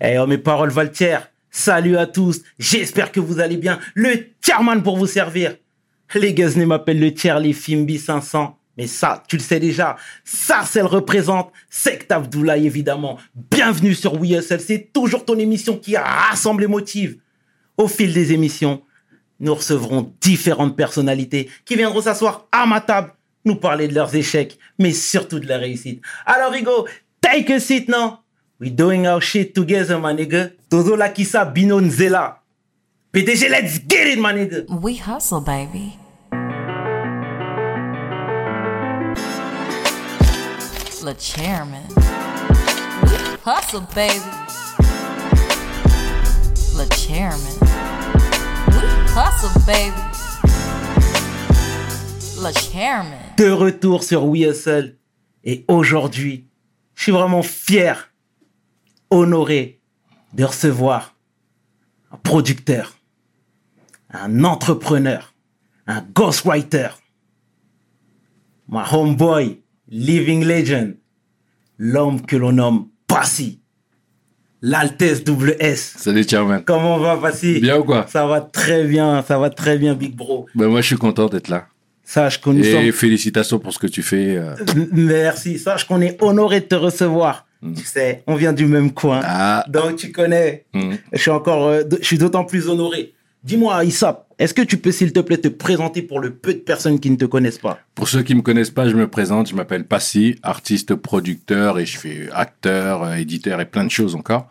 [0.00, 1.18] Eh oh, mes paroles Valtier,
[1.50, 3.80] salut à tous, j'espère que vous allez bien.
[3.94, 5.56] Le chairman pour vous servir.
[6.14, 8.56] Les Guzney m'appellent le Charlie Fimbi 500.
[8.76, 9.96] Mais ça, tu le sais déjà.
[10.22, 11.50] Sarcel représente.
[11.68, 13.18] Sect Abdoulaye, évidemment.
[13.50, 14.60] Bienvenue sur WeSL.
[14.60, 17.18] C'est toujours ton émission qui rassemble et motive.
[17.76, 18.82] Au fil des émissions,
[19.40, 23.12] nous recevrons différentes personnalités qui viendront s'asseoir à ma table,
[23.44, 26.00] nous parler de leurs échecs, mais surtout de la réussite.
[26.24, 26.86] Alors, Rigo,
[27.20, 28.20] take a seat now.
[28.60, 30.50] We doing our shit together, my nigga.
[30.68, 32.38] Todo la kisa bino nzela.
[33.12, 34.66] PDG, let's get it, my nigga.
[34.68, 35.96] We hustle, baby.
[41.04, 41.86] Le chairman.
[43.04, 44.18] We hustle, baby.
[46.74, 47.58] Le chairman.
[48.66, 48.82] We
[49.14, 50.02] hustle, baby.
[52.42, 53.20] Le chairman.
[53.36, 54.96] De retour sur We Hustle.
[55.44, 56.48] Et aujourd'hui,
[56.96, 58.07] je suis vraiment fier,
[59.10, 59.80] honoré
[60.34, 61.14] de recevoir
[62.12, 62.96] un producteur,
[64.12, 65.34] un entrepreneur,
[65.86, 66.88] un ghostwriter,
[68.68, 70.96] my homeboy, living legend,
[71.78, 73.60] l'homme que l'on nomme Passy,
[74.60, 75.94] l'Altesse double S.
[75.96, 76.62] Salut Chairman.
[76.64, 77.60] Comment va Passy?
[77.60, 78.06] Bien ou quoi?
[78.08, 80.46] Ça va très bien, ça va très bien, Big Bro.
[80.54, 81.68] Ben moi je suis content d'être là.
[82.04, 82.92] Sache Et sommes...
[82.92, 84.36] félicitations pour ce que tu fais.
[84.36, 84.54] euh.
[84.92, 87.46] Merci, sache qu'on est honoré de te recevoir.
[87.62, 89.20] Tu sais, on vient du même coin.
[89.24, 89.64] Ah.
[89.68, 90.64] Donc tu connais.
[90.74, 90.94] Mm.
[91.12, 93.14] Je suis encore, euh, je suis d'autant plus honoré.
[93.44, 96.58] Dis-moi, Issap, est-ce que tu peux, s'il te plaît, te présenter pour le peu de
[96.58, 97.78] personnes qui ne te connaissent pas?
[97.94, 99.48] Pour ceux qui me connaissent pas, je me présente.
[99.48, 104.14] Je m'appelle Passy, artiste, producteur et je fais acteur, euh, éditeur et plein de choses
[104.14, 104.48] encore.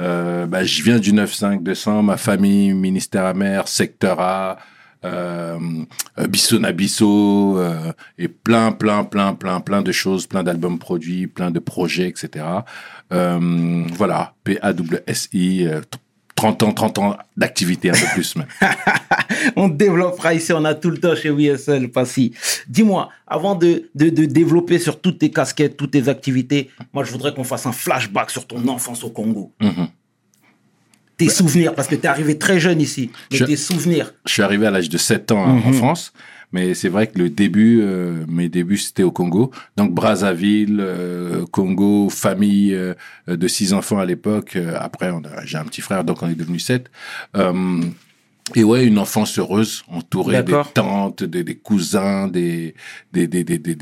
[0.00, 4.58] Euh, bah, je viens du 9-5 200, ma famille, ministère amer, secteur A,
[5.04, 5.58] euh,
[6.18, 11.26] euh, Bissona Bisso, euh, et plein, plein, plein, plein, plein de choses, plein d'albums produits,
[11.26, 12.44] plein de projets, etc.
[13.12, 15.80] Euh, voilà, P-A-W-S-I, euh,
[16.40, 18.46] 30 ans, 30 ans d'activité, un peu plus même.
[19.56, 22.32] On développera ici, on a tout le temps chez WSL, Passy.
[22.68, 27.12] Dis-moi, avant de, de, de développer sur toutes tes casquettes, toutes tes activités, moi je
[27.12, 29.52] voudrais qu'on fasse un flashback sur ton enfance au Congo.
[29.60, 29.88] Mhm.
[31.26, 34.12] Tes souvenirs, parce que tu es arrivé très jeune ici, mais Je- tes souvenirs.
[34.26, 36.12] Je suis arrivé à l'âge de 7 ans en France,
[36.52, 39.50] mais c'est vrai que le début, euh, mes débuts, c'était au Congo.
[39.76, 42.94] Donc Brazzaville, euh, Congo, famille euh,
[43.28, 44.56] de six enfants à l'époque.
[44.56, 45.10] Euh, après,
[45.44, 46.90] j'ai un petit frère, donc on est devenu sept.
[48.56, 52.74] Et ouais, une enfance heureuse, entourée des tantes, des, des cousins, des
[53.12, 53.74] des des des des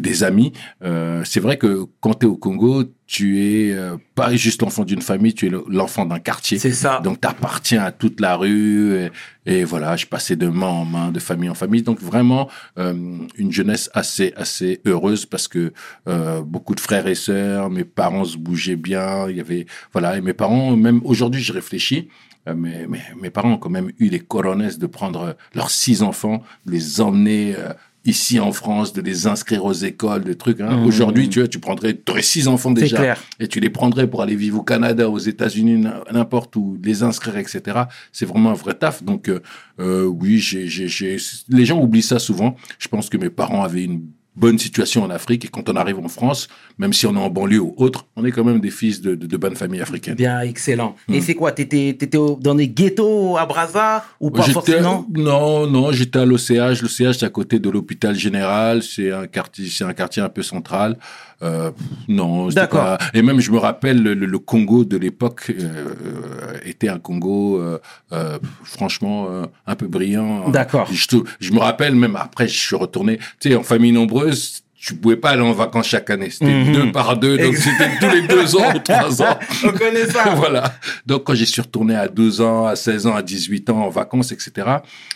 [0.00, 0.52] des, amis.
[0.84, 4.84] Euh, c'est vrai que quand tu es au Congo, tu es euh, pas juste l'enfant
[4.84, 6.58] d'une famille, tu es le- l'enfant d'un quartier.
[6.58, 7.00] C'est ça.
[7.04, 8.94] Donc, t'appartiens à toute la rue.
[8.96, 9.10] Et,
[9.46, 11.82] et voilà, je passais de main en main, de famille en famille.
[11.82, 12.48] Donc, vraiment,
[12.78, 12.94] euh,
[13.36, 15.72] une jeunesse assez, assez heureuse parce que
[16.08, 19.28] euh, beaucoup de frères et sœurs, mes parents se bougeaient bien.
[19.30, 22.08] Il y avait, voilà, et mes parents, même aujourd'hui, je réfléchis.
[22.48, 25.70] Euh, Mais, mais mes parents ont quand même eu les coronesses de prendre euh, leurs
[25.70, 27.72] six enfants, de les emmener euh,
[28.06, 30.60] ici en France, de les inscrire aux écoles, de trucs.
[30.60, 30.76] Hein.
[30.76, 30.86] Mmh.
[30.86, 33.22] Aujourd'hui, tu vois, tu prendrais, aurais six enfants déjà clair.
[33.40, 37.36] et tu les prendrais pour aller vivre au Canada, aux États-Unis, n'importe où, les inscrire,
[37.36, 37.82] etc.
[38.12, 39.02] C'est vraiment un vrai taf.
[39.02, 39.40] Donc, euh,
[39.80, 41.16] euh, oui, j'ai...
[41.48, 42.56] les gens oublient ça souvent.
[42.78, 44.06] Je pense que mes parents avaient une
[44.36, 46.48] bonne situation en Afrique et quand on arrive en France,
[46.78, 49.14] même si on est en banlieue ou autre, on est quand même des fils de,
[49.14, 50.14] de, de bonnes familles africaines.
[50.14, 50.94] Bien, excellent.
[51.12, 55.06] Et c'est quoi T'étais étais dans des ghettos à Brazza ou pas forcément?
[55.14, 56.82] Non, non, j'étais à l'OCH.
[56.82, 58.82] L'OCH, c'est à côté de l'hôpital général.
[58.82, 60.98] C'est un quartier, c'est un quartier un peu central.
[61.42, 61.70] Euh,
[62.08, 62.96] non, D'accord.
[62.96, 67.58] pas- Et même, je me rappelle, le, le Congo de l'époque euh, était un Congo,
[67.60, 67.78] euh,
[68.12, 70.48] euh, franchement, euh, un peu brillant.
[70.48, 70.88] D'accord.
[70.90, 74.62] Je, me rappelle même après, je suis retourné, tu sais, en famille nombreuse.
[74.78, 76.30] Tu pouvais pas aller en vacances chaque année.
[76.30, 76.72] C'était Mhm.
[76.72, 79.36] deux par deux, donc c'était tous les deux ans ou trois ans.
[79.64, 80.30] On connaît ça.
[80.36, 80.74] voilà.
[81.04, 83.88] Donc, quand j'y suis retourné à 12 ans, à 16 ans, à 18 ans en
[83.88, 84.52] vacances, etc.,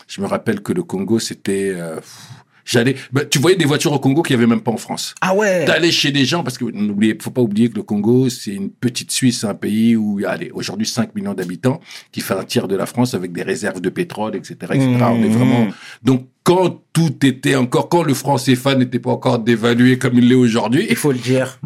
[0.07, 1.73] je me rappelle que le Congo, c'était...
[2.65, 5.15] J'allais, bah, tu voyais des voitures au Congo qu'il y avait même pas en France.
[5.21, 8.29] Ah ouais D'aller chez des gens, parce que n'oubliez, faut pas oublier que le Congo,
[8.29, 11.79] c'est une petite Suisse, un pays où il y a aujourd'hui 5 millions d'habitants,
[12.11, 14.87] qui fait un tiers de la France avec des réserves de pétrole, etc., etc.
[15.01, 15.33] On est Mmh.
[15.33, 15.67] vraiment,
[16.03, 20.27] donc, quand tout était encore, quand le franc CFA n'était pas encore dévalué comme il
[20.27, 21.59] l'est aujourd'hui, Il faut le dire.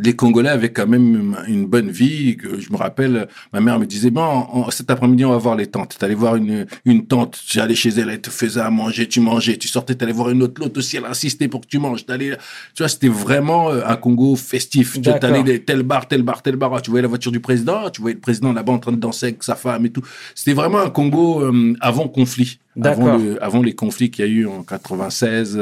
[0.00, 2.36] Les Congolais avaient quand même une bonne vie.
[2.58, 5.66] Je me rappelle, ma mère me disait, bon, en- cet après-midi, on va voir les
[5.66, 5.96] tantes.
[5.98, 9.20] T'allais voir une, une tante, tu allais chez elle, elle te faisait à manger, tu
[9.20, 9.56] mangeais.
[9.56, 12.06] Tu sortais, t'allais voir une autre, l'autre aussi, elle insistait pour que tu manges.
[12.06, 12.36] T'allais,
[12.74, 15.00] tu vois, c'était vraiment euh, un Congo festif.
[15.18, 16.80] T'allais tel bar, tel bar, tel bar.
[16.82, 19.26] Tu voyais la voiture du président, tu voyais le président là-bas en train de danser
[19.26, 20.02] avec sa femme et tout.
[20.34, 22.58] C'était vraiment un Congo euh, avant conflit.
[22.92, 25.58] avant, le- avant les conflits qu'il y a eu en 96,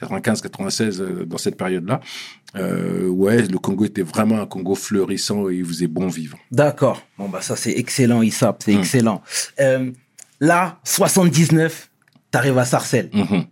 [0.00, 2.00] 95, 96, euh, dans cette période-là.
[2.58, 6.38] Euh, ouais, le Congo était vraiment un Congo fleurissant et il faisait bon vivre.
[6.50, 7.02] D'accord.
[7.18, 8.62] Bon, bah, ça, c'est excellent, Issap.
[8.64, 8.78] C'est Mm.
[8.78, 9.22] excellent.
[9.60, 9.90] Euh,
[10.40, 11.90] là, 79,
[12.30, 13.10] t'arrives à Sarcelles.
[13.12, 13.44] Mhm.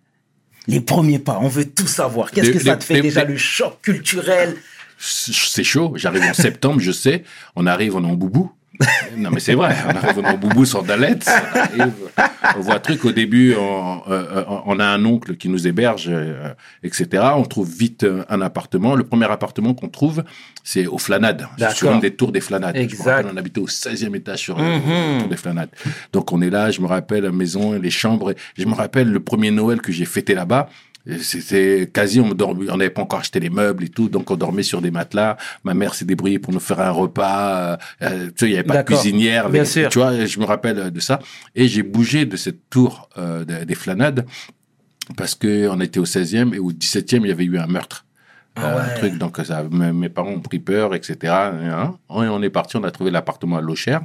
[0.66, 2.30] Les premiers pas, on veut tout savoir.
[2.30, 4.56] Qu'est-ce Les- que ça te fait les- déjà, les- le choc culturel?
[4.98, 5.92] C'est chaud.
[5.96, 7.24] J'arrive en septembre, je sais.
[7.56, 8.50] On arrive, on est en boubou.
[9.16, 9.74] Non, mais c'est vrai.
[9.86, 11.28] On arrive, en boubou sur Dalette.
[12.56, 13.54] On voit un truc au début.
[13.58, 17.22] On, euh, on a un oncle qui nous héberge, euh, etc.
[17.36, 18.94] On trouve vite euh, un appartement.
[18.94, 20.24] Le premier appartement qu'on trouve,
[20.62, 21.46] c'est aux Flanades.
[21.74, 22.74] Sur une des tours des Flanades.
[22.74, 23.04] Je me Exact.
[23.10, 24.64] rappelle, on habitait au 16e étage sur Mhm.
[25.14, 25.70] la tour des Flanades.
[26.12, 26.70] Donc on est là.
[26.70, 28.34] Je me rappelle la maison, les chambres.
[28.58, 30.68] Je me rappelle le premier Noël que j'ai fêté là-bas.
[31.20, 34.36] C'était quasi, on dormait, on n'avait pas encore acheté les meubles et tout, donc on
[34.36, 35.36] dormait sur des matelas.
[35.62, 37.72] Ma mère s'est débrouillée pour nous faire un repas.
[37.72, 39.44] euh, euh, tu sais, il n'y avait pas de cuisinière.
[39.46, 39.66] Avec-.
[39.90, 41.18] Tu vois, je me rappelle de ça.
[41.54, 44.24] Et j'ai bougé de cette tour euh, de- des Flanades
[45.16, 48.06] parce que on était au 16e et au 17e, il y avait eu un meurtre.
[48.56, 48.82] Ah Euh, ouais.
[48.94, 51.16] un truc, donc ça, mes, parents ont pris peur, etc.
[51.32, 51.94] hein.
[52.10, 53.98] Et on est parti, on a trouvé l'appartement à Locher.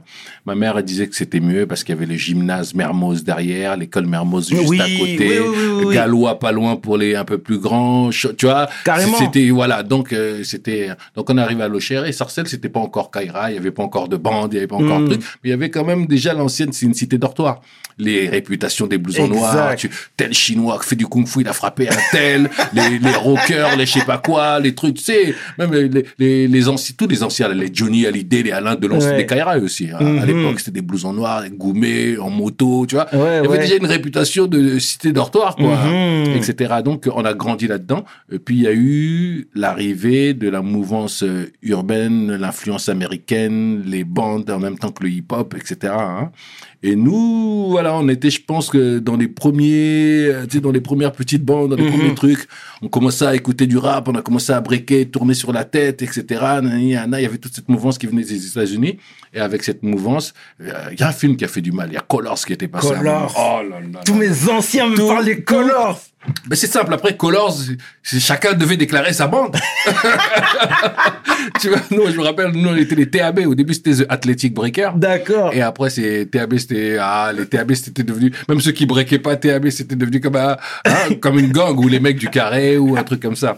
[0.45, 3.77] Ma mère elle disait que c'était mieux parce qu'il y avait le gymnase Mermoz derrière,
[3.77, 5.93] l'école Mermoz juste Oui, à côté, oui, oui.
[5.93, 8.67] Gallois pas loin pour les un peu plus grands, tu vois.
[8.85, 9.17] Carrément.
[9.17, 13.11] C'était voilà, donc euh, c'était donc on arrive à Locher et Sarcelles c'était pas encore
[13.11, 15.05] Kaira, il y avait pas encore de bande, il y avait pas encore Mm.
[15.09, 17.61] de truc, mais il y avait quand même déjà l'ancienne, c'est une cité dortoir.
[18.01, 19.35] Les réputations des blousons Exact.
[19.37, 23.11] noirs, tu, tel chinois qui fait du kung-fu, il a frappé un tel, les, les
[23.15, 26.95] rockers, les je sais pas quoi, les trucs, tu sais, même les, les, les anciens,
[26.97, 29.17] tous les anciens, les Johnny Hallyday, les Alain Delon, Ouais.
[29.17, 29.89] des Kaira aussi.
[29.91, 29.97] hein.
[29.99, 30.25] À Mhm.
[30.25, 33.07] l'époque, c'était des blousons noirs, gourmets, en moto, tu vois.
[33.13, 36.35] Ouais, il y avait déjà une réputation de cité dortoir, quoi, Mhm.
[36.35, 36.75] etc.
[36.83, 38.03] Donc, on a grandi là-dedans.
[38.31, 44.03] Et puis, il y a eu l'arrivée de la mouvance euh, urbaine, l'influence américaine, les
[44.03, 45.93] bandes en même temps que le hip-hop, etc.
[45.95, 46.31] hein.
[46.81, 50.71] Et nous, voilà, on était, je pense que dans les premiers, euh, tu sais, dans
[50.71, 51.91] les premières petites bandes, dans les Mhm.
[51.91, 52.47] premiers trucs,
[52.81, 56.01] on commençait à écouter du rap, on a commencé à breaker, tourner sur la tête,
[56.01, 56.23] etc.
[56.63, 58.97] Il y avait toute cette mouvance qui venait des États-Unis.
[59.33, 61.89] Et avec cette mouvance, euh, il y a un film qui a fait du mal.
[61.91, 62.87] Il y a Colors qui était passé.
[62.95, 63.35] Colors.
[63.37, 63.99] Oh là là.
[64.05, 66.01] Tous mes anciens me Tout- parlent des Colors.
[66.49, 67.55] Mais c'est simple, après Colors,
[68.03, 69.55] chacun devait déclarer sa bande.
[71.61, 73.39] tu vois, nous, je me rappelle, nous, on était les TAB.
[73.47, 74.91] Au début, c'était The Athletic Breaker.
[74.95, 75.53] D'accord.
[75.53, 79.35] Et après, c'est TAB, c'était ah les TAB, c'était devenu même ceux qui breakaient pas
[79.35, 82.95] TAB, c'était devenu comme un, hein, comme une gang ou les mecs du carré ou
[82.97, 83.57] un truc comme ça.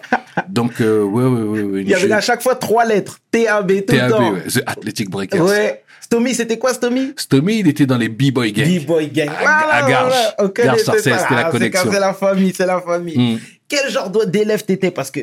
[0.49, 3.19] Donc euh, ouais ouais Il y avait à chaque fois trois lettres.
[3.31, 4.31] TAB tout le TAB, temps.
[4.33, 5.45] ouais, The Athletic Breakers.
[5.45, 5.83] Ouais.
[6.01, 7.13] Stomy, c'était quoi Stomy?
[7.15, 8.67] Stomy, il était dans les B-boy gangs.
[8.83, 9.29] B-Boy Gang.
[9.45, 10.13] À- à Garges.
[10.83, 10.93] ça.
[10.97, 11.89] c'était la Ah, connexion.
[11.91, 13.17] C'est la famille, c'est la famille.
[13.35, 13.39] Mm.
[13.69, 14.91] Quel genre d'élève t'étais?
[14.91, 15.21] Parce que,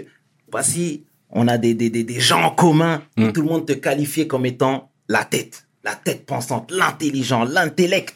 [0.51, 3.03] voici, on a des, des, des, des gens en commun.
[3.19, 3.33] et Mm.
[3.33, 5.67] Tout le monde te qualifiait comme étant la tête.
[5.85, 8.15] La tête pensante, l'intelligent, l'intellect.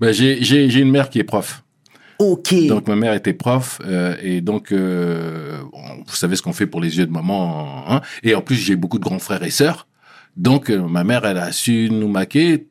[0.00, 1.62] Ben, j'ai une mère qui est prof.
[2.20, 2.54] Ok.
[2.66, 5.62] Donc ma mère était prof euh, et donc euh,
[6.06, 7.82] vous savez ce qu'on fait pour les yeux de maman.
[7.88, 9.88] Hein et en plus j'ai beaucoup de grands frères et sœurs.
[10.36, 12.68] Donc euh, ma mère elle a su nous maquer.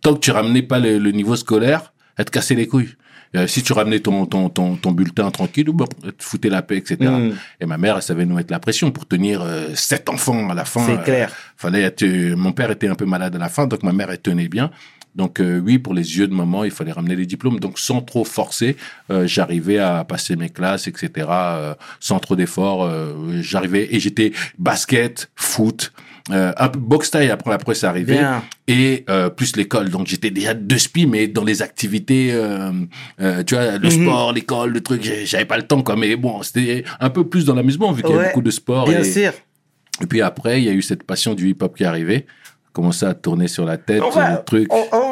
[0.00, 2.94] Tant que tu ramenais pas le, le niveau scolaire, elle te cassait les couilles.
[3.34, 6.76] Euh, si tu ramenais ton, ton, ton, ton bulletin tranquille, bon, te foutait la paix,
[6.76, 7.10] etc.
[7.10, 7.32] Mm.
[7.60, 10.54] Et ma mère, elle savait nous mettre la pression pour tenir euh, sept enfants à
[10.54, 10.84] la fin.
[10.86, 11.32] C'est clair.
[11.56, 14.10] fallait être, euh, mon père était un peu malade à la fin, donc ma mère,
[14.10, 14.70] elle tenait bien.
[15.16, 17.58] Donc euh, oui, pour les yeux de maman, il fallait ramener les diplômes.
[17.58, 18.76] Donc sans trop forcer,
[19.10, 21.26] euh, j'arrivais à passer mes classes, etc.
[21.30, 22.84] euh, sans trop d'efforts.
[22.84, 25.92] euh, j'arrivais et j'étais basket, foot,
[26.32, 26.52] euh,
[27.12, 28.42] taille après après c'est arrivé Bien.
[28.66, 29.90] et euh, plus l'école.
[29.90, 32.70] Donc j'étais déjà de spi, mais dans les activités, euh,
[33.20, 34.02] euh, tu vois, le Mhm.
[34.04, 35.96] sport, l'école, le truc, j'avais pas le temps quoi.
[35.96, 38.88] Mais bon, c'était un peu plus dans l'amusement vu qu'il y avait beaucoup de sport.
[38.88, 39.32] Bien et, sûr.
[40.02, 42.26] et puis après, il y a eu cette passion du hip-hop qui est arrivée.
[42.72, 44.70] Commençait à tourner sur la tête, On va, le truc.
[44.70, 45.05] on, on-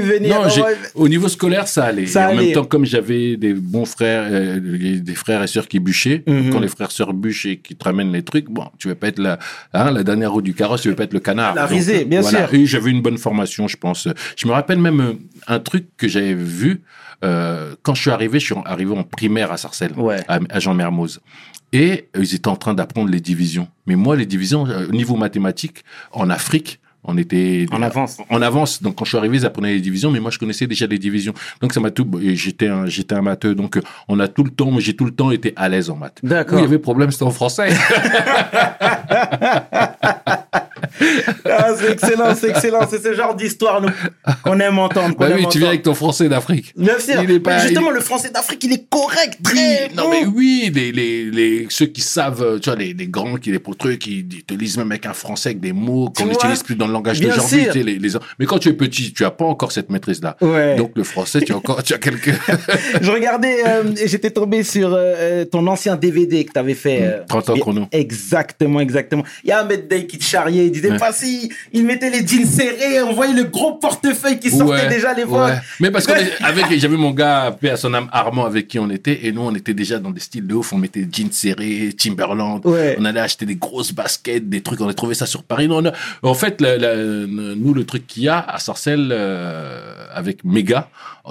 [0.00, 0.34] venir.
[0.42, 0.62] Non, y-
[0.94, 2.06] au niveau scolaire, ça allait.
[2.06, 2.44] Ça et en allait.
[2.46, 6.50] même temps, comme j'avais des bons frères, euh, des frères et sœurs qui bûchaient, Mhm.
[6.50, 8.94] quand les frères et sœurs bûchent et qui te ramènent les trucs, bon, tu veux
[8.94, 9.38] pas être la,
[9.72, 11.54] hein, la dernière roue du carrosse, tu veux pas être le canard.
[11.54, 12.46] La risée, bien voilà.
[12.48, 12.54] sûr.
[12.58, 14.08] Et j'avais une bonne formation, je pense.
[14.36, 15.12] Je me rappelle même euh,
[15.46, 16.82] un truc que j'avais vu
[17.24, 18.38] euh, quand je suis arrivé.
[18.38, 20.18] Je suis arrivé en primaire à Sarcelles, Ouais.
[20.28, 21.20] à, à Jean Mermoz.
[21.72, 23.68] Et ils étaient en train d'apprendre les divisions.
[23.86, 28.18] Mais moi, les divisions, au niveau mathématique, en Afrique, on était En avance.
[28.28, 28.82] en avance.
[28.82, 30.98] Donc quand je suis arrivé, ils apprenaient les divisions, mais moi je connaissais déjà les
[30.98, 31.34] divisions.
[31.60, 32.06] Donc ça m'a tout.
[32.20, 35.10] J'étais un, j'étais un matheux, donc euh, on a tout le temps, j'ai tout le
[35.12, 36.18] temps été à l'aise en maths.
[36.22, 36.56] D'accord.
[36.56, 37.68] Où il y avait problème, c'était en français.
[41.44, 42.80] Ah, c'est excellent, c'est excellent.
[42.90, 43.80] C'est ce genre d'histoire
[44.42, 45.14] qu'on aime entendre.
[45.14, 46.72] qu'on Bah aime oui, tu viens avec ton français d'Afrique.
[46.76, 51.24] Justement, il- le français d'Afrique, il est correct, Oui, très non mais oui, les, les,
[51.30, 54.54] les, ceux qui savent, euh, tu vois, les, les grands qui les trucs, qui te
[54.54, 57.66] lisent même avec un français, avec des mots qu'on n'utilise plus dans le langage d'aujourd'hui.
[57.66, 58.08] tu sais, Les, les...
[58.38, 60.36] Mais quand tu es petit, tu as pas encore cette maîtrise-là.
[60.40, 60.76] Ouais.
[60.76, 62.32] Donc le français, tu as encore, tu as quelques...
[63.00, 66.98] Je regardais, euh, j'étais tombé sur euh, ton ancien DVD que tu avais fait.
[67.02, 67.86] euh, 30 ans chrono.
[67.92, 69.24] Exactement, exactement.
[69.44, 70.98] Il y a Ahmed Day qui te charriait, il disait Ouais.
[70.98, 74.88] pas si, il mettait les jeans serrés, on voyait le gros portefeuille qui sortait Ouais,
[74.88, 75.48] déjà à l'époque.
[75.48, 75.58] ouais.
[75.80, 78.78] Mais parce qu'on est- avec, j'avais mon gars, paix à son âme, Armand, avec qui
[78.78, 80.72] on était, et nous, on était déjà dans des styles de ouf.
[80.72, 82.60] On mettait jeans serrés, Timberland.
[82.64, 82.96] Ouais.
[82.98, 84.80] On allait acheter des grosses baskets, des trucs.
[84.80, 85.68] On a trouvé ça sur Paris.
[85.68, 85.82] Non,
[86.22, 90.88] en fait, la- la- nous, le truc qu'il y a à Sarcelles, euh, avec Méga,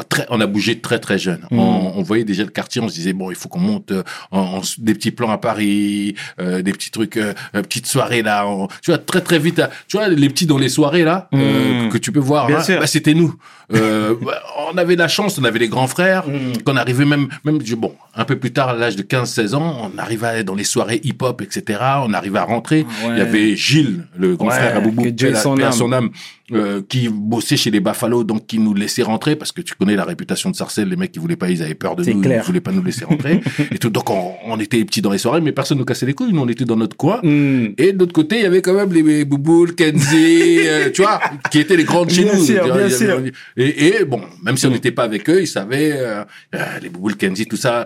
[0.10, 1.42] très, on a bougé très, très jeune.
[1.52, 1.60] Mm.
[1.60, 2.82] On, on voyait déjà le quartier.
[2.82, 5.38] On se disait, bon, il faut qu'on monte euh, en, en- des petits plans à
[5.38, 8.48] Paris, euh, des petits trucs, euh, euh, petites soirées là.
[8.48, 9.62] On- tu vois, très, très vite.
[9.88, 11.90] Tu vois, les petits dans les soirées là, euh, Mm.
[11.90, 12.48] que tu peux voir.
[12.48, 12.80] Bien hein, sûr.
[12.80, 13.36] bah, c'était nous.
[13.74, 16.62] Euh, bah, on avait la chance, on avait les grands frères, Mm.
[16.66, 19.98] qu'on arrivait même, même, bon, un peu plus tard, à l'âge de 15-16 ans, on
[19.98, 21.80] arrivait dans les soirées hip-hop, etc.
[22.06, 22.86] On arrivait à rentrer.
[23.04, 23.14] Ah ouais.
[23.16, 25.72] Il y avait Gilles, le grand Ouais, frère à Boubou, à- son âme.
[25.72, 26.10] son âme,
[26.52, 29.96] euh, qui bossait chez les Buffalo, donc qui nous laissait rentrer, parce que tu connais
[29.96, 32.44] la réputation de Sarcelles, les mecs qui voulaient pas, ils avaient peur de nous, clair.
[32.44, 33.42] ils voulaient pas nous laisser rentrer.
[33.72, 36.14] et tout, donc on, on était petits dans les soirées, mais personne nous cassait les
[36.14, 37.20] couilles, nous on était dans notre coin.
[37.24, 37.74] Hmm.
[37.78, 41.20] Et de l'autre côté, il y avait quand même les Bouboul, Kenzie, euh, tu vois,
[41.52, 42.44] qui étaient les grandes chez Bien nous.
[42.46, 43.22] sûr, bien sûr.
[43.58, 46.24] Et, et bon, même si on n'était pas avec eux, ils savaient, euh,
[46.54, 47.86] euh, les Bouboul, Kenzie, tout ça,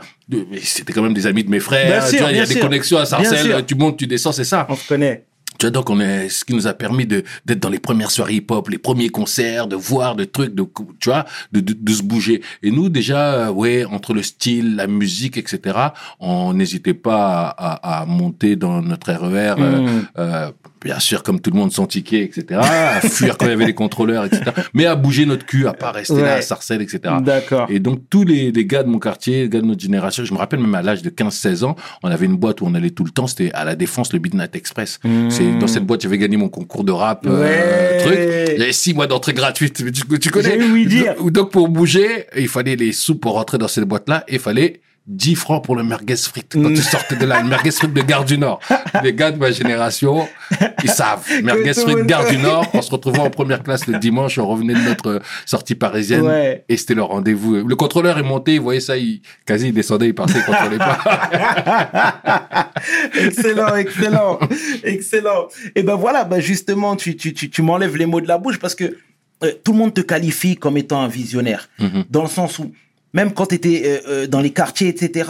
[0.61, 2.01] c'était quand même des amis de mes frères.
[2.01, 2.61] Bien tu sûr, vois, il y a des sûr.
[2.61, 3.05] connexions à.
[3.05, 4.67] Sarcelles, tu montes, tu descends, c'est ça.
[4.69, 5.23] On se connaît.
[5.59, 8.11] Tu vois, donc on est, ce qui nous a permis de d'être dans les premières
[8.11, 10.63] soirées hip-hop, les premiers concerts, de voir de trucs, de
[10.99, 12.41] tu vois, de, de, de se bouger.
[12.63, 15.77] Et nous déjà, euh, ouais, entre le style, la musique, etc.,
[16.19, 20.07] on n'hésitait pas à, à, à monter dans notre RER, euh, Mm.
[20.17, 20.51] euh,
[20.83, 23.65] bien sûr comme tout le monde sans ticket, etc., à fuir quand il y avait
[23.65, 27.15] les contrôleurs, etc., mais à bouger notre cul, à pas rester là à Sarcelles, etc.
[27.21, 27.67] D'accord.
[27.69, 30.33] Et donc, tous les, les gars de mon quartier, les gars de notre génération, je
[30.33, 32.91] me rappelle même à l'âge de 15-16 ans, on avait une boîte où on allait
[32.91, 34.99] tout le temps, c'était à la Défense, le Midnight Express.
[35.29, 37.41] C'est dans cette boîte, j'avais gagné mon concours de rap, euh, Mmh.
[37.41, 37.97] Ouais.
[38.03, 38.57] truc.
[38.59, 39.81] J'avais six mois d'entrée gratuite.
[39.83, 40.59] Mais Tu, tu connais?
[40.59, 41.15] J'ai ouï dire.
[41.15, 44.39] Donc, donc, pour bouger, il fallait les sous pour rentrer dans cette boîte-là, et il
[44.39, 47.93] fallait 10 francs pour le merguez frites quand tu sortais de là, le merguez frites
[47.93, 48.59] de Gare du Nord.
[49.03, 50.27] Les gars de ma génération,
[50.83, 51.25] ils savent.
[51.43, 52.37] Merguez frites Gare du.
[52.37, 56.21] Nord, on se retrouvait en première classe le dimanche, on revenait de notre sortie parisienne.
[56.21, 56.63] Ouais.
[56.69, 57.55] Et c'était le rendez-vous.
[57.55, 60.77] Le contrôleur est monté, il voyait ça, il, quasi il descendait, il partait, il contrôlait
[60.77, 62.71] pas.
[63.19, 64.39] excellent, excellent,
[64.83, 65.47] excellent.
[65.75, 68.59] Et ben voilà, ben justement, tu, tu, tu, tu m'enlèves les mots de la bouche
[68.59, 68.95] parce que
[69.43, 71.69] euh, tout le monde te qualifie comme étant un visionnaire.
[71.79, 72.05] Mhm.
[72.09, 72.71] Dans le sens où,
[73.13, 75.29] même quand tu étais dans les quartiers, etc.,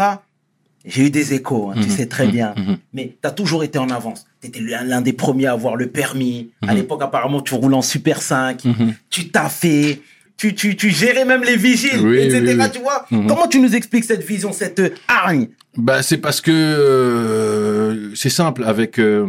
[0.86, 1.96] j'ai eu des échos, hein, tu Mhm.
[1.96, 2.54] sais très bien.
[2.56, 2.78] Mhm.
[2.94, 4.26] Mais tu as toujours été en avance.
[4.42, 6.52] Tu étais l'un des premiers à avoir le permis.
[6.62, 6.76] À Mhm.
[6.78, 8.64] l'époque, apparemment, tu roulais en Super 5.
[8.64, 8.94] Mhm.
[9.10, 10.00] Tu t'as fait.
[10.38, 12.42] Tu, tu, tu gérais même les vigiles, Oui, etc.
[12.48, 12.66] oui, oui.
[12.72, 13.28] Tu vois Mhm.
[13.28, 15.50] Comment tu nous expliques cette vision, cette euh, hargne?
[15.76, 18.64] Bah, c'est parce que euh, c'est simple.
[18.66, 19.26] Avec euh,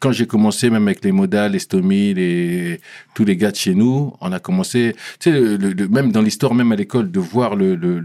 [0.00, 2.80] quand j'ai commencé, même avec les modales, les stomies, les
[3.14, 4.94] tous les gars de chez nous, on a commencé.
[5.20, 8.00] Tu sais, le, même dans l'histoire, même à l'école, de voir le le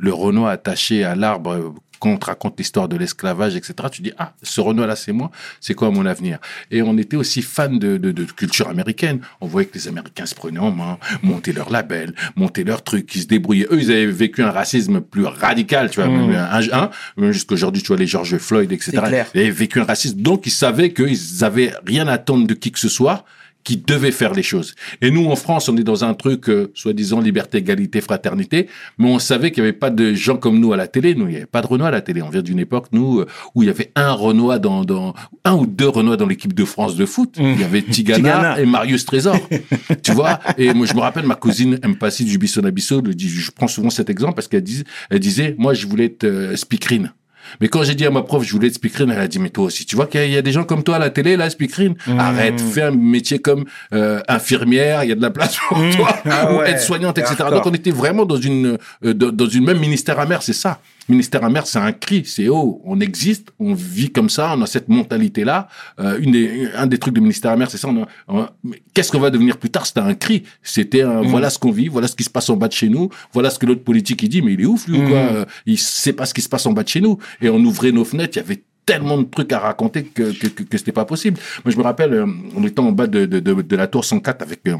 [0.00, 1.74] le Renoir attaché à l'arbre.
[2.00, 5.30] Quand on te raconte l'histoire de l'esclavage, etc., tu dis ah ce Renoir-là c'est moi,
[5.60, 6.38] c'est quoi mon avenir?
[6.70, 9.20] Et on était aussi fan de, de, de culture américaine.
[9.40, 13.14] On voyait que les Américains se prenaient en main, montaient leur label, montaient leurs trucs,
[13.14, 13.68] ils se débrouillaient.
[13.70, 16.26] Eux, ils avaient vécu un racisme plus radical, tu vois, Mm.
[16.26, 18.92] même un, un, même jusqu'aujourd'hui, tu vois, les George Floyd, etc.
[19.34, 22.72] Ils avaient vécu un racisme, donc ils savaient qu'ils avaient rien à attendre de qui
[22.72, 23.24] que ce soit
[23.64, 24.74] qui devait faire les choses.
[25.00, 29.08] Et nous, en France, on est dans un truc, euh, soi-disant liberté, égalité, fraternité, mais
[29.08, 31.14] on savait qu'il n'y avait pas de gens comme nous à la télé.
[31.14, 32.22] Nous, il n'y avait pas de Renoir à la télé.
[32.22, 35.14] On vient d'une époque, nous, euh, où il y avait un Renoir dans, dans
[35.44, 37.36] un ou deux Renois dans l'équipe de France de foot.
[37.38, 38.60] Il y avait Tigana, Tigana.
[38.60, 39.36] et Marius Trésor.
[40.02, 40.40] tu vois?
[40.56, 44.10] Et moi, je me rappelle, ma cousine Mpassi du Bisson Abisso, je prends souvent cet
[44.10, 47.12] exemple parce qu'elle disait, elle disait, moi, je voulais être euh, speakerine.
[47.60, 49.50] Mais quand j'ai dit à ma prof, je voulais être speakerine, elle a dit, mais
[49.50, 50.98] toi aussi, tu vois qu'il y a- il y a des gens comme toi à
[50.98, 51.94] la télé, là, speakerine.
[52.06, 52.18] Mmh.
[52.20, 55.90] Arrête, fais un métier comme euh, infirmière, il y a de la place pour Mmh.
[55.96, 56.70] toi, Ah ou ouais.
[56.70, 57.36] aide-soignante, etc.
[57.50, 60.80] Donc on était vraiment dans une, euh, dans, dans une même ministère amer, c'est ça.
[61.08, 64.66] Ministère amer, c'est un cri, c'est oh, on existe, on vit comme ça, on a
[64.66, 65.68] cette mentalité-là.
[65.98, 67.88] Euh, une des, un des trucs du ministère amer, c'est ça.
[67.88, 68.48] On on
[68.94, 69.86] Qu'est-ce qu'on va devenir plus tard?
[69.86, 70.44] C'était un cri.
[70.62, 72.88] C'était un, voilà ce qu'on vit, voilà ce qui se passe en bas de chez
[72.88, 75.18] nous, voilà ce que l'autre politique il dit, mais il est ouf lui ou quoi?
[75.18, 77.18] Euh, Il sait pas ce qui se passe en bas de chez nous.
[77.40, 80.46] Et on ouvrait nos fenêtres, il y avait tellement de trucs à raconter que que,
[80.48, 81.38] que, que c'était pas possible.
[81.64, 82.26] Moi je me rappelle, euh,
[82.56, 84.76] en étant en bas de de, de, de la tour 104 avec euh,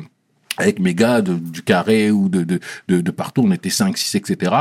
[0.60, 3.96] avec mes gars de- du carré ou de, de, de, de partout, on était 5,
[3.96, 4.52] 6, etc.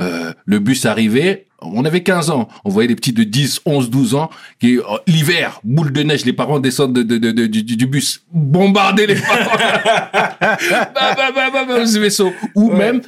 [0.00, 3.88] Euh, le bus arrivait, on avait 15 ans, on voyait des petits de 10, 11,
[3.90, 7.62] 12 ans qui, euh, l'hiver, boule de neige, les parents descendent de, de, de, du,
[7.62, 9.56] du bus, bombarder les parents,
[10.40, 10.56] bah,
[10.94, 12.32] bah, bah, bah, bah, ce vaisseau.
[12.54, 12.76] Ou Ouais.
[12.76, 13.00] même,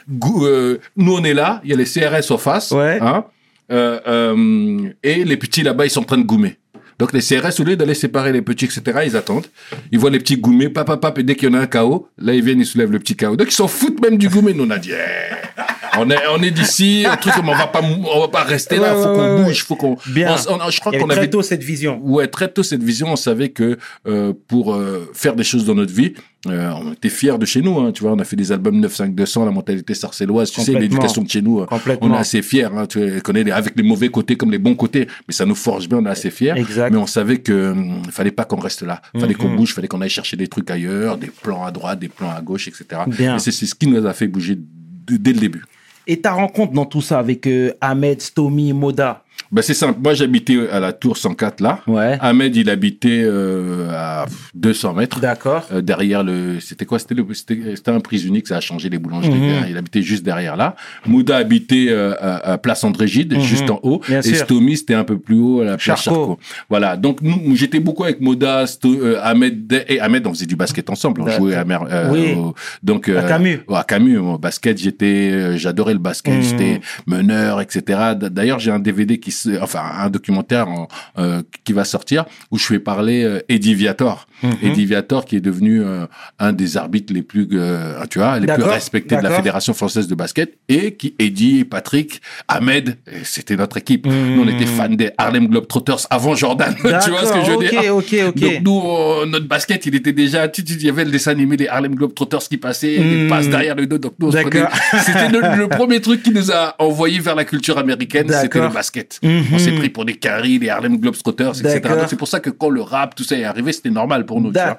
[0.43, 2.99] euh, nous on est là, il y a les CRS en face, Ouais.
[3.03, 3.25] hein,
[3.71, 6.57] euh, euh, et les petits là-bas, ils sont en train de goumer.
[6.99, 9.47] Donc les CRS, au lieu d'aller séparer les petits, etc., ils attendent.
[9.93, 12.09] Ils voient les petits goumer, papa, papa, et dès qu'il y en a un KO,
[12.19, 13.37] là ils viennent, ils soulèvent le petit KO.
[13.37, 14.53] Donc ils s'en foutent même du goumer.
[14.53, 15.63] Nous on a dit, eh,
[15.99, 18.77] on est, on est d'ici, un truc, mais on va pas, on va pas rester
[18.77, 19.97] là, Ouais, faut ouais, qu'on ouais, bouge, faut qu'on.
[20.09, 20.35] Bien.
[20.49, 22.01] on- on- je crois Il y avait qu'on très tôt cette vision.
[22.03, 25.75] Ouais, très tôt cette vision, on savait que euh, pour euh, faire des choses dans
[25.75, 26.15] notre vie,
[26.47, 27.79] euh, on était fiers de chez nous.
[27.79, 31.23] Hein, tu vois, on a fait des albums 95200, la mentalité sarcelloise, tu sais, l'éducation
[31.23, 31.61] de chez nous.
[31.61, 31.67] euh.
[32.01, 32.65] On est assez fiers.
[32.67, 35.89] Hein, tu connais avec les mauvais côtés comme les bons côtés, mais ça nous forge
[35.89, 35.99] bien.
[35.99, 36.55] On est assez fiers.
[36.57, 36.91] Exact.
[36.93, 39.03] Mais on savait que hum, fallait pas qu'on reste là.
[39.19, 42.09] Fallait qu'on bouge, fallait qu'on aille chercher des trucs ailleurs, des plans à droite, des
[42.09, 43.03] plans à gauche, etc.
[43.09, 43.37] Bien.
[43.37, 45.65] Et c'est ce qui nous a fait bouger dès le début.
[46.07, 49.25] Et ta rencontre dans tout ça avec euh, Ahmed, Stomy, Moda.
[49.51, 49.99] Ben c'est simple.
[50.03, 51.81] Moi, j'habitais à la tour 104 là.
[51.87, 52.19] Ouais.
[52.21, 55.21] Ahmed, il habitait euh, à 200 mètres.
[55.21, 55.67] D'accord.
[55.73, 56.99] Euh, derrière le c'était quoi?
[56.99, 59.67] C'était le c'était c'était un prise unique ça a changé les boulangeries Mhm.
[59.71, 60.75] il habitait juste derrière là
[61.07, 63.41] Mouda habitait euh, à, à place André Gide Mhm.
[63.41, 64.37] juste en haut Bien et sûr.
[64.37, 66.11] Stomy c'était un peu plus haut à la place Charcot.
[66.15, 66.39] Charcot,
[66.69, 70.57] voilà donc nous j'étais beaucoup avec Moda Sto- euh, Ahmed et Ahmed on faisait du
[70.57, 72.33] basket ensemble on jouait à mer, euh, Oui.
[72.37, 73.61] au- donc À Camus.
[73.69, 76.43] ouais, à Camus au basket j'étais j'adorais le basket Mhm.
[76.43, 81.73] j'étais meneur etc d'ailleurs j'ai un DVD qui se, enfin un documentaire en- euh, qui
[81.73, 84.53] va sortir où je fais parler euh, Eddie Viator Mhm.
[84.63, 86.07] Eddie Viator qui est devenu euh,
[86.39, 90.07] un des arbitres les plus euh, tu vois les plus respectés de la fédération française
[90.07, 94.35] de basket et qui Eddie Patrick Ahmed c'était notre équipe Mhm.
[94.37, 97.59] nous on était fans des Harlem Globetrotters avant Jordan tu vois ce que je veux
[97.65, 98.41] D'accord, dire Ok, ok, ok.
[98.41, 101.33] donc nous, euh, notre basket, il était déjà, tu, tu, il y avait le dessin
[101.33, 103.11] animé des Harlem Globetrotters qui passaient, Hmm.
[103.25, 103.99] les passes derrière le dos.
[103.99, 108.27] Donc nous, c'était le, le premier truc qui nous a envoyé vers la culture américaine,
[108.31, 109.19] c'était le basket.
[109.29, 109.45] Mhm.
[109.55, 111.81] On s'est pris pour des Curry, des Harlem Globetrotters, etc.
[111.83, 111.97] D'accord.
[111.99, 114.41] Donc c'est pour ça que quand le rap, tout ça est arrivé, c'était normal pour
[114.41, 114.49] nous.
[114.49, 114.71] tu vois.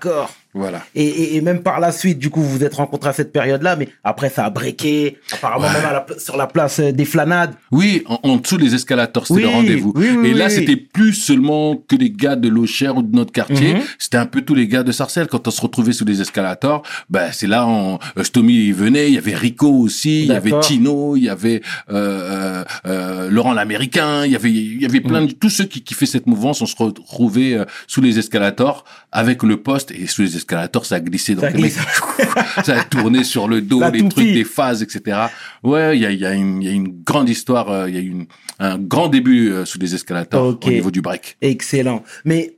[0.53, 0.81] Voilà.
[0.95, 3.31] Et, et, et même par la suite, du coup, vous vous êtes rencontrés à cette
[3.31, 5.17] période-là, mais après, ça a breaké.
[5.31, 5.73] Apparemment, Ouais.
[5.73, 7.53] même à la sur la place euh, des Flanades.
[7.71, 9.93] Oui, en, en dessous des escalators, c'était Oui, le rendez-vous.
[9.95, 13.31] oui, oui, et là, c'était plus seulement que les gars de l'Aucher ou de notre
[13.31, 13.75] quartier.
[13.75, 13.81] Mhm.
[13.99, 15.27] C'était un peu tous les gars de Sarcelles.
[15.27, 19.07] Quand on se retrouvait sous les escalators, ben c'est là, on, euh, Stomy il venait,
[19.09, 20.51] il y avait Rico aussi, il y avait.
[20.61, 25.01] Tino, il y avait euh, euh, euh, Laurent l'Américain, il y avait, il y avait
[25.01, 26.61] plein de tous ceux qui kiffaient cette mouvance.
[26.61, 31.35] On se retrouvait sous les escalators avec le poste et sous les escalators, ça glissait.
[31.35, 31.73] Donc Ça mecs,
[32.65, 34.09] ça a tourné sur le dos, La les toupie.
[34.15, 35.17] trucs, des phases, etc.
[35.63, 37.95] Ouais, il y a, y, a une- il y a une grande histoire, euh, il
[37.95, 38.25] y a une,
[38.59, 41.37] un grand début euh, sous les escalators au niveau du break.
[41.41, 42.03] Excellent.
[42.25, 42.55] Mais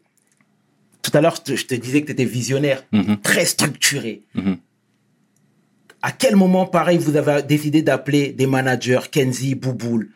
[1.02, 3.18] tout à l'heure, je te, je te disais que tu étais visionnaire, Mhm.
[3.22, 4.22] très structuré.
[4.36, 4.58] Mhm.
[6.04, 10.10] À quel moment, pareil, vous avez décidé d'appeler des managers, Kenzie, Bouboul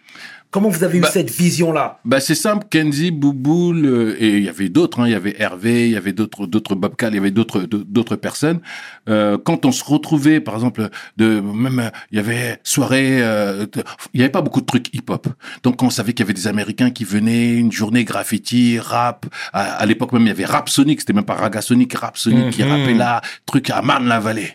[0.55, 4.43] Comment vous avez Bah, eu cette vision-là Bah c'est simple, Kenzie, Bouboul euh, et il
[4.43, 7.17] y avait d'autres, hein, il y avait Hervé, il y avait d'autres d'autres Bobcal, il
[7.17, 8.61] y avait d'autres d'autres personnes.
[9.09, 10.87] Euh, quand on se retrouvait, par exemple,
[11.17, 14.65] de même euh, il y avait soirée, euh, de- il y avait pas beaucoup de
[14.65, 15.27] trucs hip-hop.
[15.63, 19.25] Donc on savait qu'il y avait des Américains qui venaient, une journée graffiti, rap.
[19.51, 22.17] À, à l'époque même il y avait Rap Sonic, c'était même pas Raga Sonic, Rap
[22.17, 22.69] Sonic qui Mhm.
[22.71, 24.53] rappait là, truc à Marne-la-Vallée.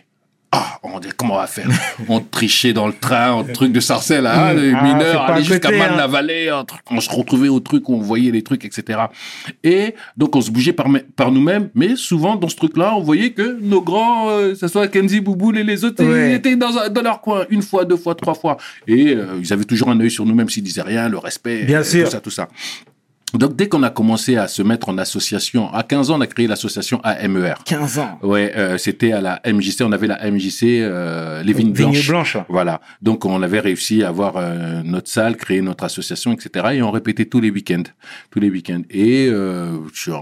[0.53, 1.67] Ah, on dit comment on va faire?
[2.09, 4.57] On trichait dans le train, en truc de sarcelle, hein, Mm.
[4.57, 5.77] les Ah, mineurs, aller jusqu'à hein.
[5.77, 8.99] Marne-la-Vallée, truc- on se retrouvait au truc on voyait les trucs, etc.
[9.63, 13.31] Et donc on se bougeait par, par nous-mêmes, mais souvent dans ce truc-là, on voyait
[13.31, 16.31] que nos grands, euh, que ce soit Kenzie, Bouboul et les autres, Ouais.
[16.31, 18.57] ils étaient dans, leur coin, une fois, deux fois, trois fois.
[18.87, 21.63] Et euh, ils avaient toujours un œil sur nous, même s'ils disaient rien, le respect,
[21.63, 22.05] Bien euh, sûr.
[22.05, 22.49] tout ça, tout ça.
[23.33, 26.27] Donc dès qu'on a commencé à se mettre en association, à 15 ans, on a
[26.27, 27.53] créé l'association AMER.
[27.65, 28.19] 15 ans.
[28.21, 32.07] Ouais, euh, c'était à la MJC, on avait la MJC, euh, les Vignes Vigne Blanches.
[32.09, 32.37] Blanche.
[32.49, 32.81] Voilà.
[33.01, 36.65] Donc on avait réussi à avoir euh, notre salle, créer notre association, etc.
[36.73, 37.83] Et on répétait tous les week-ends,
[38.31, 38.81] tous les week-ends.
[38.89, 40.21] Et euh, on,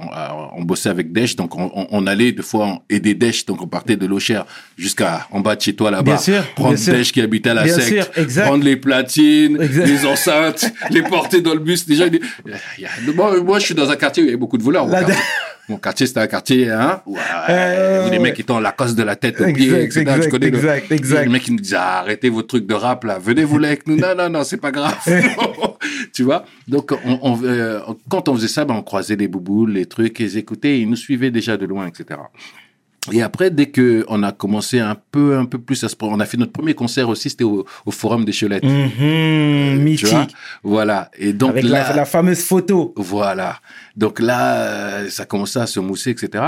[0.60, 3.68] on bossait avec Desch, donc on, on, on allait deux fois aider Desch, donc on
[3.68, 4.42] partait de l'Aucher
[4.78, 6.18] jusqu'à en bas de chez toi là-bas,
[6.56, 6.94] prendre bien sûr.
[6.94, 8.46] Desch qui habitait à la Bien secte, sûr, exact.
[8.46, 9.88] prendre les platines, Exact.
[9.88, 11.86] les enceintes, les porter dans le bus.
[11.88, 12.20] Déjà, il
[12.80, 14.64] y a- moi, moi, je suis dans un quartier où il y avait beaucoup de
[14.64, 14.86] voleurs.
[14.86, 15.16] Mon La- quartier,
[15.70, 17.16] Mon quartier, c'était un quartier, hein, où,
[17.50, 20.04] euh, où les mecs étaient en Lacoste de la tête aux pieds, Exact, etc.
[20.06, 21.26] Tu exact, connais le- exact, exact.
[21.26, 23.86] le mec qui nous disait ah, arrêtez votre truc de rap là, venez vous avec
[23.86, 23.96] nous.
[23.96, 24.98] Non non non, c'est pas grave.
[26.14, 26.44] tu vois?
[26.68, 30.20] Donc on, on, euh, quand on faisait ça, ben, on croisait les bouboules, les trucs,
[30.20, 32.20] ils écoutaient, ils nous suivaient déjà de loin, etc.
[33.14, 36.20] Et après, dès que on a commencé un peu, un peu plus à se, on
[36.20, 38.64] a fait notre premier concert aussi, c'était au, au Forum des Cholettes.
[38.64, 38.90] Mhm,
[39.96, 40.36] Tu vois mythique.
[40.64, 41.10] Voilà.
[41.18, 42.94] Et donc Avec là, la, la fameuse photo.
[42.98, 43.60] voilà.
[43.96, 46.44] Donc là, euh, ça commençait à se mousser, etc.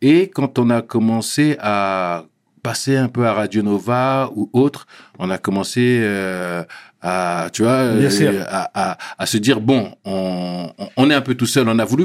[0.00, 2.24] Et quand on a commencé à
[2.62, 4.86] passé un peu à Radio Nova ou autre,
[5.18, 6.62] on a commencé euh,
[7.02, 11.34] à, tu vois, euh, à, à, à se dire bon, on, on- est un peu
[11.34, 11.68] tout seul.
[11.68, 12.04] On a voulu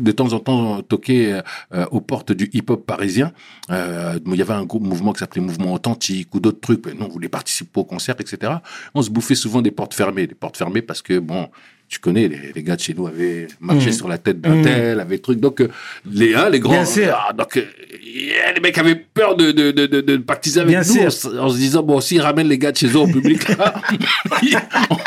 [0.00, 1.40] de temps en temps toquer
[1.74, 3.32] euh, aux portes du hip-hop parisien.
[3.70, 6.84] Euh, il y avait un groupe mouvement qui s'appelait Mouvement Authentique ou d'autres trucs.
[6.86, 8.52] Mais non, on voulait participer au concert, etc.
[8.94, 11.48] On se bouffait souvent des portes fermées, des portes fermées parce que bon.
[11.90, 13.92] Tu connais, les, les gars de chez nous avaient marché Mhm.
[13.92, 14.62] sur la tête d'un Mhm.
[14.62, 15.40] tel, avaient truc.
[15.40, 15.68] Donc, euh,
[16.08, 17.12] les, hein, les grands, Bien sûr.
[17.28, 17.64] ah, donc, euh,
[18.00, 21.06] yeah, les mecs avaient peur de, de, de, de, de pactiser avec Bien nous sûr.
[21.06, 23.48] en, se- en se disant, bon, s'ils ramènent les gars de chez eux au public,
[23.48, 23.74] là,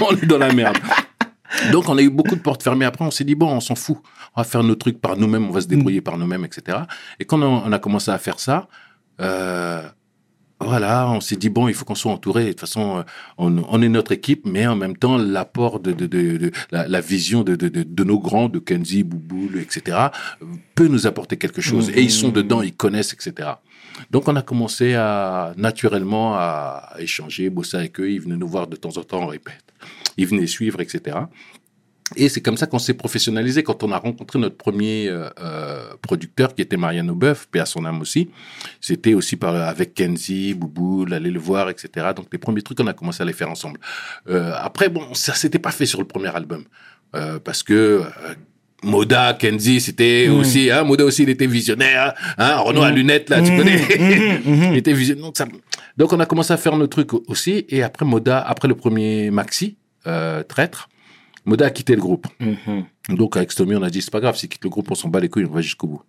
[0.02, 0.78] on est dans la merde.
[1.72, 2.84] Donc, on a eu beaucoup de portes fermées.
[2.86, 3.98] Après, on s'est dit, bon, on s'en fout.
[4.36, 6.80] On va faire nos trucs par nous-mêmes, on va se débrouiller par nous-mêmes, etc.
[7.20, 8.68] Et quand on, on a commencé à faire ça,
[9.22, 9.84] euh,
[10.64, 12.46] voilà, on s'est dit, bon, il faut qu'on soit entouré.
[12.46, 13.04] De toute façon, euh,
[13.38, 16.88] on, on est notre équipe, mais en même temps, l'apport de, de, de, de- la,
[16.88, 19.98] la vision de, de, de, de nos grands, de Kenzie, Bouboul, etc.,
[20.76, 21.90] peut nous apporter quelque chose.
[21.90, 23.50] Et ils sont dedans, ils connaissent, etc.
[24.12, 28.10] Donc, on a commencé à, naturellement, à échanger, bosser avec eux.
[28.10, 29.64] Ils venaient nous voir de temps en temps, on répète.
[30.18, 31.18] Ils venaient suivre, etc.
[32.16, 35.94] Et c'est comme ça qu'on s'est professionnalisé quand on a rencontré notre premier euh, euh,
[36.02, 38.30] producteur qui était Mariano Boeuf, paix à son âme aussi.
[38.82, 42.08] C'était aussi par, avec Kenzie, Boubou, aller le voir, etc.
[42.16, 43.80] Donc les premiers trucs, on a commencé à les faire ensemble.
[44.30, 46.64] Euh, après, bon, ça s'était pas fait sur le premier album.
[47.16, 48.04] Euh, parce que euh,
[48.84, 50.34] Moda, Kenzie, c'était Mm.
[50.40, 52.96] aussi, hein, Moda aussi, il était visionnaire, hein, Renaud à Mm.
[52.96, 53.80] lunettes, là, tu Mhm, connais.
[54.72, 55.24] il était visionnaire.
[55.26, 55.48] Donc, ça...
[55.96, 57.66] donc on a commencé à faire nos trucs aussi.
[57.70, 60.90] Et après Moda, après le premier maxi, euh, Traître,
[61.46, 62.28] Moda a quitté le groupe.
[62.40, 62.86] Mhm.
[63.18, 65.10] Donc avec Stomy, on a dit c'est pas grave, s'il quitte le groupe, on s'en
[65.10, 66.02] bat les couilles, on va jusqu'au bout.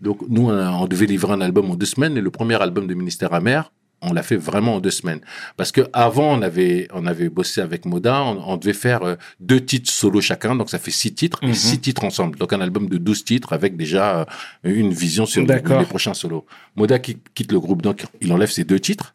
[0.00, 2.60] Donc nous, on, a- on devait livrer un album en deux semaines, et le premier
[2.60, 3.70] album de Ministère Amer,
[4.02, 5.20] on l'a fait vraiment en deux semaines.
[5.58, 9.14] Parce que avant, on avait, on avait bossé avec Moda, on, on devait faire euh,
[9.40, 12.38] deux titres solo chacun, donc ça fait six titres, et six titres ensemble.
[12.38, 14.24] Donc un album de 12 titres avec déjà euh,
[14.64, 15.42] une vision sur
[15.80, 16.46] les prochains solos.
[16.76, 19.14] Moda qui quitte le groupe, donc il enlève ses deux titres.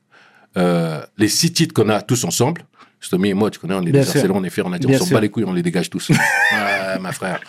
[0.58, 2.62] Euh, les six titres qu'on a tous ensemble,
[3.06, 4.36] Stomy et moi, tu connais, on est Bien des sûr.
[4.36, 5.90] On est fiers, on a dit Bien on s'en bat les couilles, on les dégage
[5.90, 6.10] tous.
[6.10, 7.40] ouais, ma frère.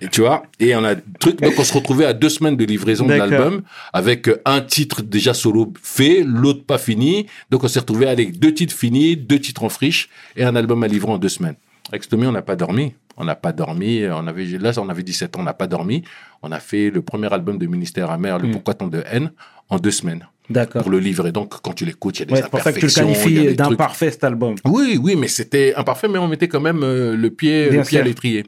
[0.00, 2.64] Et tu vois, et on a truc, donc on se retrouvait à deux semaines de
[2.64, 7.26] livraison de l'album avec euh, un titre déjà solo fait, l'autre pas fini.
[7.50, 10.82] Donc on s'est retrouvé avec deux titres finis, deux titres en friche et un album
[10.82, 11.56] à livrer en deux semaines.
[11.88, 12.94] Avec Stomy, on n'a pas dormi.
[13.16, 14.02] On n'a pas dormi.
[14.06, 16.02] On avait, là, on avait 17 ans, on n'a pas dormi.
[16.42, 18.52] On a fait le premier album de Ministère Amer, le Mm.
[18.52, 19.32] Pourquoi tant de haine,
[19.68, 20.26] en deux semaines.
[20.80, 21.32] Pour le livrer.
[21.32, 22.90] Donc quand tu l'écoutes, il y a des Ouais, c'est pour ça que tu le
[22.92, 24.54] imperfections, qualifies d'imparfait cet album.
[24.64, 27.98] oui, oui, mais c'était imparfait, mais on mettait quand même euh, le pied, le pied
[27.98, 28.44] à l'étrier.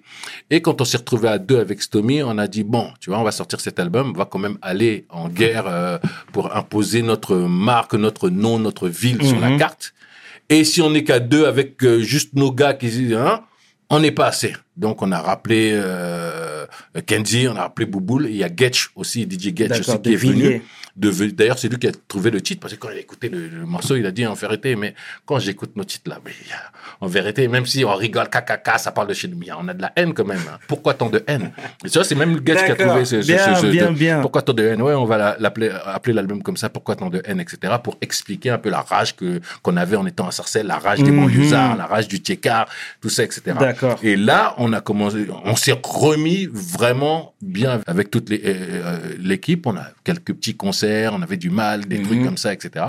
[0.51, 3.19] Et quand on s'est retrouvé à deux avec Stomy, on a dit bon, tu vois,
[3.19, 5.99] on va sortir cet album, on va quand même aller en guerre euh,
[6.33, 9.59] pour imposer notre marque, notre nom, notre ville sur la Mhm.
[9.59, 9.95] carte.
[10.49, 13.43] Et si on n'est qu'à deux avec euh, juste nos gars qui disent hein,
[13.91, 14.53] on n'est pas assez.
[14.83, 16.67] Donc on a rappelé euh,
[17.07, 20.13] Kenzie, on a rappelé Bouboul, et il y a Getch aussi, DJ Getch aussi qui
[20.13, 20.63] est venu
[20.95, 23.49] D'ailleurs, c'est lui qui a trouvé le titre, parce que quand il a écouté le,
[23.49, 26.33] le morceau, il a dit en vérité, mais quand j'écoute nos titres là, mais
[27.01, 29.81] en vérité, même si on rigole, caca, ça parle de chez nous, on a de
[29.81, 30.43] la haine quand même.
[30.53, 30.59] hein.
[30.69, 31.51] Pourquoi tant de haine?
[31.83, 33.91] Et tu vois, c'est même gars qui a trouvé ce, ce- Bien, ce- ce- bien,
[33.91, 34.21] de- bien.
[34.21, 34.83] Pourquoi tant de haine?
[34.83, 37.73] Ouais, on va la- l'appeler appeler l'album comme ça, Pourquoi tant de haine, etc.
[37.83, 41.03] Pour expliquer un peu la rage que qu'on avait en étant à Sarcelles, la rage
[41.03, 41.21] des Mhm.
[41.23, 42.69] banlieusards, la rage du tchécard,
[43.01, 43.43] tout ça, etc.
[43.59, 43.99] D'accord.
[44.03, 44.72] Et là, on
[45.45, 49.67] on s'est remis vraiment bien avec toute euh, euh, l'équipe.
[49.67, 52.05] On a quelques petits concerts, on avait du mal, des Mhm.
[52.07, 52.87] trucs comme ça, etc.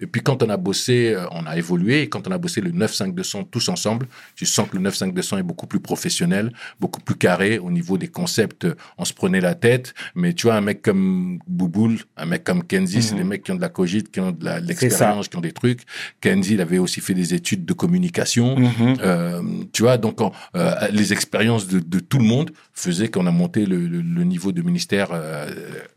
[0.00, 2.02] Et puis quand on a bossé, euh, on a évolué.
[2.02, 5.42] Et quand on a bossé le 95200 tous ensemble, tu sens que le 95200 est
[5.42, 8.66] beaucoup plus professionnel, beaucoup plus carré au niveau des concepts.
[8.96, 12.64] On se prenait la tête, mais tu vois un mec comme Bouboul, un mec comme
[12.64, 13.18] Kenzie, c'est Mhm.
[13.18, 15.82] des mecs qui ont de la cogite, qui ont de l'expérience, qui ont des trucs.
[16.22, 18.56] Kenzie, il avait aussi fait des études de communication.
[18.58, 18.96] Mhm.
[19.02, 23.26] Euh, tu vois, donc en- euh, les expériences de, de tout le monde faisaient qu'on
[23.26, 25.50] a monté le, le- le niveau de ministère, euh,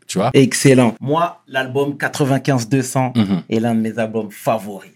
[0.06, 0.30] tu vois.
[0.34, 0.94] Excellent.
[1.00, 3.42] Moi, l'album 95-200 Mhm.
[3.48, 4.90] est l'un de mes albums favoris.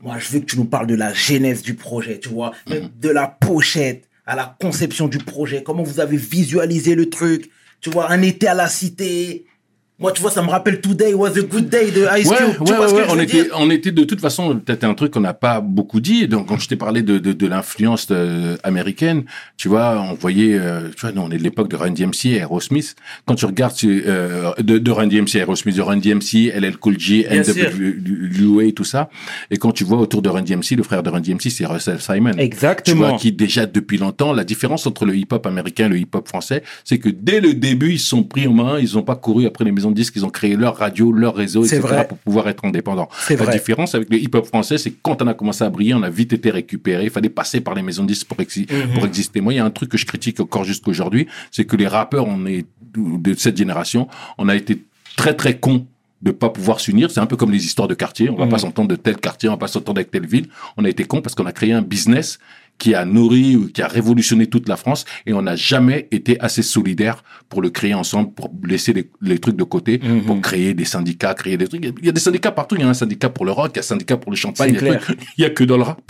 [0.00, 2.90] Moi, je veux que tu nous parles de la genèse du projet, tu vois, Mhm.
[3.00, 7.90] de la pochette à la conception du projet, comment vous avez visualisé le truc, tu
[7.90, 9.44] vois, un été à la cité.
[10.02, 12.46] Moi, tu vois, ça me rappelle Today was a good day de Ice Ouais, Cube.
[12.48, 14.94] ouais, tu vois ouais, ce que on était, on était de toute façon, peut-être un
[14.94, 16.26] truc qu'on n'a pas beaucoup dit.
[16.28, 19.22] Donc, quand je t'ai parlé de, de, de l'influence euh, américaine,
[19.56, 22.26] tu vois, on voyait, euh, tu vois, nous, on est de l'époque de Run DMC
[22.26, 22.96] et Aerosmith.
[23.26, 26.98] Quand tu regardes tu- euh, de, de Run DMC, Aerosmith, de Run DMC, LL Cool
[26.98, 27.24] J.
[27.30, 29.08] NWA, tout ça.
[29.50, 32.00] Et quand tu vois autour de Run DMC, le frère de Run DMC, c'est Russell
[32.00, 32.32] Simon.
[32.32, 33.08] Tu Exactement.
[33.10, 36.62] vois, qui déjà depuis longtemps, la différence entre le hip-hop américain et le hip-hop français,
[36.84, 39.64] c'est que dès le début, ils sont pris en main, ils n'ont pas couru après
[39.64, 41.80] les maisons de disques, ils ont créé leur radio, leur réseau, etc.
[41.80, 42.08] vrai.
[42.08, 43.08] pour pouvoir être indépendants.
[43.30, 43.52] La vrai.
[43.52, 46.10] différence avec le hip-hop français, c'est que quand on a commencé à briller, on a
[46.10, 47.04] vite été récupéré.
[47.04, 48.94] Il fallait passer par les maisons de disques pour, exi- Mhm.
[48.94, 49.40] pour exister.
[49.40, 52.26] Moi, il y a un truc que je critique encore jusqu'aujourd'hui, c'est que les rappeurs,
[52.26, 54.82] on est de cette génération, on a été
[55.16, 55.86] très très cons
[56.20, 57.10] de pas pouvoir s'unir.
[57.10, 58.30] C'est un peu comme les histoires de quartier.
[58.30, 58.50] On va Mhm.
[58.50, 60.46] pas s'entendre de tel quartier, on va pas s'entendre avec telle ville.
[60.76, 62.38] On a été con parce qu'on a créé un business
[62.78, 66.40] qui a nourri ou qui a révolutionné toute la France et on n'a jamais été
[66.40, 70.22] assez solidaire pour le créer ensemble, pour laisser les, les trucs de côté, Mhm.
[70.22, 71.84] pour créer des syndicats, créer des trucs.
[72.00, 72.74] Il y a des syndicats partout.
[72.76, 74.36] Il y a un syndicat pour le rock, il y a un syndicat pour le
[74.36, 74.76] champagne.
[75.38, 76.00] Il y a que dans le rap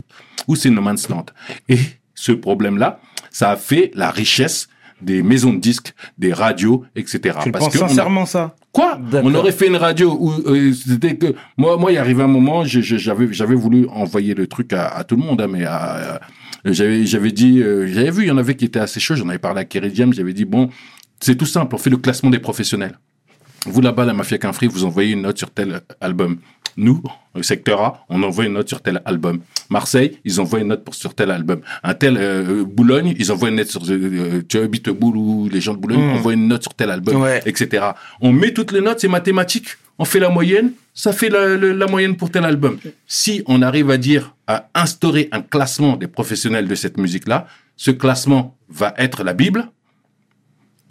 [0.48, 1.26] où c'est no man's land.
[1.68, 1.78] Et
[2.14, 4.68] ce problème-là, ça a fait la richesse
[5.02, 7.36] des maisons de disques, des radios, etc.
[7.42, 8.54] Tu le Parce penses que on a- sincèrement ça?
[8.70, 8.98] Quoi?
[9.12, 12.64] On aurait fait une radio où euh, c'était que moi, moi, il arrivé un moment,
[12.64, 16.20] j'avais, j'avais voulu envoyer le truc à, à tout le monde, hein, mais à- à-
[16.64, 19.14] j'avais, j'avais dit, euh, j'avais vu, il y en avait qui étaient assez chauds.
[19.16, 20.68] J'en avais parlé à Kerry James, j'avais dit bon,
[21.20, 22.98] c'est tout simple, on fait le classement des professionnels.
[23.66, 26.38] Vous là-bas, la Mafia Qu'un Free, vous envoyez une note sur tel album.
[26.76, 27.02] Nous,
[27.34, 29.40] au secteur A, on envoie une note sur tel album.
[29.70, 31.60] Marseille, ils envoient une note pour, sur tel album.
[31.84, 35.60] Un tel euh, Boulogne, ils envoient une note sur euh, tu habites Boule ou les
[35.60, 36.10] gens de Boulogne Mm.
[36.14, 37.40] envoient une note sur tel album, Ouais.
[37.46, 37.84] etc.
[38.20, 39.76] On met toutes les notes, c'est mathématique.
[39.98, 42.78] On fait la moyenne, ça fait la, la- la moyenne pour tel album.
[43.06, 47.90] Si on arrive à dire, à instaurer un classement des professionnels de cette musique-là, ce
[47.90, 49.68] classement va être la Bible.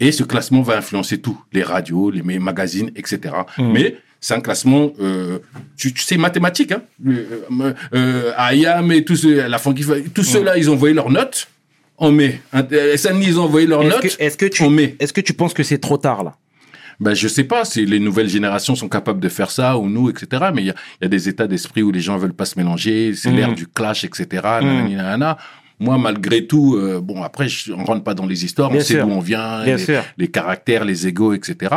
[0.00, 3.34] Et ce classement va influencer tout, les radios, les ma- magazines, etc.
[3.58, 3.72] Mhm.
[3.72, 5.38] Mais c'est un classement, euh,
[5.76, 6.72] tu, tu sais, mathématique.
[6.72, 9.84] Hein euh, euh, Ayam et tous ceux, la Funky
[10.14, 11.48] tous ceux-là, ils ont envoyé leurs notes.
[11.98, 12.40] On met.
[12.96, 14.02] SNI, ils ont envoyé leurs Est-ce notes.
[14.16, 14.96] que, est-ce que tu on met.
[14.98, 16.36] est-ce que tu penses que c'est trop tard là?
[17.02, 20.08] Ben, je sais pas si les nouvelles générations sont capables de faire ça ou nous,
[20.08, 20.44] etc.
[20.54, 22.44] Mais il y a, il y a des états d'esprit où les gens veulent pas
[22.44, 23.12] se mélanger.
[23.14, 23.36] C'est Mhm.
[23.36, 24.26] l'ère du clash, etc.
[24.62, 25.36] nanana.
[25.80, 28.70] Moi, malgré tout, euh, bon, après, je, on rentre pas dans les histoires.
[28.70, 29.64] Bien on sait d'où on vient,
[30.16, 31.74] les caractères, les égaux, etc.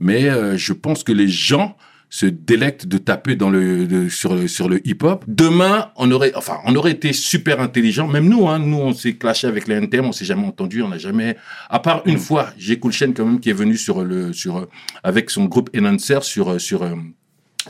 [0.00, 1.76] Mais euh, je pense que les gens
[2.14, 5.24] se délectent de taper dans le, de- sur le sur le hip-hop.
[5.26, 8.06] Demain, on aurait, enfin, on aurait été super intelligent.
[8.06, 10.88] Même nous, hein, nous, on s'est clashé avec les NTM, on s'est jamais entendu, on
[10.90, 11.36] n'a jamais,
[11.68, 14.68] à part une fois, j'ai Coolchen quand même qui est venu sur le sur
[15.02, 16.94] avec son groupe Enhancer sur sur euh,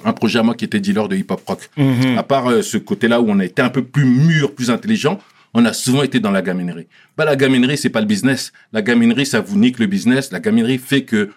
[0.05, 1.71] un projet à moi qui était dealer de hip-hop rock.
[1.79, 2.19] Mhm.
[2.19, 5.21] À part euh, ce côté-là où on a été un peu plus mûr, plus intelligent,
[5.55, 6.87] on a souvent été dans la gaminerie.
[7.17, 8.53] Bah, la gaminerie, c'est pas le business.
[8.75, 10.33] La gaminerie, ça vous nique le business.
[10.33, 11.31] La gaminerie fait que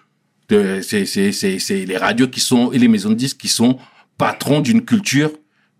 [0.48, 3.78] c'est c'est c'est c'est les radios qui sont et les maisons de disques qui sont
[4.16, 5.30] patrons d'une culture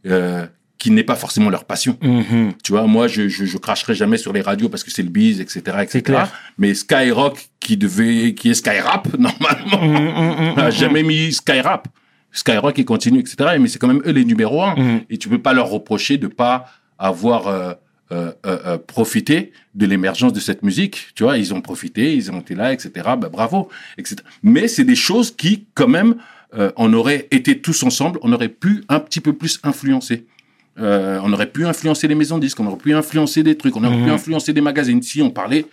[0.06, 0.46] euh,
[0.78, 1.98] qui n'est pas forcément leur passion.
[2.00, 2.52] Mhm.
[2.62, 5.08] Tu vois, moi, je, je, je cracherai jamais sur les radios parce que c'est le
[5.08, 6.02] biz, etc., etc.
[6.02, 6.32] Clair.
[6.56, 10.70] Mais Skyrock, qui devait, qui est Skyrap, normalement, n'a mhm.
[10.70, 11.88] jamais mis Skyrap.
[12.30, 13.56] Skyrock, il continue, etc.
[13.60, 15.00] Mais c'est quand même eux les numéros un.
[15.10, 16.66] Et tu peux pas leur reprocher de pas
[16.98, 17.72] avoir euh,
[18.10, 21.08] euh, euh, euh, profité de l'émergence de cette musique.
[21.14, 22.90] Tu vois, ils ont profité, ils ont été là, etc.
[23.18, 23.68] Bah, bravo,
[23.98, 24.16] etc.
[24.42, 26.16] Mais c'est des choses qui, quand même,
[26.54, 30.24] euh, on aurait été tous ensemble, on aurait pu un petit peu plus influencer.
[30.80, 33.76] Euh, on aurait pu influencer les maisons de disques, on aurait pu influencer des trucs,
[33.76, 34.10] on aurait pu Mhm.
[34.10, 35.02] influencer des magazines.
[35.02, 35.66] Si on parlait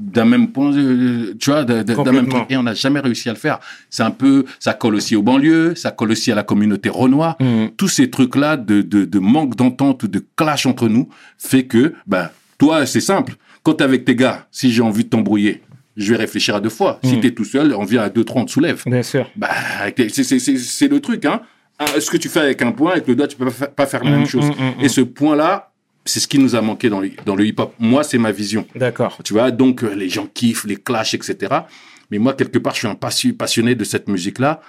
[0.00, 3.38] d'un même point, tu vois, d'un même truc, et on n'a jamais réussi à le
[3.38, 3.60] faire.
[3.90, 7.36] C'est un peu, ça colle aussi aux banlieues, ça colle aussi à la communauté renois.
[7.38, 7.70] Mhm.
[7.76, 11.08] Tous ces trucs-là de, de, de manque d'entente ou de clash entre nous
[11.38, 13.34] fait que, ben, toi, c'est simple.
[13.62, 15.60] Quand t'es avec tes gars, si j'ai envie de t'embrouiller,
[15.98, 16.98] je vais réfléchir à deux fois.
[17.04, 17.20] Si Mhm.
[17.20, 18.82] t'es tout seul, on vient à deux, trois, on te soulève.
[18.86, 19.28] Bien sûr.
[19.36, 19.50] Bah,
[19.96, 21.40] c'est- le truc, hein.
[21.78, 23.66] Ah, Ce que tu fais avec un point, avec le doigt, tu peux pas fa-
[23.68, 24.46] pas faire la Mm, même chose.
[24.46, 25.69] mm, mm, Et ce point-là,
[26.04, 27.74] c'est ce qui nous a manqué dans le, dans le hip-hop.
[27.78, 28.66] Moi, c'est ma vision.
[28.74, 29.18] D'accord.
[29.24, 31.36] Tu vois, donc euh, les gens kiffent, les clashs, etc.
[32.10, 34.60] Mais moi, quelque part, je suis un passi- passionné de cette musique-là.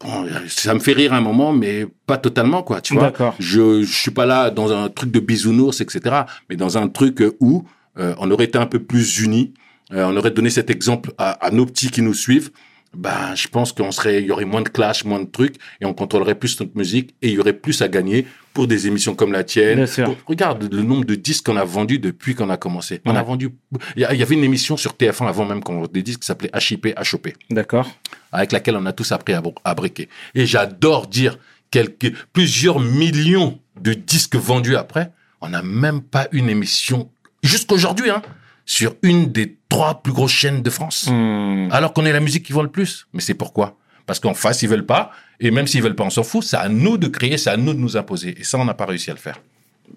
[0.00, 2.80] Bon, euh, ça me fait rire un moment, mais pas totalement, quoi.
[2.80, 3.36] Tu vois, D'accord.
[3.38, 6.22] je, je suis pas là dans un truc de bisounours, etc.
[6.50, 7.64] Mais dans un truc euh, où
[7.98, 9.54] euh, on aurait été un peu plus unis,
[9.92, 12.50] euh, on aurait donné cet exemple à, à nos petits qui nous suivent.
[12.94, 15.86] Ben, je pense qu'on serait, il y aurait moins de clash, moins de trucs, et
[15.86, 19.14] on contrôlerait plus notre musique, et il y aurait plus à gagner pour des émissions
[19.14, 19.76] comme la tienne.
[19.76, 20.04] Bien sûr.
[20.04, 23.00] Pour- regarde le nombre de disques qu'on a vendus depuis qu'on a commencé.
[23.04, 23.18] On Ouais.
[23.18, 23.50] a vendu.
[23.96, 26.88] Il y, avait une émission sur TF1 avant même qu'on des disques qui s'appelait HIP
[27.12, 27.90] HOP D'accord.
[28.32, 30.08] avec laquelle on a tous appris à, br- à briquer.
[30.34, 31.38] Et j'adore dire
[31.70, 35.10] quelques, plusieurs millions de disques vendus après.
[35.40, 37.10] On n'a même pas une émission,
[37.42, 38.22] jusqu'aujourd'hui, hein,
[38.66, 41.08] sur une des trois plus grosses chaînes de France.
[41.10, 41.68] Mhm.
[41.72, 43.06] Alors qu'on est la musique qui vend le plus.
[43.12, 43.76] Mais c'est pourquoi?
[44.12, 45.10] Parce qu'en face, ils veulent pas.
[45.40, 46.44] Et même s'ils veulent pas, on s'en fout.
[46.44, 48.34] C'est à nous de créer, c'est à nous de nous imposer.
[48.38, 49.40] Et ça, on n'a pas réussi à le faire.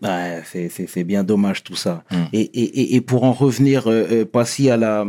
[0.02, 2.06] Ouais, c'est- bien dommage tout ça.
[2.12, 2.16] Mm.
[2.32, 5.04] Et, et, et- et pour en revenir, euh, euh, Passy, à la,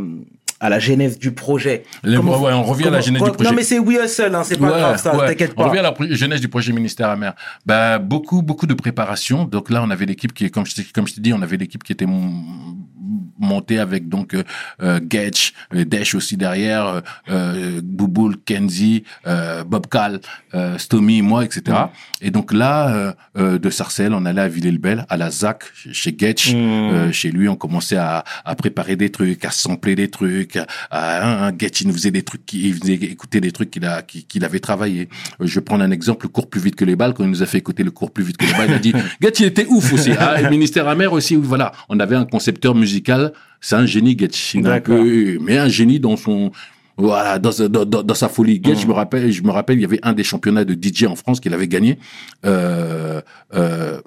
[0.59, 1.83] à la genèse du projet.
[2.03, 3.49] Les- Comment- ouais, on revient à la genèse quoi- du projet.
[3.49, 5.25] Non, mais c'est We Hustle, hein, c'est pas Ouais, grave, ça, ouais.
[5.27, 5.69] t'inquiète On pas.
[5.69, 7.33] revient à la jeunesse du projet ministère amer.
[7.65, 9.45] Bah, beaucoup, beaucoup de préparation.
[9.45, 11.55] Donc là, on avait l'équipe qui est, comme je comme je t'ai dit, on avait
[11.57, 12.05] l'équipe qui était
[13.39, 14.43] monté avec donc euh,
[14.81, 20.19] euh, Getch, euh, Desh aussi derrière, euh, euh, Bouboul, Kenzie, euh, Bob Cal,
[20.53, 21.77] euh, Stomy, moi, etc.
[22.21, 26.15] Et donc là, euh, euh, de Sarcelles, on allait à Villers-le-Bel, à la ZAC, chez
[26.17, 26.51] Getch.
[26.55, 30.57] Euh, chez lui, on commençait à, à préparer des trucs, à sampler des trucs.
[30.57, 33.85] À, à, un Getch, il nous faisait des trucs, il faisait écouter des trucs qu'il
[33.85, 35.09] a, qu'il avait travaillé.
[35.41, 37.13] Euh, je vais prendre un exemple, le cours plus vite que les balles.
[37.13, 38.79] Quand il nous a fait écouter le cours plus vite que les balles, il a
[38.79, 40.11] dit, Getch, il était ouf aussi.
[40.17, 41.71] Ah, et le ministère amer aussi, voilà.
[41.87, 44.55] On avait un concepteur musical, c'est un génie, Getch.
[44.55, 46.51] Un peu, mais un génie dans son,
[46.97, 48.59] voilà, dans, dans, dans, dans sa folie.
[48.63, 51.03] Getch, je me rappelle, je me rappelle, il y avait un des championnats de DJ
[51.03, 51.99] en France qu'il avait gagné.
[52.45, 53.21] Euh,
[53.53, 54.01] euh,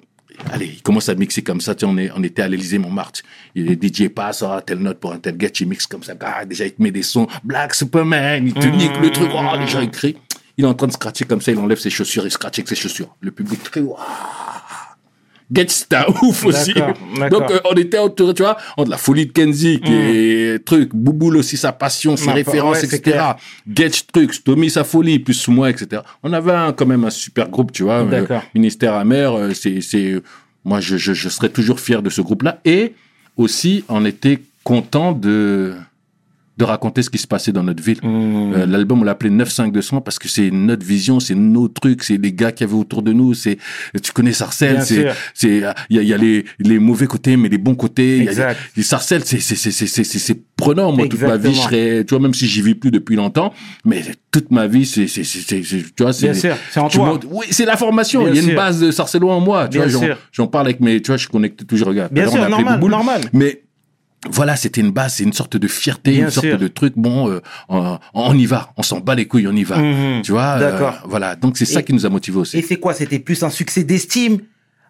[0.50, 1.74] allez, il commence à mixer comme ça.
[1.74, 3.20] Tu sais, on, est, on était à l'Élysée Montmartre.
[3.54, 6.14] Il est DJ passe, ah, telle note pour un tel Getch, il mixe comme ça.
[6.20, 7.28] Ah, déjà, il te met des sons.
[7.44, 9.30] Black Superman, il te nique le truc.
[9.32, 10.16] Oh, les gens, ils crient.
[10.56, 12.68] Il est en train de scratcher comme ça, il enlève ses chaussures, il scratche avec
[12.68, 13.14] ses chaussures.
[13.20, 13.96] Le public crie, waouh.
[15.92, 16.72] Un ouf aussi.
[16.74, 20.90] Donc, euh, on était autour, tu vois, entre la folie de Kenzie, qui est truc,
[20.94, 23.20] Bouboule aussi sa passion, ses références, ouais, etc.
[23.68, 26.02] Getch truc, Tommy sa folie, plus moi, etc.
[26.22, 28.04] On avait un, quand même un super groupe, tu vois.
[28.04, 28.38] D'accord.
[28.38, 30.22] Euh, Ministère amer, euh, c'est, c'est,
[30.64, 32.60] moi, je, je, je serais toujours fier de ce groupe-là.
[32.64, 32.94] Et
[33.36, 35.74] aussi, on était content de,
[36.56, 37.98] de raconter ce qui se passait dans notre ville.
[38.02, 38.52] Mmh.
[38.54, 42.32] Euh, L'album, on l'appelait 95200 parce que c'est notre vision, c'est nos trucs, c'est les
[42.32, 43.56] gars qui avaient autour de nous, c'est,
[44.02, 45.48] tu connais Sarcelles, c'est, c'est,
[45.88, 48.18] il y a, il y a les, les mauvais côtés, mais les bons côtés.
[48.18, 48.58] Il y a Exact.
[48.76, 50.92] les Sarcelles, c'est, c'est, c'est, c'est, c'est, c'est- c'est prenant.
[50.92, 53.54] Moi, toute ma vie, je serais, tu vois, même si j'y vis plus depuis longtemps,
[53.86, 55.62] mais toute ma vie, c'est, c'est, c'est, c'est-
[55.96, 57.18] tu vois, c'est, c'est en toi.
[57.30, 58.20] oui, c'est la formation.
[58.24, 58.56] Bien Il y a une sûr.
[58.56, 59.68] base de Sarcellois en moi.
[59.68, 62.12] Tu Bien vois, j'en, parle avec mes, tu vois, je suis connecté toujours, regarde.
[62.12, 63.20] Bien sûr, normal, normal.
[63.32, 63.62] Mais,
[64.28, 66.92] voilà, c'était une base, c'est une sorte de fierté, Bien une sorte de truc.
[66.96, 69.78] Bon, euh, on, on y va, on s'en bat les couilles, on y va.
[69.78, 70.22] Mhm.
[70.22, 70.98] Tu vois, euh, D'accord.
[71.06, 71.36] voilà.
[71.36, 72.58] Donc c'est ça qui nous a motivés aussi.
[72.58, 72.92] Et c'est quoi?
[72.92, 74.40] C'était plus un succès d'estime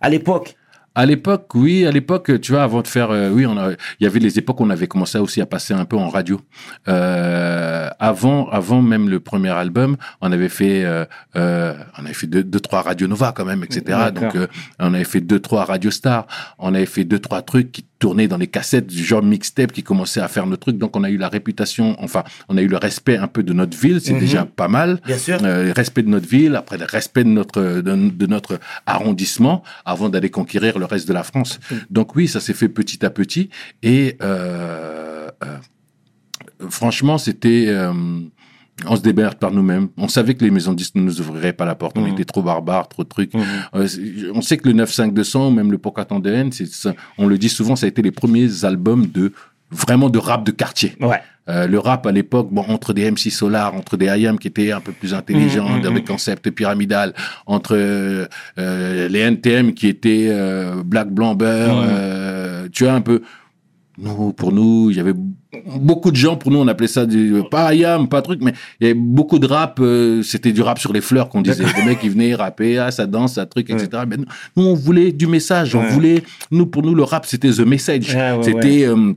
[0.01, 0.57] à l'époque?
[0.97, 4.05] À l'époque, oui, à l'époque, tu vois, avant de faire, euh, oui, on a, il
[4.05, 6.41] y avait les époques où on avait commencé aussi à passer un peu en radio.
[6.89, 11.05] Euh, avant, avant même le premier album, on avait fait, euh,
[11.37, 13.99] euh, on avait fait deux, deux, trois Radio Nova quand même, etc.
[14.13, 14.49] Donc, euh,
[14.81, 16.27] on avait fait deux, trois Radio Star.
[16.59, 19.85] On avait fait deux, trois trucs qui tournaient dans les cassettes du genre mixtape qui
[19.85, 20.77] commençaient à faire nos trucs.
[20.79, 23.53] Donc, on a eu la réputation, enfin, on a eu le respect un peu de
[23.53, 24.01] notre ville.
[24.01, 24.19] C'est Mhm.
[24.21, 25.01] déjà pas mal.
[25.07, 25.39] Bien sûr.
[25.45, 30.09] Euh, respect de notre ville, après le respect de notre de, de notre arrondissement, avant
[30.09, 31.61] d'aller conquérir le reste de la France.
[31.91, 33.51] Donc oui, ça s'est fait petit à petit.
[33.83, 35.57] Et euh, euh,
[36.71, 37.93] franchement, c'était euh,
[38.87, 39.89] on se démerde par nous-mêmes.
[39.97, 41.97] On savait que les maisons de disques ne nous ouvriraient pas la porte.
[41.99, 42.13] On Mhm.
[42.13, 43.35] était trop barbares, trop de trucs.
[43.35, 43.43] Mhm.
[43.75, 43.89] Euh,
[44.35, 46.51] on sait que le 95200 ou même le Pocatan de haine,
[47.19, 49.33] on le dit souvent, ça a été les premiers albums de
[49.71, 50.95] vraiment de rap de quartier.
[51.01, 51.21] Ouais.
[51.49, 54.73] Euh, le rap à l'époque, bon, entre des MC Solar, entre des IAM qui étaient
[54.73, 55.97] un peu plus intelligents, dans mhm.
[55.97, 57.15] des concepts pyramidales,
[57.47, 58.27] entre euh,
[58.59, 60.29] euh, les NTM qui étaient
[60.85, 63.23] Black euh, tu vois un peu.
[63.99, 65.15] Nous, pour nous, il y avait
[65.81, 68.87] beaucoup de gens, pour nous, on appelait ça du, pas IAM, pas truc, mais il
[68.87, 71.65] y avait beaucoup de rap, euh, c'était du rap sur les fleurs qu'on disait.
[71.65, 73.89] Des mecs qui venaient rapper, ah, ça danse, ça truc, etc.
[74.09, 74.27] Mais nous,
[74.65, 75.89] on voulait du message, on Ouais.
[75.91, 78.15] voulait, nous, pour nous, le rap, c'était the message.
[78.15, 79.13] Ouais, c'était, euh,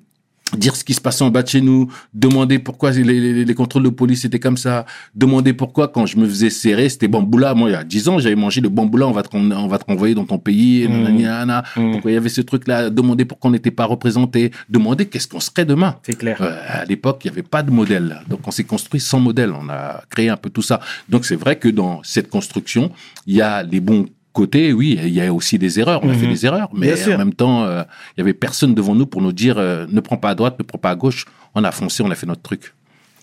[0.58, 3.54] dire ce qui se passait en bas de chez nous, demander pourquoi les, les, les
[3.56, 4.86] contrôles de police étaient comme ça,
[5.16, 7.54] demander pourquoi quand je me faisais serrer, c'était bamboula.
[7.54, 9.68] Moi, il y a 10 ans, j'avais mangé le bamboula, on va te, ren- on
[9.68, 10.92] va te renvoyer dans ton pays, Mm.
[10.92, 11.64] nanani, nanana.
[11.76, 15.40] Pourquoi il y avait ce truc-là, demander pourquoi on n'était pas représenté, demander qu'est-ce qu'on
[15.40, 15.96] serait demain.
[16.04, 16.38] C'est clair.
[16.42, 18.22] Euh, à l'époque, il n'y avait pas de modèle.
[18.30, 19.52] Donc, on s'est construit sans modèle.
[19.52, 20.80] On a créé un peu tout ça.
[21.10, 22.92] Donc, c'est vrai que dans cette construction,
[23.28, 26.02] il y a les bons côtés, oui, il y a aussi des erreurs.
[26.04, 26.20] On a Mhm.
[26.20, 27.14] fait des erreurs, mais Bien sûr.
[27.16, 27.84] en même temps, euh,
[28.18, 30.56] il y avait personne devant nous pour nous dire euh, ne prends pas à droite,
[30.60, 31.26] ne prends pas à gauche.
[31.56, 32.74] On a foncé, on a fait notre truc.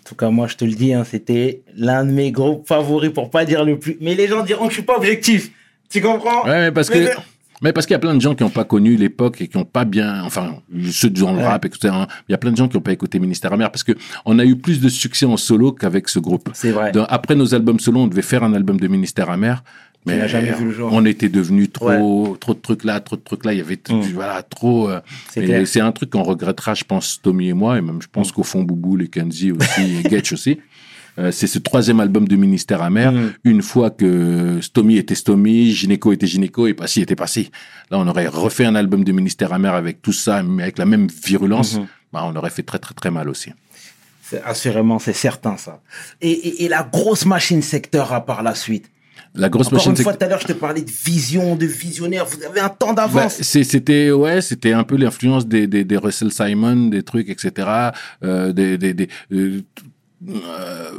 [0.00, 3.12] En tout cas, moi, je te le dis, hein, c'était l'un de mes groupes favoris,
[3.12, 3.96] pour pas dire le plus.
[4.00, 5.50] Mais les gens diront que je suis pas objectif.
[5.90, 6.44] Tu comprends?
[6.44, 7.10] Ouais, mais parce Mais- que.
[7.62, 9.58] Mais parce qu'il y a plein de gens qui n'ont pas connu l'époque et qui
[9.58, 10.54] n'ont pas bien, enfin,
[10.90, 11.46] ceux dans le Ouais.
[11.46, 11.92] rap, etc.
[11.94, 12.06] hein.
[12.26, 13.92] Il y a plein de gens qui n'ont pas écouté Ministère amer parce que
[14.24, 16.48] on a eu plus de succès en solo qu'avec ce groupe.
[16.54, 16.90] C'est vrai.
[16.92, 19.62] Dans- après nos albums solo, on devait faire un album de Ministère amer.
[20.06, 20.88] Mais n'a jamais vu le jour.
[20.92, 23.52] on était devenu trop, trop de trucs là, trop de trucs là.
[23.52, 24.00] Il y avait, Mm.
[24.14, 24.88] voilà, trop.
[24.88, 25.00] euh,
[25.66, 28.42] C'est un truc qu'on regrettera, je pense, Tommy et moi, et même je pense qu'au
[28.42, 30.58] fond, Boubou, les Kenzie aussi, et Getch aussi.
[31.18, 33.12] Euh, c'est ce troisième album de Ministère amer.
[33.12, 33.32] Mm.
[33.44, 37.50] Une fois que Stomy était Stomy, Gynéco était Gynéco et Passy était Passy.
[37.90, 40.86] Là, on aurait refait un album de Ministère amer avec tout ça, mais avec la
[40.86, 41.76] même virulence.
[41.78, 41.86] Mhm.
[42.12, 43.50] Bah, on aurait fait très, très, très mal aussi.
[44.22, 45.80] C'est- Assurément, c'est certain, ça.
[46.22, 48.88] Et, et- et la grosse machine secteur à par la suite.
[49.34, 51.66] La grosse Encore machine, une fois, tout à l'heure, je te parlais de vision, de
[51.66, 52.26] visionnaire.
[52.26, 53.40] Vous avez un temps Bah, d'avance.
[53.42, 57.68] c'était ouais, c'était un peu l'influence des, des, des Russell Simon, des trucs, etc.
[58.24, 59.62] Euh, des, des, des, euh,
[60.28, 60.90] euh,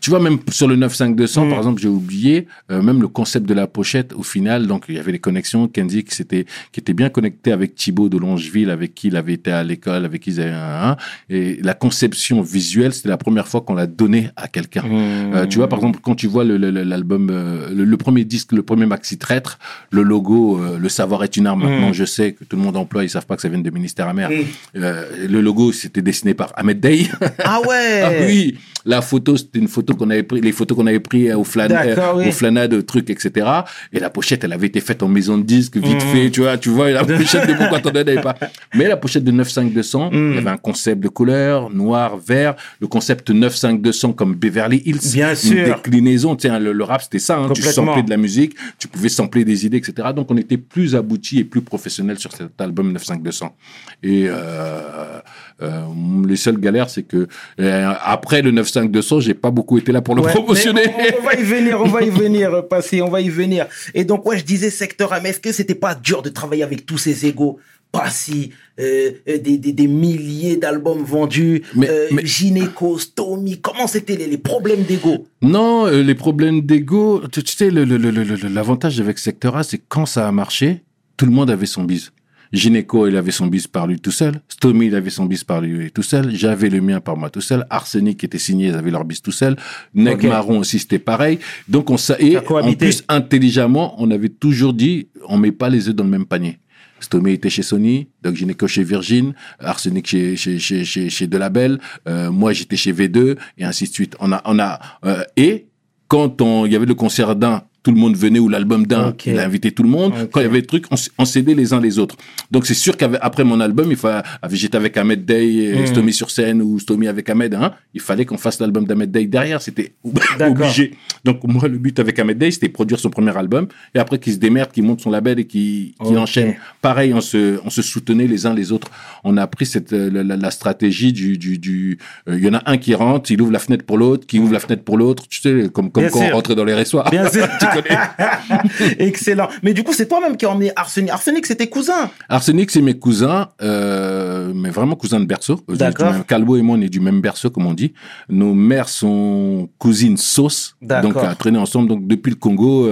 [0.00, 1.48] tu vois, même sur le 95200, Mm.
[1.50, 4.94] par exemple, j'ai oublié, euh, même le concept de la pochette, au final, donc il
[4.94, 9.08] y avait les connexions, Kenzie qui, était bien connecté avec Thibaut de Longeville, avec qui
[9.08, 10.96] il avait été à l'école, avec qui ils avaient un, un,
[11.28, 14.82] et la conception visuelle, c'était la première fois qu'on l'a donné à quelqu'un.
[14.82, 15.34] Mm.
[15.34, 18.24] Euh, tu vois, par exemple, quand tu vois le- le- le- l'album, le, le premier
[18.24, 19.58] disque, le premier maxi traître,
[19.90, 21.64] le logo, le savoir est une arme.
[21.64, 21.94] Maintenant, Mm.
[21.94, 24.08] je sais que tout le monde emploie, ils savent pas que ça vient de ministère
[24.08, 24.30] amer.
[24.30, 24.80] Mm.
[25.28, 27.06] Le logo, c'était dessiné par Ahmed Day.
[27.44, 28.00] Ah ouais.
[28.02, 31.30] Ah oui, la photo, c'était une photo qu'on avait pris, les photos qu'on avait pris
[31.34, 32.28] au flan, D'accord, euh, oui.
[32.28, 33.46] au flanade, trucs, etc.
[33.92, 36.12] Et la pochette, elle avait été faite en maison de disque, vite Mm.
[36.12, 38.34] fait, tu vois, tu vois, et la pochette de pourquoi t'en donnais pas.
[38.74, 40.30] Mais la pochette de 95200, Mm.
[40.30, 44.98] il y avait un concept de couleur, noir, vert, le concept 95200 comme Beverly Hills.
[45.12, 45.64] Bien Une sûr.
[45.76, 48.54] déclinaison, tu sais, hein, le, le rap, c'était ça, hein, tu samplais de la musique,
[48.78, 50.08] tu pouvais sampler des idées, etc.
[50.16, 53.54] Donc on était plus abouti et plus professionnel sur cet album 95200.
[54.02, 55.20] Et euh,
[55.62, 55.82] euh,
[56.26, 57.28] les seules galères, c'est que
[57.60, 60.82] euh, après le 95200, j'ai pas beaucoup été là pour le Ouais, promotionner.
[60.88, 63.66] On, on va y venir, on va y venir, passer, on va y venir.
[63.94, 66.62] Et donc, ouais, je disais secteur A, mais est-ce que c'était pas dur de travailler
[66.62, 67.58] avec tous ces égaux?
[67.92, 73.88] Passy, euh, euh, des, des, des milliers d'albums vendus, Mais- euh, mais- Gynéco, Stomy, comment
[73.88, 75.26] c'était les, les problèmes d'ego?
[75.42, 79.56] Non, euh, les problèmes d'ego, tu, tu sais, le- le- le- le- l'avantage avec Secteur
[79.56, 80.84] A, c'est quand ça a marché,
[81.16, 82.12] tout le monde avait son bise.
[82.52, 84.40] Gynéco, il avait son bise par lui tout seul.
[84.48, 86.34] Stomy, il avait son bise par lui tout seul.
[86.34, 87.64] J'avais le mien par moi tout seul.
[87.70, 89.56] Arsenic était signé, ils avaient leur bise tout seul.
[89.94, 90.26] Neg.
[90.26, 91.38] Marron aussi, c'était pareil.
[91.68, 95.68] Donc, on sa- et Ça en plus, intelligemment, on avait toujours dit, on met pas
[95.68, 96.58] les œufs dans le même panier.
[96.98, 101.78] Stomy était chez Sony, donc Gynéco chez Virgin, Arsenic chez, chez, chez, chez, chez Delabel,
[102.06, 104.16] euh, moi j'étais chez V2, et ainsi de suite.
[104.20, 105.66] On a, on a, euh, et
[106.08, 109.08] quand on, il y avait le concert d'un, tout le monde venait, ou l'album d'un,
[109.10, 109.26] Ok.
[109.26, 110.12] il a invité tout le monde.
[110.32, 112.16] Quand il y avait des trucs, on, on s'aidait les uns les autres.
[112.50, 114.22] Donc c'est sûr qu'après mon album, il fallait,
[114.52, 115.86] j'étais avec Ahmed Day, et Mm.
[115.86, 119.24] Stomy sur scène, ou Stomy avec Ahmed, hein, il fallait qu'on fasse l'album d'Ahmed Day
[119.26, 119.92] derrière, c'était
[120.40, 120.92] obligé.
[121.24, 124.32] Donc moi, le but avec Ahmed Day, c'était produire son premier album, et après qu'il
[124.34, 126.54] se démerde, qu'il monte son label et qu'il enchaîne.
[126.82, 128.88] Pareil, on se, on se soutenait les uns les autres.
[129.24, 132.48] On a pris cette, euh, la, la- la stratégie du, du, du, euh, il y
[132.48, 134.82] en a un qui rentre, il ouvre la fenêtre pour l'autre, qui ouvre la fenêtre
[134.82, 136.28] pour l'autre, tu sais, comme, comme Bien quand sûr.
[136.30, 136.74] on rentrait dans les.
[136.74, 137.04] Bien sûr.
[138.98, 139.48] Excellent.
[139.62, 141.10] Mais du coup, c'est toi-même qui as emmené Arsenic.
[141.10, 142.10] Arsenic, c'était cousin.
[142.28, 145.60] Arsenic, c'est mes cousins, euh, mais vraiment cousins de berceau.
[145.70, 146.26] Euh, D'accord.
[146.26, 147.92] Calbo et moi, on est du même berceau, comme on dit.
[148.28, 151.12] Nos mères sont cousines sauce, D'accord.
[151.12, 151.88] donc à traîner ensemble.
[151.88, 152.88] Donc depuis le Congo,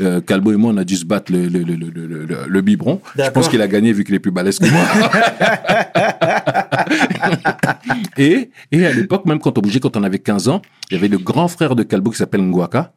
[0.00, 2.38] euh, Calbo et moi, on a dû se battre le, le, le, le, le, le-
[2.48, 3.00] le biberon.
[3.16, 4.82] Je pense qu'il a gagné vu qu'il est plus balèze que moi.
[8.16, 10.98] et, et à l'époque, même quand on bougeait, quand on avait 15 ans, il y
[10.98, 12.92] avait le grand frère de Calbo qui s'appelle Ngwaka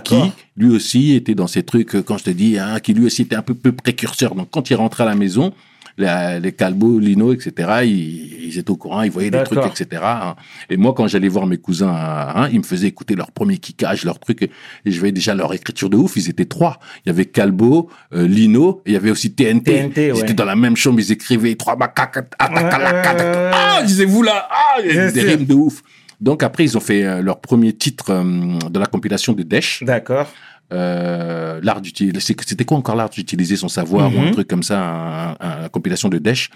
[0.00, 0.16] qui
[0.56, 3.22] lui aussi était dans ces trucs, euh, quand je te dis, hein, qui lui aussi
[3.22, 4.34] était un peu, peu précurseur.
[4.34, 5.52] Donc quand il rentrait à la maison,
[5.98, 7.52] la- les Calbo, Lino, etc.,
[7.84, 10.02] ils, ils étaient au courant, ils voyaient des trucs, etc.
[10.04, 10.34] hein.
[10.68, 14.04] Et moi, quand j'allais voir mes cousins, hein, ils me faisaient écouter leur premier kickage,
[14.04, 14.50] leurs trucs, et
[14.84, 16.16] je voyais déjà leur écriture de ouf.
[16.16, 16.78] Ils étaient trois.
[17.04, 19.72] Il y avait Calbo, euh, Lino, et il y avait aussi TNT.
[19.72, 20.20] TNT, ils ouais.
[20.20, 22.22] étaient dans la même chambre, ils écrivaient trois macaques, ouais,
[22.54, 23.50] ouais, ouais.
[23.54, 25.82] ah, disez-vous là, ah, des rimes de ouf.
[26.20, 29.82] Donc après, ils ont fait euh, leur premier titre euh, de la compilation de Desch
[29.84, 30.28] D'accord.
[30.72, 32.20] euh, l'art d'utiliser.
[32.20, 34.30] C'était quoi encore l'art d'utiliser son savoir ou un Mhm.
[34.32, 36.50] truc comme ça, un, un- une compilation de Desch?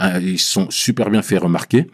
[0.00, 1.88] Euh, ils sont super bien fait remarquer.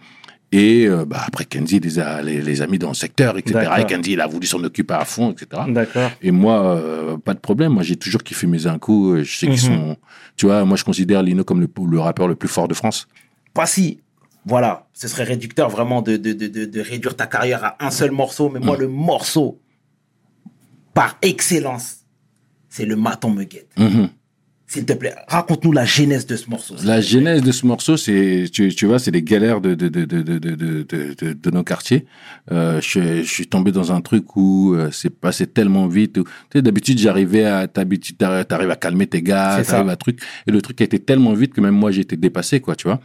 [0.52, 3.70] Et euh, bah, après, Kenzie les a, les, les a mis dans le secteur, etc.
[3.80, 5.62] Et Kenzie, il a voulu s'en occuper à fond, etc.
[5.68, 6.12] D'accord.
[6.22, 7.72] Et moi, euh, pas de problème.
[7.72, 9.22] Moi, j'ai toujours kiffé mes incous.
[9.24, 9.76] Je sais qu'ils Mhm.
[9.78, 9.96] sont...
[10.36, 13.08] Tu vois, moi, je considère Lino comme le, le rappeur le plus fort de France.
[13.52, 13.98] Pas si
[14.46, 18.10] voilà, ce serait réducteur vraiment de, de, de, de, réduire ta carrière à un seul
[18.10, 18.50] morceau.
[18.50, 19.60] Mais moi, le morceau
[20.92, 22.04] par excellence,
[22.68, 23.70] c'est le maton me guette.
[24.66, 26.74] S'il te plaît, raconte-nous la genèse de ce morceau.
[26.84, 30.04] La genèse de ce morceau, c'est, tu, tu vois, c'est les galères de, de, de,
[30.04, 32.06] de, de, de nos quartiers.
[32.50, 36.14] Je, je, suis tombé dans un truc où c'est passé tellement vite.
[36.14, 36.22] Tu
[36.52, 40.20] sais, d'habitude, j'arrivais à, t'arrives à calmer tes gars, t'arrives à truc.
[40.46, 43.00] Et le truc a été tellement vite que même moi, j'étais dépassé, quoi, tu vois.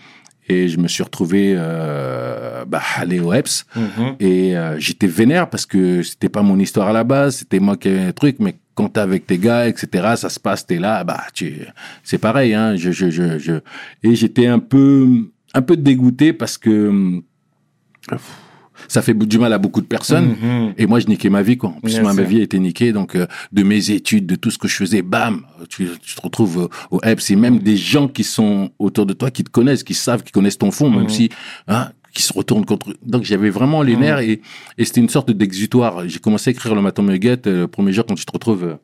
[0.49, 3.65] Et je me suis retrouvé, euh, bah, aller au EPS.
[3.75, 4.15] Mhm.
[4.19, 7.77] Et euh, j'étais vénère parce que c'était pas mon histoire à la base, c'était moi
[7.77, 10.79] qui avais un truc, mais quand t'es avec tes gars, etc., ça se passe, t'es
[10.79, 11.67] là, bah tu,
[12.03, 12.75] c'est pareil, hein.
[12.75, 13.53] Je, je, je, je,
[14.03, 15.07] et j'étais un peu,
[15.53, 17.21] un peu dégoûté parce que hum,
[18.89, 20.35] ça fait du mal à beaucoup de personnes.
[20.41, 20.73] Mhm.
[20.77, 21.69] Et moi, je niquais ma vie, quoi.
[21.69, 22.91] En plus, moi, ma vie a été niquée.
[22.91, 26.21] Donc, euh, de mes études, de tout ce que je faisais, bam, tu, tu te
[26.21, 27.31] retrouves euh, au EPS.
[27.31, 30.33] Et même des gens qui sont autour de toi, qui te connaissent, qui savent, qui
[30.33, 31.09] connaissent ton fond, même Mhm.
[31.09, 31.29] si,
[31.69, 32.95] hein, qui se retournent contre.
[33.05, 34.01] Donc, j'avais vraiment les Mhm.
[34.01, 34.41] nerfs et,
[34.77, 36.07] et c'était une sorte d'exutoire.
[36.09, 38.31] J'ai commencé à écrire le matin me guette euh, le premier jour quand tu te
[38.33, 38.77] retrouves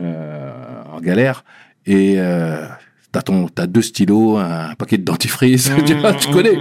[0.00, 1.44] euh, en galère.
[1.86, 2.66] Et, euh,
[3.14, 6.56] T'as ton, t'as deux stylos, un paquet de dentifrice, tu, vois, tu connais.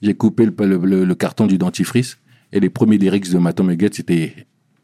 [0.00, 2.18] J'ai coupé le, le, le- le carton du dentifrice
[2.52, 4.34] Et les premiers lyrics de Maton Meguet, c'était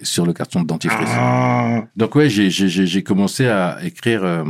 [0.03, 1.09] sur le carton de dentifrice.
[1.11, 1.85] Ah.
[1.97, 4.45] Donc ouais, j'ai- j'ai j'ai- j'ai commencé à écrire euh,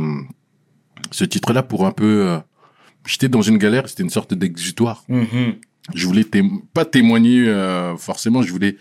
[1.11, 2.27] ce titre-là pour un peu...
[2.27, 2.39] euh,
[3.05, 5.05] J'étais dans une galère, c'était une sorte d'exutoire.
[5.07, 5.53] Mhm.
[5.95, 8.75] Je voulais témo- pas témoigner euh, forcément, je voulais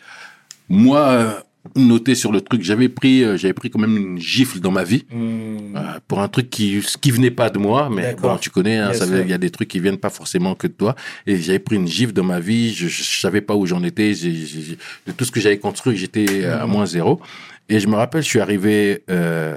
[0.68, 2.62] moi noter sur le truc.
[2.62, 5.74] J'avais pris, euh, j'avais pris quand même une gifle dans ma vie Mhm.
[5.76, 8.92] euh, pour un truc qui qui venait pas de moi, mais bon, tu connais, hein,
[9.24, 10.94] il y a des trucs qui viennent pas forcément que de toi.
[11.26, 14.12] Et j'avais pris une gifle dans ma vie, je, je, savais pas où j'en étais,
[14.12, 16.72] de tout ce que j'avais construit, j'étais à Mhm.
[16.72, 17.20] moins zéro.
[17.68, 19.56] Et je me rappelle, je suis arrivé euh,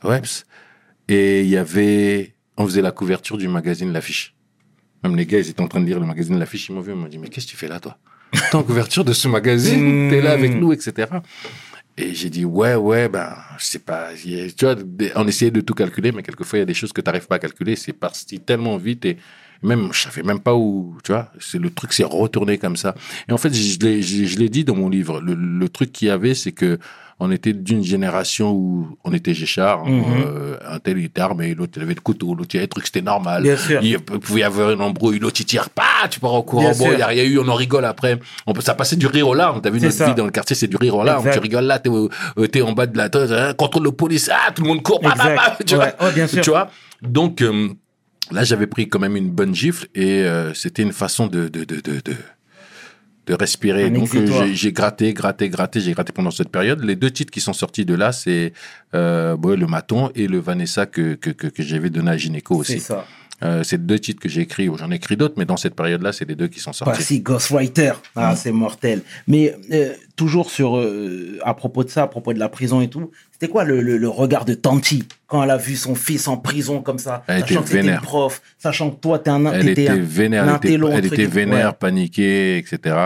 [0.00, 0.44] à Weps
[1.08, 4.34] et il y avait, on faisait la couverture du magazine L'Affiche.
[5.02, 6.92] Même les gars, ils étaient en train de lire le magazine L'Affiche, ils m'ont vu,
[6.92, 7.96] ils m'ont dit, mais qu'est-ce que tu fais là, toi?
[8.50, 11.06] T'es en couverture de ce magazine, t'es là avec nous, etc.
[11.96, 14.10] Et j'ai dit, ouais, ouais, ben, je sais pas.
[14.14, 14.76] Tu vois,
[15.16, 17.26] on essayait de tout calculer, mais quelquefois, il y a des choses que tu n'arrives
[17.26, 17.74] pas à calculer.
[17.74, 19.16] C'est parti tellement vite et
[19.62, 22.94] même, je savais même pas où, tu vois, c'est le truc s'est retourné comme ça.
[23.28, 25.20] Et en fait, je l'ai, je, l'ai dit dans mon livre.
[25.20, 26.78] Le, le truc qu'il y avait, c'est que
[27.20, 30.04] on était d'une génération où on était Géchard, Mhm.
[30.24, 32.68] euh, un tel il était armé, l'autre il avait le couteau, l'autre il avait le
[32.68, 33.42] truc, c'était normal.
[33.42, 33.80] Bien sûr.
[33.82, 36.70] Il pouvait y avoir une embrouille, l'autre il tire pas, tu pars au courant.
[36.70, 38.20] Bien Bon, il y a rien eu, on en rigole après.
[38.46, 39.60] On peut, ça passait du rire aux larmes.
[39.60, 40.06] T'as vu notre ça.
[40.06, 41.18] vie dans le quartier, c'est du rire aux larmes.
[41.26, 41.32] Exact.
[41.32, 44.30] Tu rigoles là, t'es, euh, t'es en bas de la tête, hein, contrôle de police,
[44.32, 45.92] ah, tout le monde court, bah, bah, tu Ouais.
[45.98, 46.10] vois.
[46.12, 46.40] Bien sûr.
[46.42, 46.70] Tu vois.
[47.02, 47.70] Donc, euh,
[48.30, 51.64] là, j'avais pris quand même une bonne gifle et euh, c'était une façon de, de,
[51.64, 52.14] de, de, de,
[53.26, 53.84] de respirer.
[53.84, 56.82] Un Donc, euh, j'ai, gratté, gratté, gratté, j'ai gratté pendant cette période.
[56.82, 58.52] Les deux titres qui sont sortis de là, c'est
[58.94, 62.76] euh, le Maton et le Vanessa que, que, que, que j'avais donné à Gynéco C'est
[62.76, 62.80] aussi.
[62.80, 63.06] ça.
[63.42, 64.68] Euh, c'est deux titres que j'ai écrits.
[64.76, 66.98] J'en ai écrit d'autres, mais dans cette période-là, c'est les deux qui sont sortis.
[66.98, 67.92] Passy Ghostwriter.
[68.16, 69.02] Ah, c'est mortel.
[69.28, 72.88] Mais euh, toujours sur euh, à propos de ça, à propos de la prison et
[72.88, 76.26] tout, c'était quoi le, le, le regard de Tanti quand elle a vu son fils
[76.26, 78.00] en prison comme ça, Elle sachant était que vénère.
[78.02, 81.72] prof, sachant que toi t'es un elle était un- vénère, elle était, elle vénère, Ouais.
[81.78, 82.96] paniquée, etc.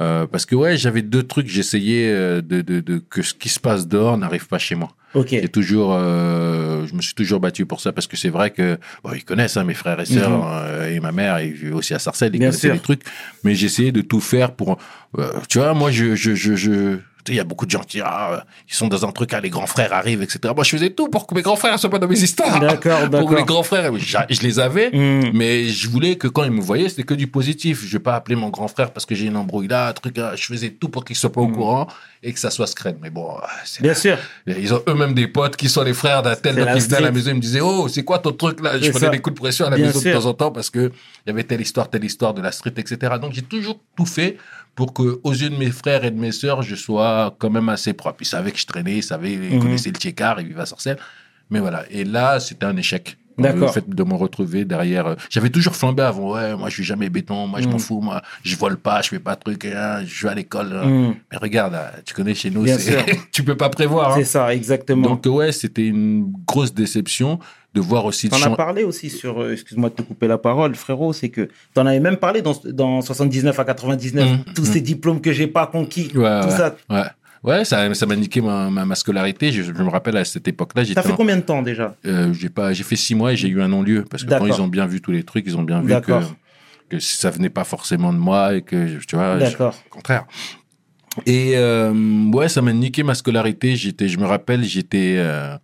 [0.00, 3.48] Euh, parce que ouais, j'avais deux trucs, j'essayais euh, de, de, de que ce qui
[3.48, 4.90] se passe dehors n'arrive pas chez moi.
[5.14, 5.28] Ok.
[5.30, 8.76] J'ai toujours, euh, je me suis toujours battu pour ça parce que c'est vrai que
[9.04, 10.42] bon, ils connaissent hein, mes frères et sœurs Mhm.
[10.44, 12.74] euh, et ma mère et aussi à Sarcelles, ils Bien connaissaient sûr.
[12.74, 13.02] les trucs.
[13.44, 14.78] Mais j'essayais de tout faire pour,
[15.18, 16.96] euh, tu vois, moi je je je je
[17.28, 19.40] il y a beaucoup de gens qui ah, euh, ils sont dans un truc, ah,
[19.40, 20.40] les grands frères arrivent, etc.
[20.54, 22.60] Moi, je faisais tout pour que mes grands frères soient pas dans mes histoires.
[22.60, 23.36] D'accord, Pour que d'accord.
[23.36, 25.30] les grands frères, je les avais, Hmm.
[25.32, 27.84] mais je voulais que quand ils me voyaient, c'était que du positif.
[27.86, 30.16] Je vais pas appeler mon grand frère parce que j'ai une embrouille là, un truc
[30.16, 30.36] là.
[30.36, 31.86] Je faisais tout pour qu'ils soient pas au courant
[32.22, 32.94] et que ça soit secret.
[33.00, 34.16] Mais bon, c'est Bien sûr.
[34.46, 37.10] ils ont eux-mêmes des potes qui sont les frères d'un tel, ils venaient à la
[37.10, 38.78] maison, ils me disaient, oh, c'est quoi ton truc là?
[38.80, 40.14] Je prenais des coups de pression à la Bien maison sûr.
[40.14, 40.90] de temps en temps parce que
[41.26, 43.14] il y avait telle histoire, telle histoire de la street, etc.
[43.20, 44.36] Donc j'ai toujours tout fait
[44.74, 47.68] pour que, aux yeux de mes frères et de mes sœurs, je sois quand même
[47.68, 48.18] assez propre.
[48.22, 49.62] Ils savaient que je traînais, ils savaient, ils Mhm.
[49.62, 50.98] connaissaient le tchékar, ils vivaient à Sarcelles.
[51.50, 51.84] Mais voilà.
[51.90, 53.16] Et là, c'était un échec.
[53.36, 53.62] D'accord.
[53.66, 55.08] Le fait de me retrouver derrière.
[55.08, 56.34] euh, J'avais toujours flambé avant.
[56.34, 57.48] Ouais, moi, je suis jamais béton.
[57.48, 57.78] Moi, je m'en Mhm.
[57.80, 58.00] fous.
[58.00, 59.02] Moi, je vole pas.
[59.02, 59.64] Je fais pas de trucs.
[59.64, 60.72] hein, je vais à l'école.
[60.72, 60.86] hein.
[60.88, 61.14] Hmm.
[61.32, 62.64] Mais regarde, là, tu connais chez nous,
[63.32, 64.12] tu peux pas prévoir.
[64.12, 64.14] hein.
[64.18, 65.02] C'est ça, exactement.
[65.08, 67.40] Donc ouais, c'était une grosse déception
[67.74, 70.74] de voir aussi T'en as parlé aussi sur, euh, excuse-moi de te couper la parole,
[70.74, 74.80] frérot, c'est que t'en avais même parlé dans, dans 79 à 99, Mhm, tous ces
[74.80, 76.76] diplômes que j'ai pas conquis, Ouais, tout ouais, ça.
[76.90, 77.02] ouais.
[77.42, 79.52] Ouais, ça, ça m'a niqué ma, ma, ma scolarité.
[79.52, 81.94] Je, je me rappelle à cette époque-là, T'as fait en- combien de temps déjà?
[82.06, 84.46] Euh, j'ai pas, j'ai fait six mois et j'ai eu un non-lieu parce que quand
[84.46, 86.12] ils ont bien vu tous les trucs, ils ont bien vu que
[86.88, 89.74] que ça venait pas forcément de moi et que tu vois, D'accord.
[89.86, 90.24] au contraire.
[91.26, 91.92] Et euh,
[92.32, 93.76] ouais, ça m'a niqué ma scolarité.
[93.76, 95.56] J'étais, je me rappelle, j'étais euh,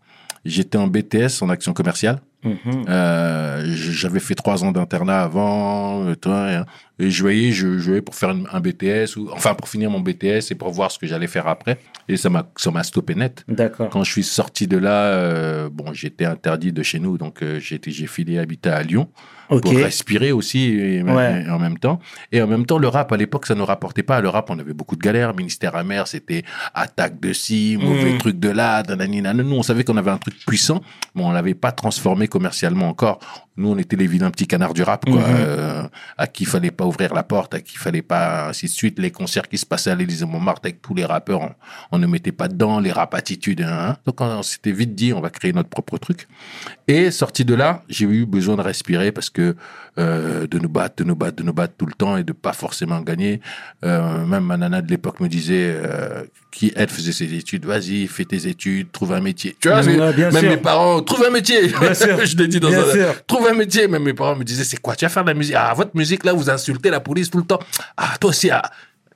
[0.44, 2.20] j'étais en BTS en action commerciale.
[2.42, 2.86] Mhm.
[2.88, 6.64] Euh, j'avais fait trois ans d'internat avant, euh, toi,
[6.98, 9.90] et, et je voyais, je je jouais pour faire un BTS ou enfin pour finir
[9.90, 11.78] mon BTS et pour voir ce que j'allais faire après.
[12.08, 13.44] Et ça m'a ça m'a stoppé net.
[13.46, 13.90] D'accord.
[13.90, 17.60] Quand je suis sorti de là, euh, bon, j'étais interdit de chez nous, donc euh,
[17.60, 19.08] j'ai filé habiter à Lyon
[19.50, 19.62] Ok.
[19.62, 21.44] pour respirer aussi et, Ouais.
[21.46, 21.98] et en même temps.
[22.32, 24.20] Et en même temps, le rap à l'époque, ça ne rapportait pas.
[24.20, 25.34] Le rap, on avait beaucoup de galères.
[25.34, 26.44] Ministère amer, c'était
[26.74, 28.18] attaque de ci, mauvais Mm.
[28.18, 29.20] truc de là, nanani.
[29.22, 30.80] Nous, on savait qu'on avait un truc puissant,
[31.14, 33.18] mais on l'avait pas transformé commercialement encore.
[33.60, 35.24] Nous, on était les vilains petits canards du rap, quoi, Mhm.
[35.38, 35.82] euh,
[36.16, 38.70] à qui il fallait pas ouvrir la porte, à qui il fallait pas, ainsi de
[38.70, 38.98] suite.
[38.98, 41.52] Les concerts qui se passaient à l'Élysée Montmartre avec tous les rappeurs, on,
[41.92, 43.96] on ne mettait pas dedans, les rap attitudes, hein.
[44.06, 46.26] Donc, on, s'était vite dit, on va créer notre propre truc.
[46.88, 49.54] Et sorti de là, j'ai eu besoin de respirer parce que
[49.98, 52.32] euh, de nous battre, de nous battre, de nous battre tout le temps et de
[52.32, 53.40] pas forcément gagner.
[53.84, 58.06] Euh, même ma nana de l'époque me disait, euh, qui elle faisait ses études, vas-y,
[58.06, 59.56] fais tes études, trouve un métier.
[59.60, 60.42] Tu vois, Ouais, même sûr.
[60.50, 61.68] mes parents, trouve un métier.
[61.68, 62.24] Bien sûr.
[62.26, 63.26] Je l'ai dit dans Bien un, sûr.
[63.26, 63.86] trouve un métier.
[63.88, 65.54] Même mes parents me disaient, c'est quoi, tu vas faire de la musique?
[65.56, 67.60] Ah, votre musique là, vous insultez la police tout le temps.
[67.96, 68.62] Ah, toi aussi, ah.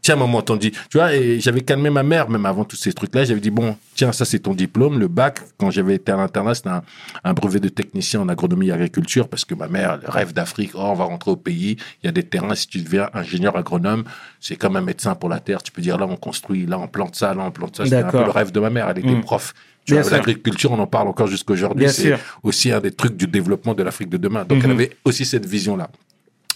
[0.05, 2.93] Tiens, maman, ton dit, tu vois, et j'avais calmé ma mère, même avant tous ces
[2.93, 3.25] trucs-là.
[3.25, 5.01] J'avais dit, bon, tiens, ça, c'est ton diplôme.
[5.01, 6.83] Le bac, quand j'avais été à l'internat, c'était un,
[7.25, 10.73] un brevet de technicien en agronomie et agriculture, parce que ma mère, le rêve d'Afrique,
[10.75, 13.57] oh, on va rentrer au pays, il y a des terrains, si tu deviens ingénieur
[13.57, 14.05] agronome,
[14.41, 15.63] c'est comme un médecin pour la terre.
[15.63, 17.85] Tu peux dire, là, on construit, là, on plante ça, là, on plante ça.
[17.85, 18.89] C'était un peu le rêve de ma mère.
[18.91, 19.23] Elle était Mm.
[19.23, 19.55] prof.
[19.87, 21.89] Tu vois, l'agriculture, on en parle encore jusqu'aujourd'hui.
[21.91, 24.45] C'est aussi un des trucs du développement de l'Afrique de demain.
[24.45, 24.65] Donc, Mhm.
[24.65, 25.89] elle avait aussi cette vision-là.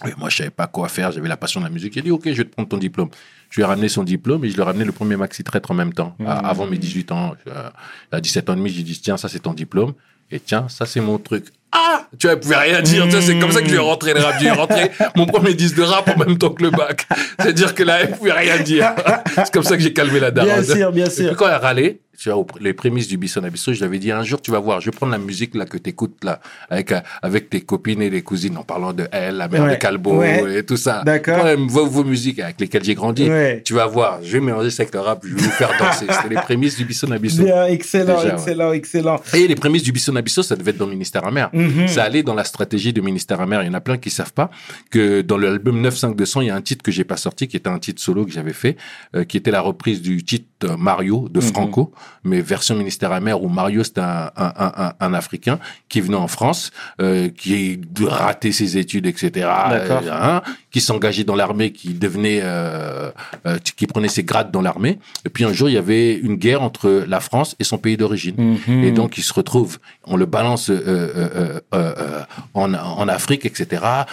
[0.07, 1.11] Et moi, je savais pas quoi faire.
[1.11, 1.95] J'avais la passion de la musique.
[1.95, 3.09] Il a dit, OK, je vais te prendre ton diplôme.
[3.49, 5.71] Je lui ai ramené son diplôme et je lui ai ramené le premier maxi traître
[5.71, 6.15] en même temps.
[6.25, 7.69] À- avant mes 18 ans, euh,
[8.11, 9.93] à 17 ans et demi, j'ai dit, tiens, ça, c'est ton diplôme.
[10.31, 11.45] Et tiens, ça, c'est mon truc.
[11.71, 12.05] Ah!
[12.17, 13.03] Tu vois, elle pouvait rien dire.
[13.05, 14.35] Tu vois, c'est comme ça que je lui ai rentré le rap.
[14.39, 17.07] J'ai rentré mon premier disque de rap en même temps que le bac.
[17.39, 18.93] C'est-à-dire que là, elle pouvait rien dire.
[19.35, 20.61] C'est comme ça que j'ai calmé la daronne.
[20.63, 21.35] Bien sûr, bien Et puis sûr.
[21.35, 24.23] quand elle râlait, tu vois, les prémices du Bisson Abisso, je lui avais dit un
[24.23, 26.39] jour, tu vas voir, je vais prendre la musique là que t'écoutes là,
[26.69, 29.71] avec, euh, avec tes copines et les cousines, en parlant de elle, la mère Ouais,
[29.71, 30.59] de Calbo ouais.
[30.59, 31.03] et tout ça.
[31.05, 31.45] D'accord.
[31.67, 33.29] Vos, vos musiques avec lesquelles j'ai grandi.
[33.29, 33.61] Ouais.
[33.63, 36.05] Tu vas voir, je vais mélanger ça avec le rap, je vais vous faire danser.
[36.11, 37.43] C'était les prémices du Bisson Abisso.
[37.43, 39.19] Bien, excellent, Déjà, excellent, excellent.
[39.33, 41.49] Et les prémices du Bisson Abisso, ça devait être dans le ministère amer.
[41.53, 41.87] Mhm.
[41.87, 43.63] Ça allait dans la stratégie du ministère amer.
[43.63, 44.49] Il y en a plein qui savent pas
[44.91, 47.69] que dans l'album 95200, il y a un titre que j'ai pas sorti, qui était
[47.69, 48.75] un titre solo que j'avais fait,
[49.15, 51.45] euh, qui était la reprise du titre Mario de Mhm.
[51.53, 51.93] Franco,
[52.23, 56.27] mais version ministère amer où Mario c'était un, un, un, un- Africain qui venait en
[56.27, 59.47] France, euh, qui raté ses études, etc.
[59.49, 60.41] Hein,
[60.71, 63.09] qui s'engageait dans l'armée, qui devenait, euh,
[63.45, 64.99] euh, qui prenait ses grades dans l'armée.
[65.25, 67.97] Et puis un jour, il y avait une guerre entre la France et son pays
[67.97, 68.35] d'origine.
[68.67, 68.83] Mhm.
[68.83, 72.21] Et donc, il se retrouve, on le balance euh, euh, euh,
[72.53, 73.81] en, en Afrique, etc.
[73.83, 74.05] Ah,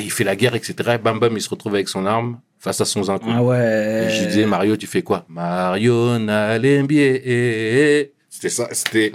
[0.00, 0.96] il fait la guerre, etc.
[1.02, 3.22] Bam, bam, il se retrouve avec son arme face à son zinc.
[3.26, 4.06] Ah ouais.
[4.06, 5.24] Et je lui disais, Mario, tu fais quoi?
[5.28, 8.12] Mario Nalembier.
[8.28, 9.12] C'était ça, c'était...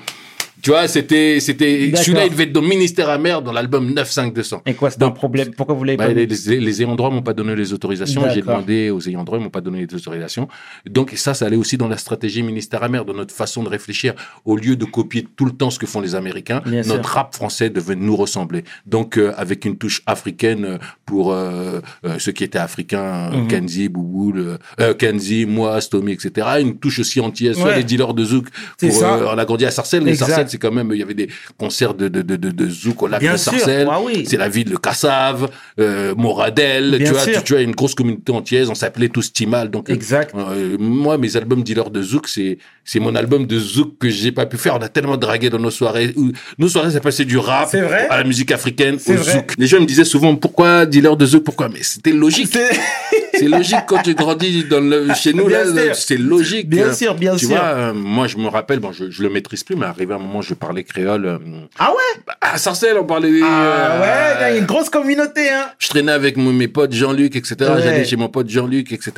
[0.64, 1.40] Tu vois, c'était...
[1.42, 1.92] c'était.
[1.96, 4.62] Celui-là, il devait être dans Ministère amer dans l'album 95200.
[4.66, 5.52] Et quoi, c'est un problème?
[5.56, 8.24] Pourquoi vous l'avez Bah, pas les, les, les ayants droit m'ont pas donné les autorisations.
[8.34, 10.48] J'ai demandé aux ayants droit, ils m'ont pas donné les autorisations.
[10.90, 14.14] Donc ça, ça allait aussi dans la stratégie ministère amer, dans notre façon de réfléchir.
[14.46, 16.96] Au lieu de copier tout le temps ce que font les Américains, Bien sûr.
[16.96, 18.64] notre rap français devait nous ressembler.
[18.86, 23.38] Donc euh, avec une touche africaine euh, pour euh, euh, ceux qui étaient africains, euh,
[23.38, 23.48] Mhm.
[23.50, 26.48] Kenzie, Boubou, le- euh, Kenzie, moi, Stomy, etc.
[26.62, 27.58] Une touche aussi antillaise.
[27.58, 27.78] Soit Ouais.
[27.78, 28.48] les dealers de zouk.
[28.80, 30.04] Pour, on a grandi à Sarcelles.
[30.06, 30.16] Les.
[30.16, 31.28] Sarcelles, c'est quand même, il y avait des
[31.58, 33.88] concerts de, de, de, de, de zouk au lac Bien de Sarcelles.
[33.92, 34.24] ah oui.
[34.28, 35.50] C'est la ville de Cassave,
[35.80, 39.34] euh, Moradel, Bien tu vois, tu, tu as une grosse communauté entière, on s'appelait tous
[39.34, 39.70] Timal.
[39.72, 40.34] Donc, euh, Exact.
[40.36, 44.32] euh, moi, mes albums dealer de zouk, c'est c'est mon album de zouk que j'ai
[44.32, 44.76] pas pu faire.
[44.76, 46.14] On a tellement dragué dans nos soirées.
[46.18, 49.32] où- Nos soirées, ça passait du rap vrai à la musique africaine, au vrai.
[49.34, 49.54] zouk.
[49.58, 51.70] Les gens me disaient souvent pourquoi dealer de zouk, pourquoi?
[51.70, 52.56] Mais c'était logique.
[53.34, 56.70] C'est- logique quand tu grandis dans le, chez nous Bien là, c'est logique.
[56.70, 57.56] Bien Euh, sûr, bien tu sûr.
[57.56, 60.18] vois, euh, moi je me rappelle, bon, je, je le maîtrise plus, mais arrivé à
[60.18, 61.26] un moment, je parlais créole.
[61.26, 61.38] euh,
[61.80, 62.24] Ah ouais?
[62.42, 63.32] à Sarcelles, on parlait.
[63.44, 66.94] Ah euh, ouais, il y a une grosse communauté, hein je traînais avec mes potes
[66.94, 67.56] Jean-Luc, etc.
[67.60, 67.82] Ouais.
[67.84, 69.12] J'allais chez mon pote Jean-Luc, etc.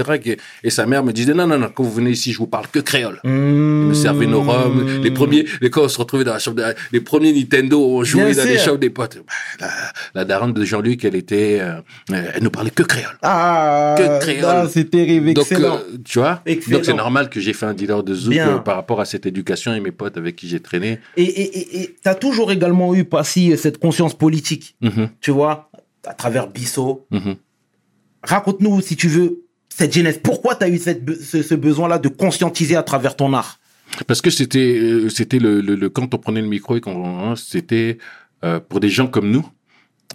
[0.64, 2.68] Et sa mère me disait, non, non, non, quand vous venez ici, je vous parle
[2.68, 3.20] que créole.
[3.24, 3.30] Mmh.
[3.84, 5.02] Ils me servaient nos rhums.
[5.04, 8.04] Les premiers, les, quand on se retrouvait dans la chambre, de- les premiers Nintendo, on
[8.04, 9.18] jouait Bien dans les chambres des potes.
[9.60, 9.66] Bah,
[10.16, 11.62] La, la daronne de Jean-Luc, elle était,
[12.10, 13.18] elle nous parlait que créole.
[13.22, 14.46] Ah, Que créole.
[14.46, 15.78] ah, c'est terrible, Donc, excellent.
[15.78, 16.78] euh, tu vois, Excellent.
[16.78, 19.26] donc c'est normal que j'ai fait un dealer de zouk euh, par rapport à cette
[19.26, 21.00] éducation et mes potes avec qui j'ai traîné.
[21.18, 25.70] Et et- et- et t'as toujours également eu, Passy, cette conscience politique, Mhm, tu vois,
[26.06, 27.06] à travers Bissot.
[27.12, 27.36] mhm.
[28.24, 30.20] Raconte-nous, si tu veux, cette genèse.
[30.24, 33.60] Pourquoi t'as eu cette be- ce, ce besoin-là de conscientiser à travers ton art?
[34.08, 37.20] Parce que c'était, euh, c'était le, le, le- quand on prenait le micro et qu'on,
[37.32, 37.98] hein, c'était
[38.44, 39.48] euh, pour des gens comme nous,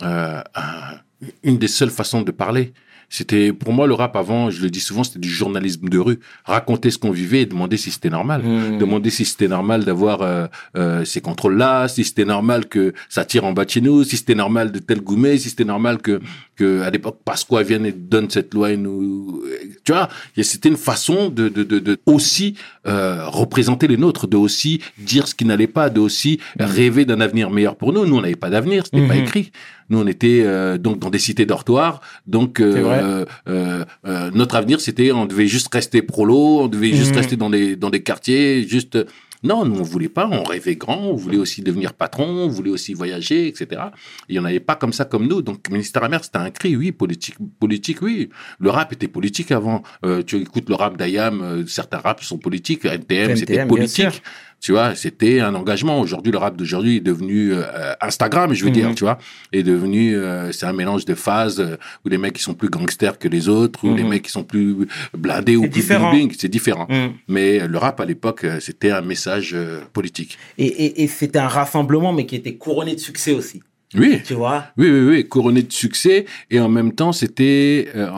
[0.03, 0.97] euh, un-
[1.43, 2.73] une des seules façons de parler.
[3.13, 6.21] C'était pour moi le rap avant, je le dis souvent, c'était du journalisme de rue,
[6.45, 8.43] raconter ce qu'on vivait et demander si c'était normal.
[8.45, 8.79] Hmm.
[8.79, 10.47] Demander si c'était normal d'avoir euh,
[10.77, 14.17] euh, ces contrôles-là, si c'était normal que ça tire en bas de chez nous, si
[14.17, 16.21] c'était normal de tel goumet, si c'était normal que,
[16.55, 19.43] que à l'époque Pasqua vienne et donne cette loi et nous,
[19.85, 20.09] tu vois,
[20.41, 22.55] c'était une façon de, de, de, de aussi
[22.87, 27.21] euh, représenter les nôtres, de aussi dire ce qui n'allait pas, de aussi rêver d'un
[27.21, 28.07] avenir meilleur pour nous.
[28.07, 29.25] Nous, on n'avait pas d'avenir, c'était pas Mhm.
[29.25, 29.51] écrit.
[29.91, 34.81] Nous, on était euh, donc dans des cités dortoirs, donc euh, euh, euh, notre avenir,
[34.81, 37.17] c'était on devait juste rester prolo, on devait juste Mhm.
[37.19, 38.97] rester dans des dans des quartiers, juste
[39.43, 42.71] non, nous on voulait pas, on rêvait grand, on voulait aussi devenir patron, on voulait
[42.71, 43.81] aussi voyager, etc.
[44.29, 45.41] Il y en avait pas comme ça comme nous.
[45.41, 48.29] Donc ministère amer, c'était un cri, oui, politique, politique, oui.
[48.59, 49.83] Le rap était politique avant.
[50.05, 52.85] Euh, tu écoutes le rap d'Ayam, euh, certains raps sont politiques.
[52.85, 54.23] NTM, c'était politique.
[54.61, 56.01] Tu vois, c'était un engagement.
[56.01, 58.75] Aujourd'hui, le rap d'aujourd'hui est devenu euh, Instagram, je veux Mhm.
[58.75, 59.17] dire, tu vois,
[59.53, 62.69] est devenu, euh, c'est un mélange de phases euh, où les mecs qui sont plus
[62.69, 64.09] gangsters que les autres, ou les Mhm.
[64.11, 64.87] mecs qui sont plus
[65.17, 66.87] blindés ou plus bling c'est différent.
[66.91, 67.09] Mm.
[67.29, 70.37] Mais le rap à l'époque, c'était un message euh, politique.
[70.59, 73.63] Et, et, et c'était un rassemblement, mais qui était couronné de succès aussi.
[73.97, 74.21] Oui.
[74.25, 74.67] Tu vois?
[74.77, 76.25] Oui, oui, oui, couronné de succès.
[76.51, 77.89] Et en même temps, c'était...
[77.97, 78.09] euh,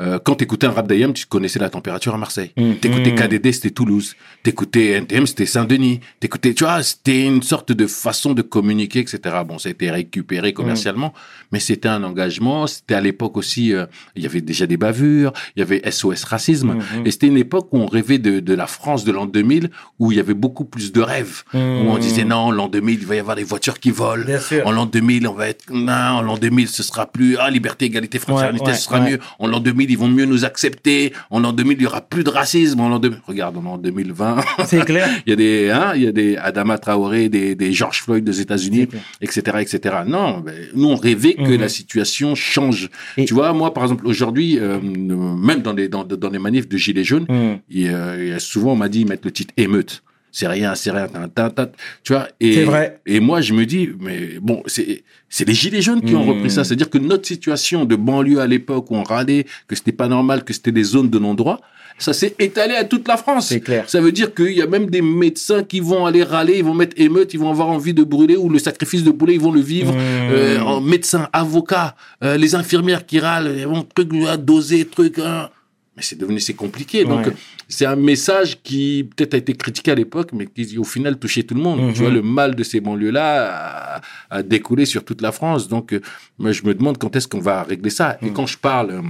[0.00, 2.52] euh, quand t'écoutais un rap d'AM, tu connaissais la température à Marseille.
[2.58, 2.76] Mhm.
[2.76, 4.14] T'écoutais KDD, c'était Toulouse.
[4.42, 6.00] T'écoutais NTM, c'était Saint-Denis.
[6.20, 6.52] T'écoutais...
[6.52, 9.20] Tu vois, c'était une sorte de façon de communiquer, etc.
[9.46, 11.14] Bon, ça a été récupéré commercialement,
[11.50, 12.66] mais c'était un engagement.
[12.66, 13.72] C'était à l'époque aussi...
[13.72, 15.32] euh, il y avait déjà des bavures.
[15.56, 16.74] Il y avait SOS Racisme.
[16.74, 17.06] Mhm.
[17.06, 20.12] Et c'était une époque où on rêvait de, de la France de l'an 2000, où
[20.12, 21.42] il y avait beaucoup plus de rêves.
[21.54, 24.24] Où on disait, non, l'an 2000, il va y avoir des voitures qui volent.
[24.26, 24.66] Bien sûr.
[24.66, 27.86] En l'an 2000, on va être, non, en l'an 2000, ce sera plus, ah, liberté,
[27.86, 29.10] égalité, fraternité, Ouais, ouais, ce sera ouais.
[29.12, 29.18] mieux.
[29.38, 31.12] En l'an 2000, ils vont mieux nous accepter.
[31.30, 32.80] En l'an 2000, il y aura plus de racisme.
[32.80, 35.08] En l'an 2000, regarde, en l'an 2020, C'est clair.
[35.26, 38.24] il y a des, hein, il y a des Adama Traoré, des, des George Floyd
[38.24, 38.88] des États-Unis,
[39.20, 39.96] etc., etc.
[40.06, 41.60] Non, ben, nous, on rêvait que Mhm.
[41.60, 42.88] la situation change.
[43.16, 46.68] Et- Tu vois, moi, par exemple, aujourd'hui, euh, même dans les, dans, dans les manifs
[46.68, 47.58] de Gilets jaunes, Mhm.
[47.70, 50.02] il, euh, il y a souvent, on m'a dit, mettent le titre émeute.
[50.34, 51.68] C'est rien, c'est rien, tin, tin, tin.
[52.02, 52.26] tu vois.
[52.40, 53.00] Et, vrai.
[53.04, 56.28] Et moi, je me dis, mais bon, c'est, c'est les gilets jaunes qui ont Mmh.
[56.30, 56.64] repris ça.
[56.64, 60.42] C'est-à-dire que notre situation de banlieue à l'époque où on râlait, que c'était pas normal,
[60.44, 61.60] que c'était des zones de non-droit,
[61.98, 63.48] ça s'est étalé à toute la France.
[63.48, 63.84] C'est clair.
[63.90, 66.72] Ça veut dire qu'il y a même des médecins qui vont aller râler, ils vont
[66.74, 69.52] mettre émeute, ils vont avoir envie de brûler ou le sacrifice de poulet, ils vont
[69.52, 69.92] le vivre.
[69.92, 69.98] Mmh.
[70.32, 75.18] Euh, en médecin, avocat, euh, les infirmières qui râlent, ils vont truc à doser, truc.
[75.18, 75.50] hein.
[75.96, 77.04] Mais c'est devenu c'est compliqué.
[77.04, 77.32] Donc Ouais.
[77.68, 81.42] c'est un message qui peut-être a été critiqué à l'époque, mais qui au final touchait
[81.42, 81.80] tout le monde.
[81.82, 81.92] Mhm.
[81.92, 85.68] Tu vois, le mal de ces banlieues-là a, a découlé sur toute la France.
[85.68, 86.00] Donc euh,
[86.38, 88.16] moi je me demande quand est-ce qu'on va régler ça.
[88.22, 88.28] Mhm.
[88.28, 89.02] Et quand je parle euh,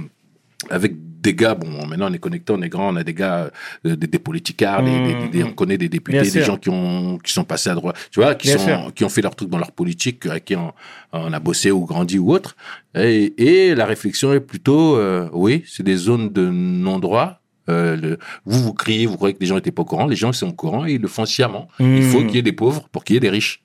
[0.69, 0.93] avec
[1.23, 3.49] des gars, bon, maintenant on est connecté, on est grand, on a des gars,
[3.85, 6.45] euh, des, des politicards, des- des- des- des- on connaît des députés, des sûr.
[6.45, 8.93] gens qui ont qui sont passés à droite, tu vois, qui Bien sont sûr.
[8.93, 10.73] qui ont fait leur truc dans leur politique, avec qui on,
[11.13, 12.55] on a bossé ou grandi ou autre.
[12.95, 13.33] Et,
[13.69, 17.39] et la réflexion est plutôt, euh, oui, c'est des zones de non-droit.
[17.69, 20.17] Euh, le- vous vous criez, vous croyez que les gens étaient pas au courant, les
[20.17, 21.67] gens sont au courant et ils le font sciemment.
[21.79, 22.27] Il faut Mhm.
[22.27, 23.63] qu'il y ait des pauvres pour qu'il y ait des riches.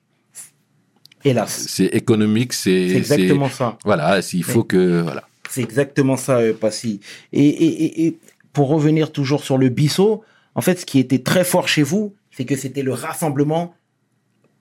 [1.25, 1.65] Hélas.
[1.67, 3.77] C'est économique, c'est C'est exactement ça.
[3.83, 5.23] voilà, il faut que voilà.
[5.49, 6.99] C'est exactement ça, euh, Passy.
[7.33, 8.17] Et, et, et,
[8.53, 10.23] pour revenir toujours sur le Bissau,
[10.55, 13.73] en fait, ce qui était très fort chez vous, c'est que c'était le rassemblement,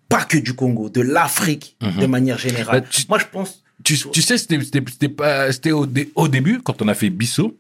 [0.09, 2.01] pas que du Congo, de l'Afrique Mhm.
[2.01, 2.81] de manière générale.
[2.83, 3.63] Bah, tu- Moi, je pense.
[3.85, 7.57] Tu, tu sais, c'était pas au, dé- au début quand on a fait Bissau,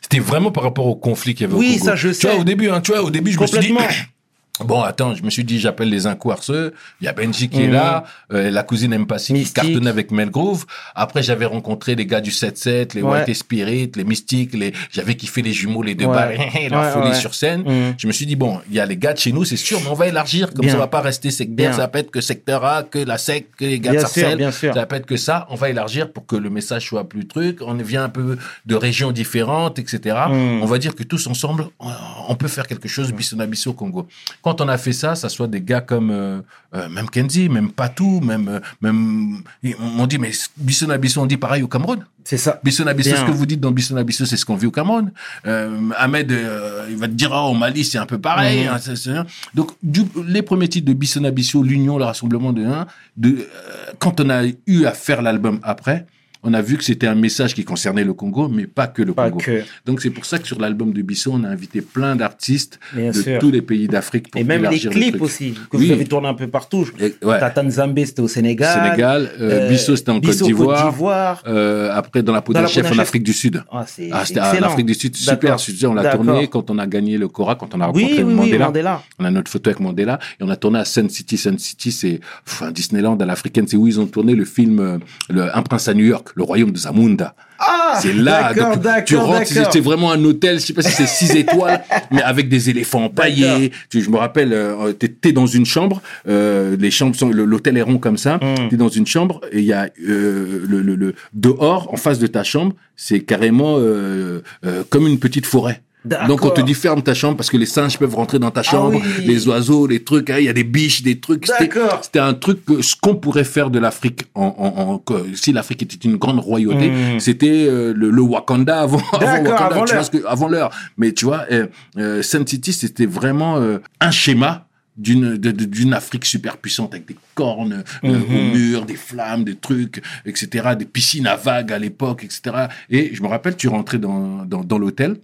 [0.00, 1.84] c'était vraiment par rapport au conflit qu'il y avait Oui, au Congo.
[1.90, 2.28] ça, je Tu sais.
[2.30, 3.72] vois, au début, hein, tu vois, au début, je me suis dit.
[4.64, 6.72] Bon, attends, je me suis dit, j'appelle les Incoarceux.
[7.00, 7.72] Il y a Benji qui est Mhm.
[7.72, 9.54] là, euh, la cousine Mpassi qui Mystique.
[9.54, 10.64] cartonnait avec Melgrove.
[10.94, 13.20] Après, j'avais rencontré les gars du 7-7, les Ouais.
[13.24, 16.36] White Spirit, les Mystiques, les, j'avais kiffé les jumeaux, les deux Ouais.
[16.70, 17.62] la Ouais, folie sur scène.
[17.62, 17.94] Mhm.
[17.98, 19.80] Je me suis dit, bon, il y a les gars de chez nous, c'est sûr,
[19.82, 20.72] mais on va élargir, comme Bien.
[20.72, 21.72] ça va pas rester sectaire, Bien.
[21.72, 24.52] ça va être que secteur A, que la sec, que les gars Bien de Sarcelles.
[24.52, 27.26] Ça va pas être que ça, on va élargir pour que le message soit plus
[27.26, 30.16] truc, on vient un peu de régions différentes, etc.
[30.28, 30.62] Mm.
[30.62, 34.08] On va dire que tous ensemble, on- peut faire quelque chose, Bissona Bissau au Congo.
[34.42, 36.40] Quand on a fait ça, ça soit des gars comme, euh,
[36.74, 39.42] euh, même Kenzie, même Patou, même, euh, même,
[39.78, 42.04] m'ont dit, mais Bissona Bissau, on dit pareil au Cameroun.
[42.24, 42.60] C'est ça.
[42.62, 43.20] Bissona Bissau, Bien.
[43.20, 45.10] ce que vous dites dans Bissona Bissau, c'est ce qu'on vit au Cameroun.
[45.46, 48.64] Euh, Ahmed, euh, il va te dire, oh, au Mali, c'est un peu pareil.
[48.64, 48.70] Mhm.
[48.74, 49.10] hein, c'est-
[49.54, 52.86] Donc, du- les premiers titres de Bissona Bissau, l'union, le rassemblement de un,
[53.16, 56.06] de, euh, quand on a eu à faire l'album après,
[56.42, 59.12] on a vu que c'était un message qui concernait le Congo, mais pas que le
[59.14, 59.42] Pas Congo.
[59.44, 59.62] que.
[59.86, 63.12] Donc, c'est pour ça que sur l'album de Bissau, on a invité plein d'artistes de
[63.12, 63.38] sûr.
[63.38, 65.86] tous les pays d'Afrique pour Et même les le clips aussi, que Oui.
[65.86, 66.88] vous avez tourné un peu partout.
[66.98, 67.38] Et- ouais.
[67.38, 68.82] Tatan Zambé, c'était au Sénégal.
[68.84, 70.90] Sénégal, euh, Euh, Bissau, c'était en Côte Bissau, d'Ivoire.
[70.92, 71.42] d'Ivoire.
[71.46, 72.98] Euh, après, dans la peau d'un chef en.
[72.98, 73.62] Afrique du Sud.
[73.70, 74.62] Ah, c'est Ah, c'était en.
[74.62, 75.56] Afrique du Sud, super.
[75.56, 78.14] Disais, on l'a tourné quand on a gagné le Cora, quand on a rencontré Oui,
[78.18, 78.66] oui, oui, Mandela.
[78.66, 79.02] Mandela.
[79.18, 81.36] On a notre photo avec Mandela et on a tourné à Sun City.
[81.36, 82.20] Sun City, c'est
[82.60, 83.66] un Disneyland à l'africaine.
[83.68, 86.42] C'est où ils ont tourné le film euh, le, Un prince à New York, le
[86.42, 87.34] royaume de Zamunda.
[87.58, 88.52] Ah, C'est là.
[88.54, 92.22] Donc, tu rentres, c'est vraiment un hôtel, je sais pas si c'est six étoiles, mais
[92.22, 93.70] avec des éléphants empaillés.
[93.88, 97.76] Tu, je me rappelle, euh, t'es, t'es dans une chambre, euh, les chambres sont, l'hôtel
[97.76, 98.36] est rond comme ça.
[98.36, 98.68] Mm.
[98.70, 102.18] T'es dans une chambre et il y a euh, le, le, le dehors, en face
[102.18, 105.82] de ta chambre, c'est carrément euh, euh, comme une petite forêt.
[106.04, 108.62] Donc on te dit ferme ta chambre parce que les singes peuvent rentrer dans ta
[108.62, 109.24] chambre, Ah oui.
[109.24, 111.46] les oiseaux, les trucs, hein, il y a des biches, des trucs.
[111.46, 112.00] C'était- D'accord.
[112.02, 115.52] C'était un truc que ce qu'on pourrait faire de l'Afrique en, en, en- que- si
[115.52, 117.20] l'Afrique était une grande royauté, Mm.
[117.20, 120.04] c'était euh, le, le Wakanda avant, avant Wakanda, avant tu vois l'heure.
[120.04, 120.70] ce que- avant l'heure.
[120.98, 121.66] Mais tu vois, euh,
[121.98, 127.82] euh, Sun City c'était vraiment euh, un schéma d'une Afrique super puissante avec des cornes
[128.04, 128.24] euh, Mhm.
[128.36, 132.66] au mur, des flammes, des trucs, etc., des piscines à vagues à l'époque, etc.
[132.90, 135.16] Et je me rappelle, tu rentrais dans dans, dans l'hôtel.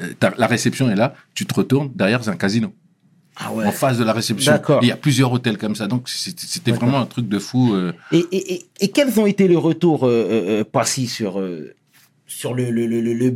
[0.00, 2.72] Euh, La réception est là, tu te retournes, derrière c'est un casino
[3.36, 3.66] Ah ouais.
[3.66, 4.60] en face de la réception.
[4.82, 7.74] Il y a plusieurs hôtels comme ça, donc c'était vraiment un truc de fou.
[7.74, 7.92] euh.
[8.12, 11.74] Et, et, et, et quels ont été les retours, euh, euh, euh, Passy, sur, euh,
[12.26, 13.34] sur le, le, le, le,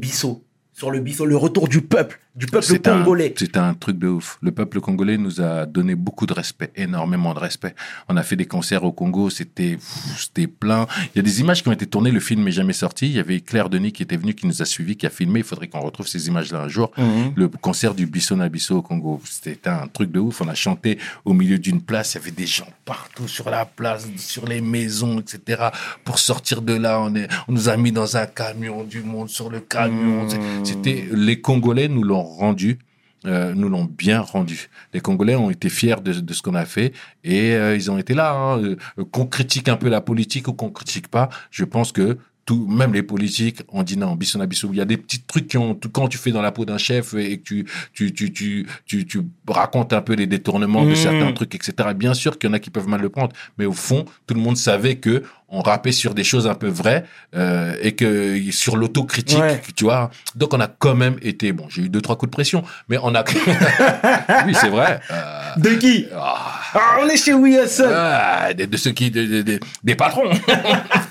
[0.74, 2.20] Sur le Bissau, le retour du peuple?
[2.38, 2.66] Du peuple
[2.98, 3.34] congolais.
[3.36, 4.38] C'était un truc de ouf.
[4.42, 7.74] Le peuple congolais nous a donné beaucoup de respect, énormément de respect.
[8.08, 9.78] On a fait des concerts au Congo, c'était
[10.16, 10.86] c'était plein.
[11.14, 13.06] Il y a des images qui ont été tournées, le film n'est jamais sorti.
[13.06, 15.40] Il y avait Claire Denis qui était venue, qui nous a suivis, qui a filmé.
[15.40, 16.90] Il faudrait qu'on retrouve ces images-là un jour.
[16.96, 17.32] Mhm.
[17.34, 20.40] Le concert du Bisson à Bisso au Congo, c'était un truc de ouf.
[20.40, 23.64] On a chanté au milieu d'une place, il y avait des gens partout sur la
[23.64, 25.62] place, sur les maisons, etc.
[26.04, 29.28] Pour sortir de là, on, est, on nous a mis dans un camion, du monde
[29.28, 30.28] sur le camion.
[30.28, 32.78] C'est- C'était les Congolais nous l'ont rendu.
[33.26, 34.70] euh, nous l'ont bien rendu.
[34.92, 36.92] Les Congolais ont été fiers de, ce qu'on a fait
[37.24, 38.32] et euh, ils ont été là.
[38.32, 38.62] hein.
[38.62, 38.76] Euh,
[39.10, 42.16] qu'on critique un peu la politique ou qu'on critique pas, je pense que
[42.48, 44.70] tout, même les politiques, on dit non, Bissou.
[44.72, 46.78] Il y a des petits trucs qui ont, quand tu fais dans la peau d'un
[46.78, 50.88] chef et que tu, tu, tu, tu, tu, tu racontes un peu les détournements de
[50.90, 50.96] Mhm.
[50.96, 51.90] certains trucs, etc.
[51.94, 54.32] Bien sûr qu'il y en a qui peuvent mal le prendre, mais au fond, tout
[54.34, 58.38] le monde savait que on rappait sur des choses un peu vraies euh, et que
[58.50, 59.60] sur l'autocritique, Ouais.
[59.76, 60.10] tu vois.
[60.34, 62.96] Donc on a quand même été, bon, j'ai eu deux trois coups de pression, mais
[63.02, 63.24] on a,
[64.46, 65.00] oui, c'est vrai.
[65.10, 66.06] Euh, De qui?
[66.14, 67.90] Ah, Ah, on est chez Wilson.
[67.94, 70.30] ah, de, de ceux qui, de- de- des patrons.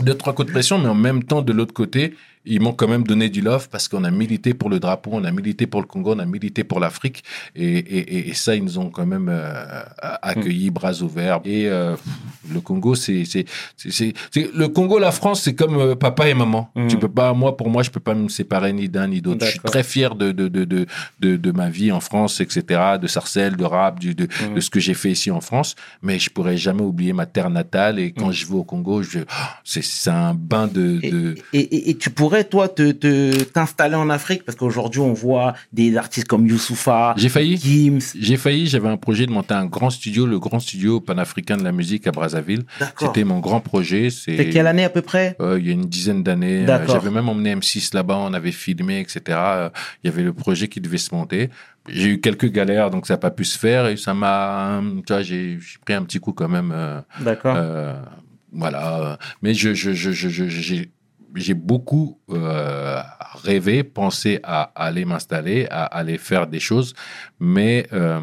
[0.00, 2.14] Deux, trois coups de pression, mais en même temps, de l'autre côté,
[2.48, 5.24] ils m'ont quand même donné du love parce qu'on a milité pour le drapeau, on
[5.24, 7.22] a milité pour le Congo, on a milité pour l'Afrique.
[7.54, 9.82] Et, et, et- et ça, ils nous ont quand même euh,
[10.22, 11.40] accueillis bras ouverts.
[11.44, 11.96] Et euh,
[12.52, 13.44] le Congo, c'est, c'est,
[13.76, 16.70] c'est, c'est- c'est- le Congo, la France, c'est comme euh, papa et maman.
[16.74, 16.88] Mhm.
[16.88, 19.44] Tu peux pas, moi, pour moi, je peux pas me séparer ni d'un ni d'autre.
[19.46, 20.86] Je suis très fier de, de, de, de,
[21.20, 24.54] de, de ma vie en France, etc., de Sarcelles, de rap, du, de, Mhm.
[24.54, 25.74] de ce que j'ai fait ici en France.
[26.02, 27.98] Mais je pourrais jamais oublier ma terre natale.
[27.98, 29.20] Et quand je vais au Congo, je,
[29.64, 33.94] c'est, c'est un bain de, Et, de, et, et- et tu pourrais, toi, te, t'installer
[33.94, 34.44] en Afrique?
[34.44, 37.56] Parce qu'aujourd'hui, on voit des artistes comme Youssoufa, J'ai failli.
[37.56, 38.14] Gims.
[38.18, 41.64] J'ai failli, j'avais un projet de monter un grand studio, le grand studio panafricain de
[41.64, 42.64] la musique à Brazzaville.
[42.80, 43.08] D'accord.
[43.08, 44.10] C'était mon grand projet.
[44.10, 45.36] C'est C'était quelle année à peu près?
[45.40, 46.64] Euh, il y a une dizaine d'années.
[46.68, 46.86] Euh.
[46.86, 49.20] J'avais même emmené M6 là-bas, on avait filmé, etc.
[49.28, 49.68] Euh,
[50.04, 51.50] Il y avait le projet qui devait se monter.
[51.88, 55.12] J'ai eu quelques galères, donc ça n'a pas pu se faire et ça m'a, tu
[55.12, 56.70] vois, j'ai pris un petit coup quand même.
[56.74, 57.54] euh, D'accord.
[57.56, 57.94] euh,
[58.52, 59.18] voilà.
[59.42, 60.90] Mais je, je, je, je, je- j'ai,
[61.34, 63.00] j'ai beaucoup euh,
[63.44, 66.94] rêvé, pensé à aller m'installer, à aller faire des choses.
[67.40, 68.20] Mais euh,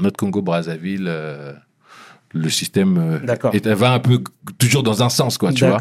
[0.00, 1.52] notre Congo-Brazzaville, euh,
[2.32, 2.98] le système
[3.54, 4.22] est- va un peu
[4.58, 5.78] toujours dans un sens, quoi, tu vois.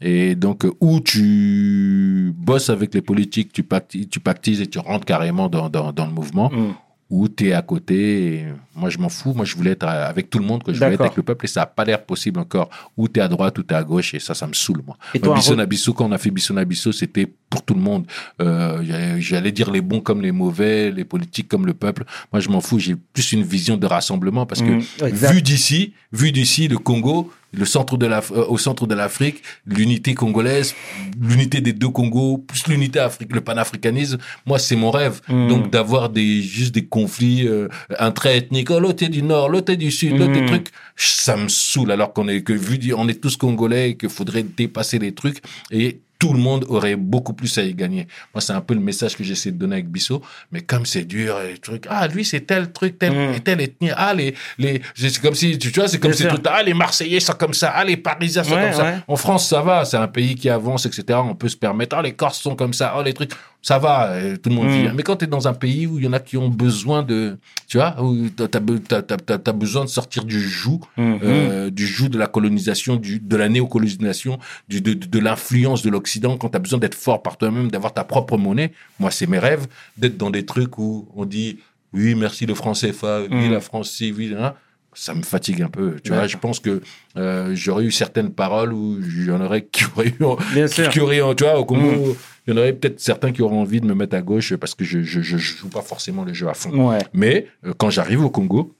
[0.00, 5.04] Et donc, où tu bosses avec les politiques, tu pactises, tu pactises et tu rentres
[5.04, 6.74] carrément dans, dans, dans le mouvement, Mm.
[7.10, 8.44] Ou tu es à côté.
[8.74, 9.32] moi, je m'en fous.
[9.34, 11.46] Moi, je voulais être avec tout le monde, que je voulais être avec le peuple,
[11.46, 12.68] et ça n'a pas l'air possible encore.
[12.96, 14.82] Ou tu es à droite, ou tu es à gauche, et ça, ça me saoule,
[14.86, 14.96] moi.
[15.14, 17.26] Et toi, un Bisson re- à Bissau, quand on a fait Bisson à Bissau, c'était
[17.48, 18.06] pour tout le monde.
[18.42, 22.04] Euh, j'allais- dire les bons comme les mauvais, les politiques comme le peuple.
[22.32, 22.78] Moi, je m'en fous.
[22.78, 27.32] J'ai plus une vision de rassemblement parce que Mm, vu d'ici, vu d'ici, le Congo,
[27.52, 30.74] le centre de la, euh, au centre de l'Afrique, l'unité congolaise,
[31.20, 35.20] l'unité des deux Congos, plus l'unité afrique, le panafricanisme, moi, c'est mon rêve.
[35.28, 35.48] Mm.
[35.48, 37.68] Donc, d'avoir des, juste des conflits euh,
[37.98, 38.70] intra-ethniques.
[38.70, 40.46] Oh, l'autre est du nord, l'autre est du sud, l'autre est Mm.
[40.46, 40.68] truc.
[40.96, 44.42] Ça me saoule alors qu'on est, que vu, on est tous congolais et qu'il faudrait
[44.42, 48.08] dépasser les trucs et tout le monde aurait beaucoup plus à y gagner.
[48.34, 50.20] Moi, c'est un peu le message que j'essaie de donner avec Bissot.
[50.50, 53.34] Mais comme c'est dur, et les trucs, ah, lui, c'est tel truc, tel, Mm.
[53.34, 53.90] et telle ethnie.
[53.96, 57.20] Ah, les, les, c'est comme si, tu vois, c'est comme si tout, ah, les Marseillais
[57.20, 58.94] sont comme ça, ah, les Parisiens sont Ouais, comme ça.
[59.06, 61.04] En France, ça va, c'est un pays qui avance, etc.
[61.22, 64.12] On peut se permettre, ah, les Corses sont comme ça, oh, les trucs, ça va,
[64.12, 64.70] euh, tout le monde Mm.
[64.70, 64.88] vit.
[64.94, 67.02] Mais quand tu es dans un pays où il y en a qui ont besoin
[67.02, 67.36] de,
[67.66, 71.18] tu vois, où t'as- t'as besoin de sortir du joug, Mhm.
[71.22, 74.38] euh, du joug de la colonisation, du, de la néocolonisation,
[74.68, 78.04] du, de, l'influence de l'Occident, quand tu as besoin d'être fort par toi-même, d'avoir ta
[78.04, 78.72] propre monnaie.
[79.00, 81.58] Moi, c'est mes rêves, d'être dans des trucs où on dit
[81.92, 84.54] oui, merci le franc CFA, oui, la France, oui, hein.
[85.00, 85.96] Ça me fatigue un peu.
[86.02, 86.28] Tu vois, D'accord.
[86.30, 86.80] je pense que
[87.16, 90.16] euh, j'aurais eu certaines paroles où il y en aurait qui auraient eu,
[90.54, 90.88] Bien qui, sûr.
[90.88, 92.14] qui auraient, tu vois, au Congo, Mm.
[92.46, 94.74] il y en aurait peut-être certains qui auraient envie de me mettre à gauche parce
[94.74, 96.88] que je, je, je joue pas forcément le jeu à fond.
[96.90, 96.98] Ouais.
[97.12, 98.74] Mais euh, quand j'arrive au Congo,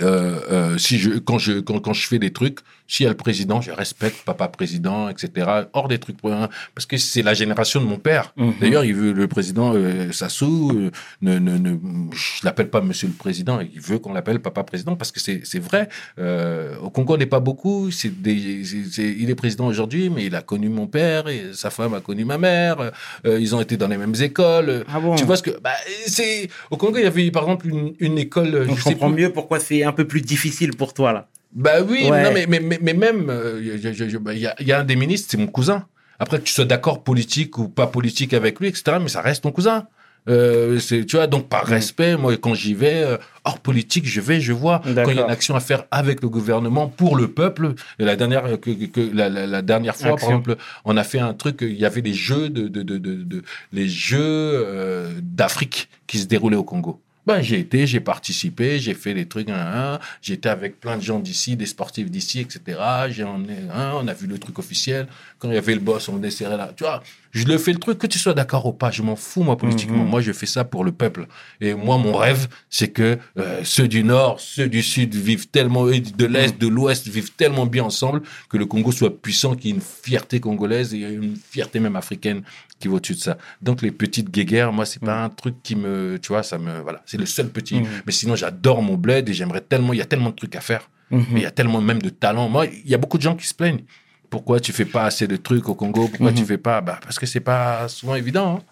[0.00, 3.10] euh, euh, si je, quand, je, quand, quand je fais des trucs, s'il y a
[3.10, 5.46] le président, je respecte papa président, etc.
[5.74, 8.32] Hors des trucs, un- parce que c'est la génération de mon père.
[8.36, 8.54] Mhm.
[8.60, 10.90] D'ailleurs, il veut le président euh, Sassou, euh,
[11.22, 11.76] ne, ne, ne,
[12.12, 15.42] je l'appelle pas Monsieur le Président, il veut qu'on l'appelle Papa Président parce que c'est
[15.44, 15.88] c'est vrai.
[16.18, 17.90] Euh, au Congo, on n'est pas beaucoup.
[17.90, 22.00] C'est il est président aujourd'hui, mais il a connu mon père et sa femme a
[22.00, 22.92] connu ma mère.
[23.26, 24.84] Euh, ils ont été dans les mêmes écoles.
[24.92, 25.70] Ah bon Tu vois ce que bah,
[26.06, 28.66] c'est au Congo, il y avait par exemple une, une école.
[28.66, 31.28] Donc, je comprends plus- mieux pourquoi c'est un peu plus difficile pour toi là.
[31.54, 32.22] Bah oui, Ouais.
[32.22, 34.72] non, mais, mais, mais, mais même, euh, je- je- bah, il y, a, il y
[34.72, 35.86] a un des ministres, c'est mon cousin.
[36.18, 39.42] Après que tu sois d'accord politique ou pas politique avec lui, etc., mais ça reste
[39.44, 39.86] ton cousin.
[40.28, 41.70] Euh, c'est, tu vois, donc par Mm.
[41.70, 44.80] respect, moi, quand j'y vais, euh, hors politique, je vais, je vois.
[44.80, 45.24] Quand il y a D'accord.
[45.24, 48.70] une action à faire avec le gouvernement, pour le peuple, et la dernière, que,
[49.14, 50.28] la, la- la dernière fois, Action.
[50.28, 52.98] par exemple, on a fait un truc, il y avait les jeux de, de, de,
[52.98, 53.42] de, de-
[53.72, 57.00] les jeux euh, d'Afrique qui se déroulaient au Congo.
[57.28, 61.02] Ben, j'ai été, j'ai participé, j'ai fait les trucs, hein, hein, j'étais avec plein de
[61.02, 62.78] gens d'ici, des sportifs d'ici, etc.
[62.80, 65.06] Hein, on a vu le truc officiel.
[65.38, 66.72] Quand il y avait le boss, on venait serrer là.
[66.76, 69.14] Tu vois, je le fais le truc, que tu sois d'accord ou pas, je m'en
[69.14, 70.02] fous, moi, politiquement.
[70.02, 70.10] Mhm.
[70.10, 71.26] Moi, je fais ça pour le peuple.
[71.60, 75.88] Et moi, mon rêve, c'est que euh, ceux du Nord, ceux du Sud vivent tellement,
[75.88, 79.66] et de l'Est, de l'Ouest vivent tellement bien ensemble que le Congo soit puissant, qu'il
[79.66, 82.42] y ait une fierté congolaise et une fierté même africaine
[82.80, 83.38] qui va au-dessus de ça.
[83.62, 86.80] Donc, les petites guéguerres, moi, c'est pas un truc qui me, tu vois, ça me,
[86.80, 87.76] voilà, c'est le seul petit.
[87.76, 87.86] Mhm.
[88.06, 90.60] Mais sinon, j'adore mon bled et j'aimerais tellement, il y a tellement de trucs à
[90.60, 90.90] faire.
[91.10, 91.26] Mhm.
[91.30, 92.48] Mais il y a tellement même de talent.
[92.48, 93.82] Moi, il y a beaucoup de gens qui se plaignent.
[94.30, 96.36] Pourquoi tu fais pas assez de trucs au Congo Pourquoi Mhm.
[96.38, 98.56] tu fais pas bah, Parce que c'est pas souvent évident.
[98.58, 98.62] hein.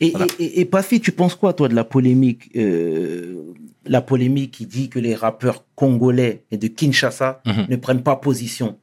[0.00, 0.26] Et, Voilà.
[0.38, 3.52] et, et, et Pafi, tu penses quoi, toi, de la polémique euh,
[3.84, 7.66] La polémique qui dit que les rappeurs congolais et de Kinshasa Mhm.
[7.68, 8.78] ne prennent pas position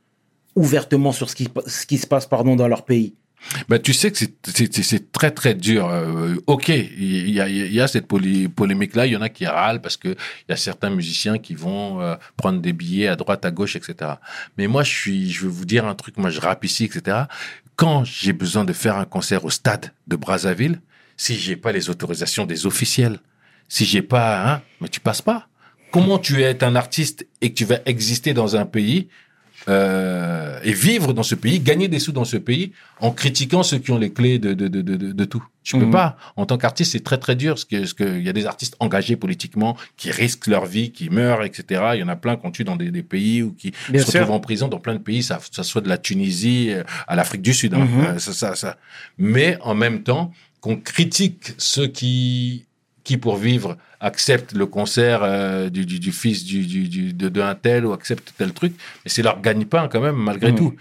[0.55, 3.15] ouvertement sur ce qui, ce qui se passe pardon, dans leur pays?
[3.67, 5.87] Bah, tu sais que c'est- très très dur.
[5.89, 9.05] Euh, ok, il y a, y a cette poly- polémique-là.
[9.07, 12.01] Il y en a qui râlent parce que il y a certains musiciens qui vont
[12.01, 14.11] euh, prendre des billets à droite, à gauche, etc.
[14.57, 16.17] Mais moi, je suis, je vais vous dire un truc.
[16.17, 17.23] Moi, je rappe ici, etc.
[17.75, 20.81] Quand j'ai besoin de faire un concert au stade de Brazzaville,
[21.17, 23.19] si j'ai pas les autorisations des officiels,
[23.67, 25.47] si j'ai pas, hein, mais tu passes pas.
[25.91, 29.07] Comment tu es un artiste et que tu vas exister dans un pays
[29.69, 33.77] euh, et vivre dans ce pays, gagner des sous dans ce pays en critiquant ceux
[33.77, 35.43] qui ont les clés de, de, de, de, de- tout.
[35.63, 35.91] Tu peux Mhm.
[35.91, 36.17] pas.
[36.35, 38.45] En tant qu'artiste, c'est très très dur parce que, parce que il y a des
[38.47, 41.91] artistes engagés politiquement qui risquent leur vie, qui meurent, etc.
[41.93, 44.09] Il y en a plein qu'on tue dans des, des pays ou qui Bien se
[44.11, 44.21] sûr.
[44.21, 47.15] retrouvent en prison dans plein de pays, ça, ça soit de la Tunisie euh, à
[47.15, 47.73] l'Afrique du Sud.
[47.75, 47.85] hein.
[47.85, 48.05] Mhm.
[48.05, 48.77] Euh, ça, ça, ça.
[49.19, 52.65] Mais en même temps, qu'on critique ceux qui
[53.09, 53.71] qui pour vivre
[54.09, 56.61] acceptent le concert euh, du, du, du fils du,
[57.21, 60.51] de, de un tel ou acceptent tel truc, mais c'est leur gagne-pain quand même malgré
[60.51, 60.57] Mhm.
[60.61, 60.73] tout.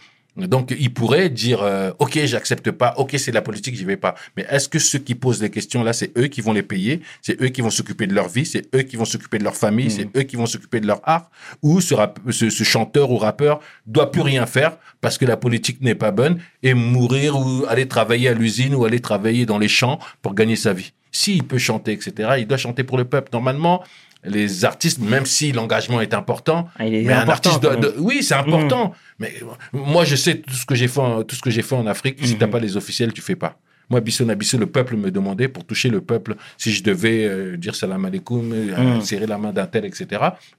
[0.54, 3.96] Donc ils pourraient dire euh, ok j'accepte pas, ok c'est de la politique j'y vais
[4.06, 4.14] pas.
[4.36, 6.94] Mais est-ce que ceux qui posent les questions là c'est eux qui vont les payer,
[7.26, 9.56] c'est eux qui vont s'occuper de leur vie, c'est eux qui vont s'occuper de leur
[9.64, 11.26] famille, c'est eux qui vont s'occuper de leur art,
[11.66, 11.94] ou ce,
[12.38, 13.54] ce, ce chanteur ou rappeur
[13.94, 17.88] doit plus rien faire parce que la politique n'est pas bonne et mourir ou aller
[17.96, 20.92] travailler à l'usine ou aller travailler dans les champs pour gagner sa vie?
[21.12, 23.30] S'il peut chanter, etc., il doit chanter pour le peuple.
[23.32, 23.82] Normalement,
[24.24, 28.22] les artistes, même si l'engagement est important, Ah, il est mais un artiste doit, oui,
[28.22, 28.92] c'est important.
[29.18, 31.62] Mais euh, moi, je sais tout ce que j'ai fait, en- tout ce que j'ai
[31.62, 32.18] fait en Afrique.
[32.22, 32.38] Si Mhm.
[32.38, 33.58] t'as pas les officiels, tu fais pas.
[33.90, 37.74] Moi, Nabissou, le peuple me demandait pour toucher le peuple si je devais euh, dire
[37.74, 39.00] salam alaikum, euh, Mhm.
[39.00, 40.06] serrer la main d'un tel, etc.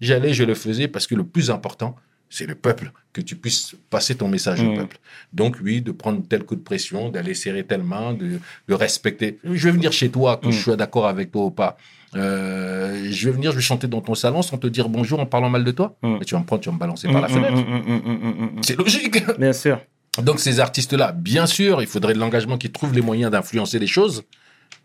[0.02, 1.96] J'allais, je le faisais parce que le plus important,
[2.30, 4.98] c'est le peuple, que tu puisses passer ton message au peuple.
[5.34, 9.40] Donc, oui, de prendre tel coup de pression, d'aller serrer telle main, de, de respecter.
[9.44, 10.52] Je vais venir chez toi, que Mhm.
[10.52, 11.78] je sois d'accord avec toi ou pas.
[12.16, 15.26] Euh, je vais venir, je vais chanter dans ton salon sans te dire bonjour en
[15.26, 15.96] parlant mal de toi.
[16.04, 16.18] Mhm.
[16.20, 17.56] Mais tu vas me prendre, tu vas me balancer par la Mm, fenêtre.
[17.56, 18.64] mm, mm, mm, mm, mm, mm.
[18.64, 19.24] C'est logique.
[19.38, 19.80] Bien sûr.
[20.24, 23.88] Donc ces artistes-là, bien sûr, il faudrait de l'engagement qui trouve les moyens d'influencer les
[23.88, 24.24] choses.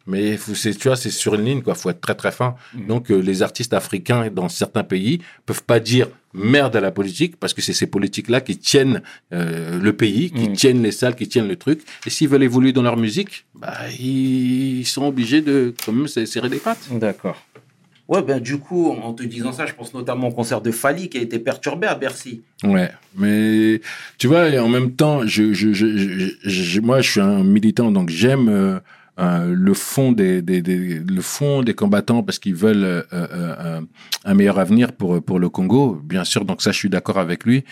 [0.07, 1.75] Mais faut- tu vois, c'est sur une ligne, quoi.
[1.75, 2.57] Faut être très très fin.
[2.75, 2.87] Mhm.
[2.89, 7.37] Donc euh, les artistes africains dans certains pays peuvent pas dire merde à la politique
[7.41, 9.01] parce que c'est ces politiques-là qui tiennent
[9.33, 10.57] euh, le pays, qui Mhm.
[10.57, 11.81] tiennent les salles, qui tiennent le truc.
[12.07, 16.27] Et s'ils veulent évoluer dans leur musique, bah ils sont obligés de quand même se
[16.27, 16.87] serrer les pattes.
[16.91, 17.41] D'accord.
[18.07, 21.09] Ouais, ben du coup, en te disant ça, je pense notamment au concert de Fali
[21.09, 22.43] qui a été perturbé à Bercy.
[22.63, 23.81] Ouais, mais
[24.19, 27.43] tu vois, et en même temps, je, je, je, je- je- moi, je suis un
[27.43, 28.79] militant, donc j'aime euh,
[29.19, 33.81] le fond des, des, des- le fond des combattants parce qu'ils veulent euh, euh, euh,
[34.25, 36.45] un meilleur avenir pour pour le Congo, bien sûr.
[36.45, 37.65] Donc ça, je suis d'accord avec lui.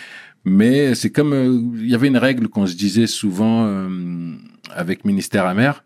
[0.44, 4.34] Mais c'est comme euh, il y avait une règle qu'on se disait souvent euh,
[4.74, 5.84] avec ministère amer.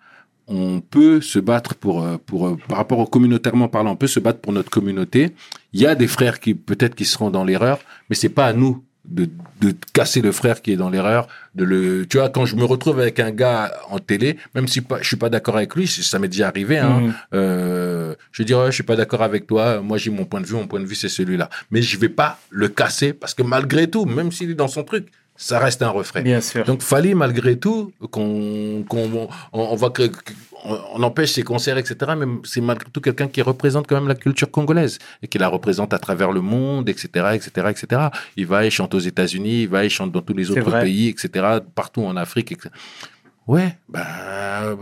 [0.48, 4.06] On peut se battre pour, euh, pour, euh, par rapport au communautairement parlant, on peut
[4.06, 5.32] se battre pour notre communauté.
[5.72, 8.52] Il y a des frères qui, peut-être, qui seront dans l'erreur, mais c'est pas à
[8.52, 9.28] nous de,
[9.60, 12.64] de casser le frère qui est dans l'erreur, de le, tu vois, quand je me
[12.64, 15.86] retrouve avec un gars en télé, même si pas, je suis pas d'accord avec lui,
[15.86, 19.80] ça m'est déjà arrivé, hein, euh, je dis, ouais, je suis pas d'accord avec toi,
[19.80, 21.48] moi j'ai mon point de vue, mon point de vue c'est celui-là.
[21.70, 24.84] Mais je vais pas le casser parce que malgré tout, même s'il est dans son
[24.84, 26.22] truc, ça reste un refrain.
[26.22, 26.64] Bien sûr.
[26.64, 30.10] Donc, fallait malgré tout qu'on qu'on on, on va que-
[30.64, 32.12] on, empêche ses concerts, etc.
[32.16, 35.48] Mais c'est malgré tout quelqu'un qui représente quand même la culture congolaise et qui la
[35.48, 38.02] représente à travers le monde, etc., etc., etc.
[38.36, 40.82] Il va et chante aux États-Unis, il va et chante dans tous les autres vrai.
[40.82, 42.52] pays, etc., partout en Afrique.
[42.52, 42.70] etc.
[43.46, 44.74] Ouais, ben euh,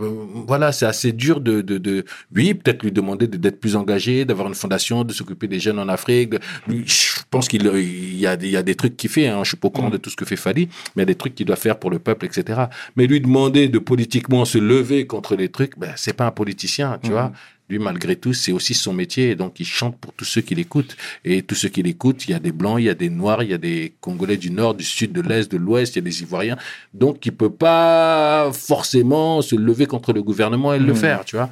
[0.47, 2.03] voilà, c'est assez dur de, de, de
[2.35, 5.77] oui, peut-être lui demander de- d'être plus engagé, d'avoir une fondation, de s'occuper des jeunes
[5.77, 6.33] en Afrique.
[6.67, 9.09] lui, je pense qu'il euh, il y a, des- il y a des trucs qu'il
[9.11, 9.27] fait.
[9.27, 11.03] Hein, je suis pas au courant de tout ce que fait Fali, mais il y
[11.03, 12.61] a des trucs qu'il doit faire pour le peuple, etc.
[12.95, 16.97] Mais lui demander de politiquement se lever contre les trucs, ben c'est pas un politicien,
[17.03, 17.31] tu vois.
[17.67, 20.53] Lui, malgré tout, c'est aussi son métier, et donc il chante pour tous ceux qui
[20.53, 20.95] l'écoutent.
[21.23, 23.41] Et tous ceux qui l'écoutent, il y a des blancs, il y a des noirs,
[23.41, 26.01] il y a des Congolais du nord, du sud, de l'est, de l'ouest, il y
[26.01, 26.57] a des Ivoiriens.
[26.93, 30.95] Donc il peut pas forcément se lever contre le gouvernement et le Mhm.
[30.95, 31.49] faire, tu vois.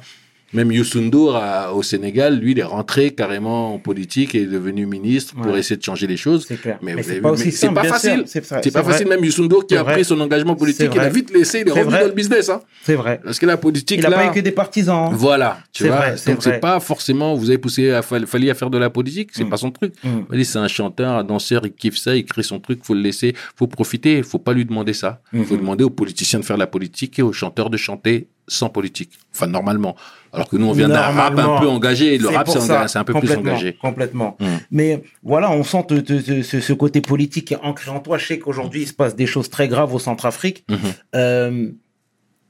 [0.54, 1.40] Même Youssou N'Dour
[1.74, 5.58] au Sénégal, lui, il est rentré carrément en politique et est devenu ministre pour Ouais.
[5.58, 6.44] essayer de changer les choses.
[6.48, 6.78] C'est clair.
[6.80, 8.22] Mais, Mais c'est pas aussi mais simple, pas facile.
[8.26, 8.40] C'est
[8.72, 9.08] pas facile.
[9.08, 9.94] Même Youssou N'Dour qui a vrai.
[9.94, 12.00] pris son engagement politique, il a vite laissé, il est revenu vrai.
[12.02, 12.48] dans le business.
[12.48, 12.60] Hein.
[12.84, 13.20] C'est vrai.
[13.24, 15.08] Parce que la politique, Il a là, pas eu que des partisans.
[15.12, 15.14] hein.
[15.14, 15.96] voilà, tu vois.
[15.96, 19.30] vrai, Donc c'est pas forcément, vous avez poussé à Fali à faire de la politique,
[19.32, 19.48] c'est Mm.
[19.50, 19.92] pas son truc.
[20.04, 20.08] Mm.
[20.30, 23.00] Fali, c'est un chanteur, un danseur, il kiffe ça, il crée son truc, faut le
[23.00, 25.20] laisser, faut profiter, faut pas lui demander ça.
[25.32, 25.44] Mhm.
[25.44, 29.10] Faut demander aux politiciens de faire la politique et aux chanteurs de chanter sans politique.
[29.34, 29.96] Enfin, normalement.
[30.32, 33.04] Alors que nous, on vient d'un rap un peu engagé, et le rap, c'est un
[33.04, 33.74] peu plus engagé.
[33.80, 34.36] Complètement.
[34.40, 34.46] Mm.
[34.72, 38.00] Mais voilà, on sent te- te- te- ce, ce côté politique qui est ancré en
[38.00, 38.18] toi.
[38.18, 40.64] Je sais qu'aujourd'hui, il se passe des choses très graves au Centrafrique.
[40.68, 40.78] Mhm.
[41.14, 41.68] Euh,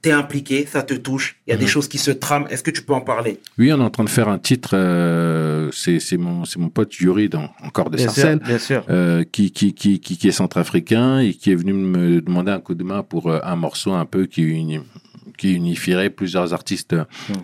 [0.01, 1.37] T'es impliqué, ça te touche.
[1.47, 1.69] Il y a des Mhm.
[1.69, 2.45] choses qui se trament.
[2.51, 3.39] Est-ce que tu peux en parler?
[3.57, 7.49] Oui, on est en train de faire un titre, euh, c'est mon, pote Yuri, dans,
[7.63, 8.37] encore de Bien Sarcelles.
[8.37, 8.85] sûr, bien sûr.
[8.91, 12.75] euh, qui, qui, qui, qui, est centrafricain et qui est venu me demander un coup
[12.75, 14.79] de main pour euh, un morceau un peu qui, uni-
[15.37, 16.93] qui unifierait plusieurs artistes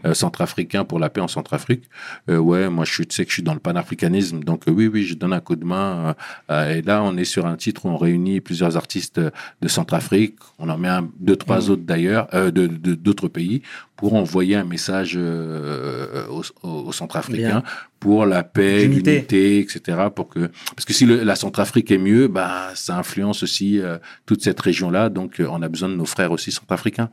[0.05, 1.83] euh, centrafricains pour la paix en Centrafrique.
[2.29, 5.03] Euh, ouais, moi je sais que je suis dans le panafricanisme, donc euh, oui, oui,
[5.03, 6.07] je donne un coup de main.
[6.07, 6.13] euh,
[6.51, 9.29] euh, et là, on est sur un titre où on réunit plusieurs artistes euh,
[9.61, 10.35] de Centrafrique.
[10.59, 13.61] On en met un, deux, trois autres d'ailleurs, euh, de d'autres pays,
[13.95, 17.63] pour envoyer un message euh, aux, aux- Centrafricains Bien.
[17.99, 18.85] pour la paix,
[19.17, 20.07] l'unité, etc.
[20.15, 23.97] Pour que parce que si le- la Centrafrique est mieux, bah ça influence aussi euh,
[24.25, 25.09] toute cette région-là.
[25.09, 27.09] Donc euh, on a besoin de nos frères aussi centrafricains.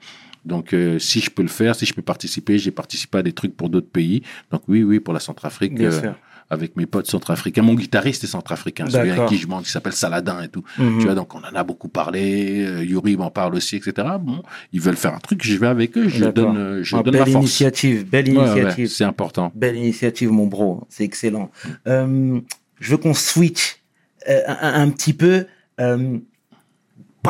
[0.49, 3.33] Donc euh, si je peux le faire, si je peux participer, j'ai participé à des
[3.33, 4.23] trucs pour d'autres pays.
[4.51, 5.75] Donc oui, oui, pour la Centrafrique.
[5.75, 6.15] Bien euh, sûr.
[6.51, 7.61] avec mes potes centrafricains.
[7.63, 10.65] Mon guitariste est centrafricain, celui avec qui je monte, qui s'appelle Saladin et tout.
[10.79, 10.99] Mhm.
[10.99, 12.65] Tu vois, donc on en a beaucoup parlé.
[12.65, 14.09] euh, Yuri m'en parle aussi, etc.
[14.19, 14.43] Bon,
[14.73, 17.23] ils veulent faire un truc, je vais avec eux, je donne, je Ah, donne belle
[17.31, 17.35] force.
[17.45, 18.89] initiative, belle Ouais, ouais, initiative.
[18.89, 19.53] c'est important.
[19.55, 20.87] Belle initiative, mon bro.
[20.89, 21.51] C'est excellent.
[21.87, 22.41] Euh,
[22.81, 23.81] je veux qu'on switch
[24.31, 25.45] euh, un, un petit peu.
[25.81, 26.17] Euh,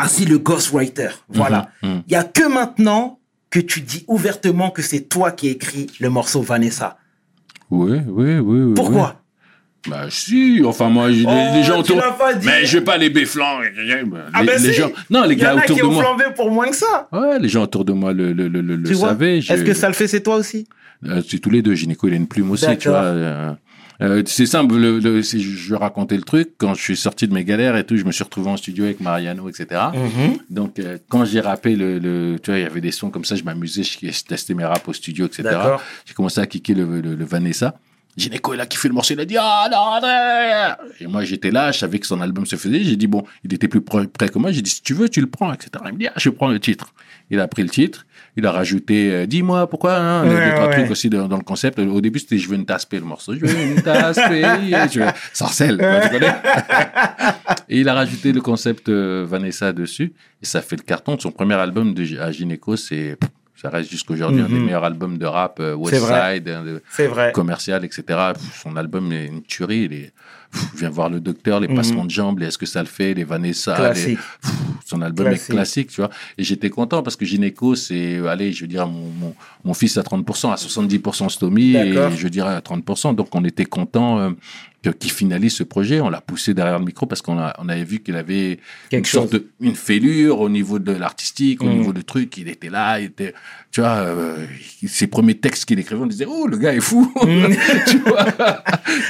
[0.01, 1.09] Passy le ghostwriter.
[1.29, 1.71] Voilà.
[1.83, 2.03] Mhm, mhm.
[2.07, 3.19] Il y a que maintenant
[3.51, 6.99] que tu dis ouvertement que c'est toi qui écris le morceau Vanessa.
[7.71, 8.61] Oui, oui, oui.
[8.61, 9.91] oui Pourquoi oui.
[9.91, 11.97] Bah si, enfin moi, les, Oh, les gens autour.
[12.45, 13.61] Mais je vais pas les béflants.
[13.61, 14.03] Les,
[14.35, 14.75] Ah ben les si.
[14.75, 16.17] gens, non, les Il y en gars a autour qui de ont moi.
[16.37, 17.09] pour moins que ça.
[17.13, 19.39] Ouais, les gens autour de moi le, le, le, le, savaient.
[19.39, 20.67] Est-ce que ça le fait, c'est toi aussi?
[21.07, 21.75] Euh, c'est tous les deux.
[21.75, 22.99] Gynéco, il a une plume aussi, tu vois.
[22.99, 23.53] euh,
[24.01, 26.51] euh, c'est simple, le, le- c'est- je raconter le truc.
[26.59, 28.85] Quand je suis sorti de mes galères et tout, je me suis retrouvé en studio
[28.85, 29.67] avec Mariano, etc.
[29.95, 30.39] Mhm.
[30.51, 33.25] Donc, euh, quand j'ai rappé le, le- tu vois, il y avait des sons comme
[33.25, 35.43] ça, je m'amusais, je, je testais mes raps au studio, etc.
[35.45, 35.83] D'accord.
[36.07, 37.75] J'ai commencé à kicker le, le, le Vanessa.
[38.17, 40.89] Gynéco, il a kiffé le morceau, il a dit, ah, non, non.
[41.01, 42.83] Et moi, j'étais là, je savais que son album se faisait.
[42.83, 44.51] J'ai dit, bon, il était plus prêt que moi.
[44.51, 45.71] J'ai dit, si tu veux, tu le prends, etc.
[45.87, 46.93] Il me dit, ah, je prends le titre.
[47.31, 48.07] Il a pris le titre.
[48.37, 50.75] Il a rajouté, euh, dis-moi pourquoi, hein, deux, Ouais, trois ouais.
[50.75, 51.79] trucs aussi dans, dans le concept.
[51.81, 53.35] Au début, c'était, je veux une tasse le morceau.
[53.35, 54.17] Je veux une tasse
[54.93, 56.35] je veux, Sarcelle, quoi, tu connais.
[57.69, 60.13] Et il a rajouté le concept euh, Vanessa dessus.
[60.43, 62.77] Et ça fait le carton de son premier album de, à Gynéco.
[62.77, 63.17] C'est,
[63.57, 64.65] ça reste jusqu'aujourd'hui un des Mhm.
[64.65, 65.97] meilleurs albums de rap, euh, West.
[66.07, 66.49] Side,
[67.07, 67.33] vrai.
[67.33, 68.03] commercial, etc.
[68.35, 69.85] Pff, Son album est une tuerie.
[69.91, 70.13] Il est,
[70.51, 71.77] pff, viens voir le docteur, les Mhm.
[71.77, 74.19] passements de jambes, les est-ce que ça le fait, les Vanessa, les- Classique.
[74.43, 74.53] pff,
[74.85, 75.49] son album Classique.
[75.51, 76.11] est classique, tu vois.
[76.39, 79.35] Et j'étais content parce que Gynéco, c'est, allez, je veux dire, mon, mon,
[79.65, 83.13] mon fils à 30%, à 70% Stomy, et je dirais à 30%.
[83.15, 84.31] Donc on était content euh,
[84.99, 86.01] qu'il finalise ce projet.
[86.01, 88.59] On l'a poussé derrière le micro parce qu'on on avait vu qu'il avait
[88.91, 91.79] Quelque une sorte de, une fêlure au niveau de l'artistique, au Mhm.
[91.79, 92.37] niveau du truc.
[92.39, 93.35] Il était là, il était,
[93.73, 94.37] tu vois, euh,
[94.87, 97.13] ses premiers textes qu'il écrivait, on disait, oh, le gars est fou.
[97.89, 98.25] tu vois?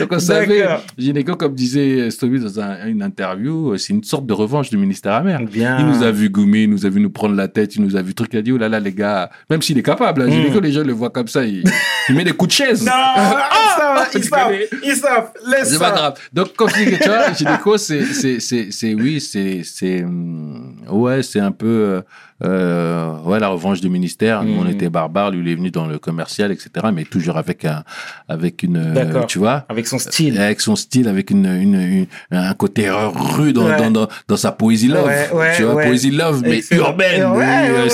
[0.00, 0.66] Donc on savait.
[0.96, 4.76] Gynéco, comme disait Stomy dans un- une interview, euh, c'est une sorte de revanche du
[4.76, 5.40] ministère amer.
[5.42, 5.78] Bien.
[5.80, 7.94] Il nous a vu goumer, il nous a vu nous prendre la tête, il nous
[7.96, 10.22] a vu truc, il a dit, oh là là, les gars, même s'il est capable,
[10.22, 11.62] hein, Gynéco, les gens le voient comme ça, il,
[12.08, 12.82] il met des coups de chaise.
[12.82, 12.86] Mm.
[12.86, 14.54] Non, ah, va, ils savent,
[14.84, 15.90] ils savent, laisse C'est ça.
[15.90, 16.14] pas grave.
[16.32, 21.40] Donc, comme tu vois, Gynéco, c'est, c'est, c'est, c'est, oui, c'est, c'est, hum, ouais, c'est
[21.40, 22.00] un peu, euh,
[22.44, 24.42] euh, ouais, la revanche du ministère.
[24.44, 24.70] Nous, on Mhm.
[24.70, 27.82] était barbares, lui, il est venu dans le commercial, etc., mais toujours avec un,
[28.28, 30.38] avec une, euh, tu vois, Avec son style.
[30.40, 33.76] avec son style, avec une, une, une- un côté rude dans, Ouais.
[33.76, 35.06] dans, dans, dans sa poésie love.
[35.32, 37.88] Ouais, tu vois, poésie love, mais urbaine, euh,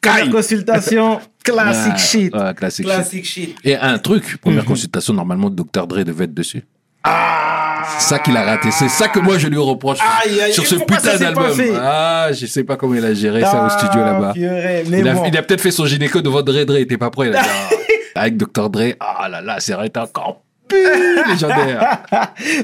[0.00, 2.32] première consultation, classic shit.
[2.56, 3.56] Classic shit.
[3.64, 4.68] Et un truc, première Mhm.
[4.68, 5.86] consultation, normalement, Dr.
[5.86, 6.64] Dre devait être dessus.
[7.04, 8.70] Ah C'est ça qu'il a raté.
[8.70, 11.50] C'est ça que moi je lui reproche Aïe, aïe, sur ce putain d'album.
[11.80, 14.32] Ah, je sais pas comment il a géré ça au studio Ah, là-bas.
[14.36, 15.24] Il a, bon.
[15.26, 17.30] il a peut-être fait son gynéco devant Dre Dre, il était pas prêt.
[17.30, 17.36] Dit,
[18.14, 18.70] ah, avec Dr.
[18.70, 22.02] Dre, ah là là, c'est arrêté encore plus légendaire.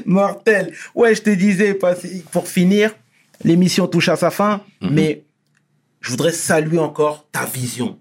[0.05, 0.71] Mortel.
[0.95, 1.77] Ouais, je te disais,
[2.31, 2.91] pour finir,
[3.43, 4.89] l'émission touche à sa fin, Mhm.
[4.93, 5.23] mais
[6.01, 7.97] je voudrais saluer encore ta vision.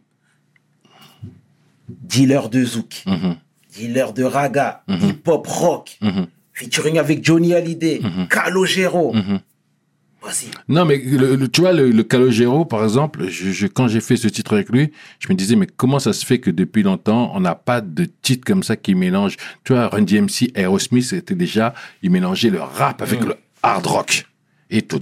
[1.88, 3.36] Dealer de zouk, Mhm,
[3.78, 5.08] dealer de raga, Mhm.
[5.08, 8.28] hip-hop rock, mhm, featuring avec Johnny Hallyday, Mhm.
[8.28, 9.14] Calogero.
[10.20, 10.50] Vas-y.
[10.68, 14.00] Non, mais le, le- tu vois, le, le Calogero, par exemple, je, je- quand j'ai
[14.00, 16.82] fait ce titre avec lui, je me disais, mais comment ça se fait que depuis
[16.82, 19.36] longtemps, on n'a pas de titre comme ça qui mélange.
[19.62, 21.72] Tu vois, Run DMC, Aerosmith, c'était déjà,
[22.02, 24.26] ils mélangeaient le rap avec le hard rock
[24.70, 24.98] et tout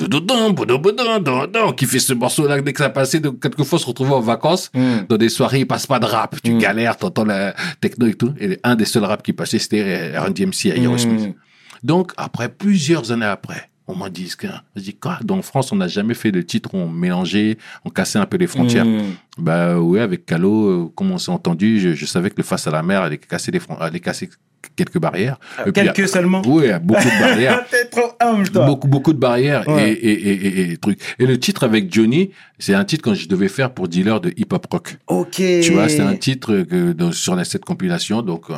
[1.77, 4.71] qui fait ce morceau là dès que ça passait donc quelquefois se retrouver en vacances
[4.75, 5.07] mm.
[5.09, 6.59] dans des soirées il passe pas de rap tu mm.
[6.59, 10.31] galères t'entends la techno et tout et un des seuls rap qui passait c'était Run
[10.31, 11.35] DMC et Aerosmith mm.
[11.83, 14.29] donc après plusieurs années après on m'a dit,
[14.75, 15.19] je dis, quoi?
[15.23, 18.37] Dans France, on n'a jamais fait de titre où on mélangeait, on cassait un peu
[18.37, 18.85] les frontières.
[18.85, 19.03] Mm.
[19.39, 22.67] Bah, oui, avec Calo, euh, comme on s'est entendu, je, je savais que le face
[22.67, 24.29] à la mer allait casser les allait casser
[24.75, 25.39] quelques barrières.
[25.65, 26.43] Et puis, Euh, Quelques seulement?
[26.45, 27.65] Oui, beaucoup de barrières.
[27.71, 28.67] T'es trop humble, toi.
[28.67, 29.93] Beaucoup, beaucoup de barrières Ouais.
[29.93, 30.99] et, et, et, et, trucs.
[31.21, 34.31] Et le titre avec Johnny, c'est un titre que je devais faire pour dealer de
[34.37, 34.97] hip-hop rock.
[35.07, 35.37] Ok.
[35.37, 38.23] Tu vois, c'est un titre que dans- sur la, cette compilation.
[38.23, 38.55] Donc, euh,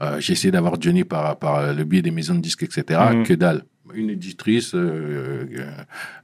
[0.00, 2.98] euh, j'ai essayé d'avoir Johnny par, par le biais des maisons de disques, etc.
[3.12, 3.24] Mhm.
[3.24, 3.62] Que dalle.
[3.94, 5.70] Une éditrice, euh, euh,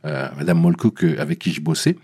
[0.04, 1.96] euh, Madame Molcook, euh, avec qui je bossais,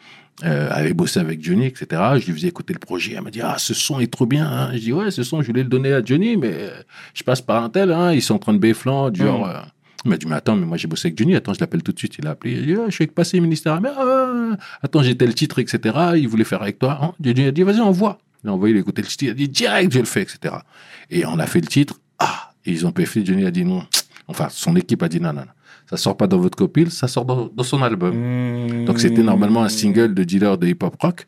[0.44, 2.02] euh, avait bossé avec Johnny, etc.
[2.16, 3.14] Je lui faisais écouter le projet.
[3.16, 4.46] Elle m'a dit, ah, ce son est trop bien.
[4.46, 4.70] Hein.
[4.72, 6.70] Je dis, ouais, ce son, je voulais le donner à Johnny, mais
[7.14, 7.92] je passe par un tel.
[7.92, 8.12] Hein.
[8.12, 9.46] Ils sont en train de béflan, du genre...
[9.46, 9.54] Mhm.
[9.54, 9.60] euh,
[10.04, 11.92] il m'a dit, mais attends, mais moi j'ai bossé avec Johnny, attends, je l'appelle tout
[11.92, 12.16] de suite.
[12.18, 15.16] Il a appelé, il a dit, Ah, je suis avec Passé, ministère ah, attends, j'ai
[15.16, 15.96] tel titre, etc.
[16.16, 16.98] Il voulait faire avec toi.
[17.00, 17.12] Hein?
[17.20, 18.18] Johnny a dit, vas-y, envoie.
[18.42, 20.22] Il a envoyé, il a écouté le titre, il a dit, direct, je le fais,
[20.22, 20.56] etc.
[21.08, 23.84] Et on a fait le titre, ah, et ils ont fait, Johnny a dit non.
[24.28, 25.46] Enfin, son équipe a dit non, non, non.
[25.90, 28.14] Ça sort pas dans votre copile, ça sort dans, dans son album.
[28.16, 28.84] Mm.
[28.86, 31.26] Donc c'était normalement un single de dealer de hip-hop rock.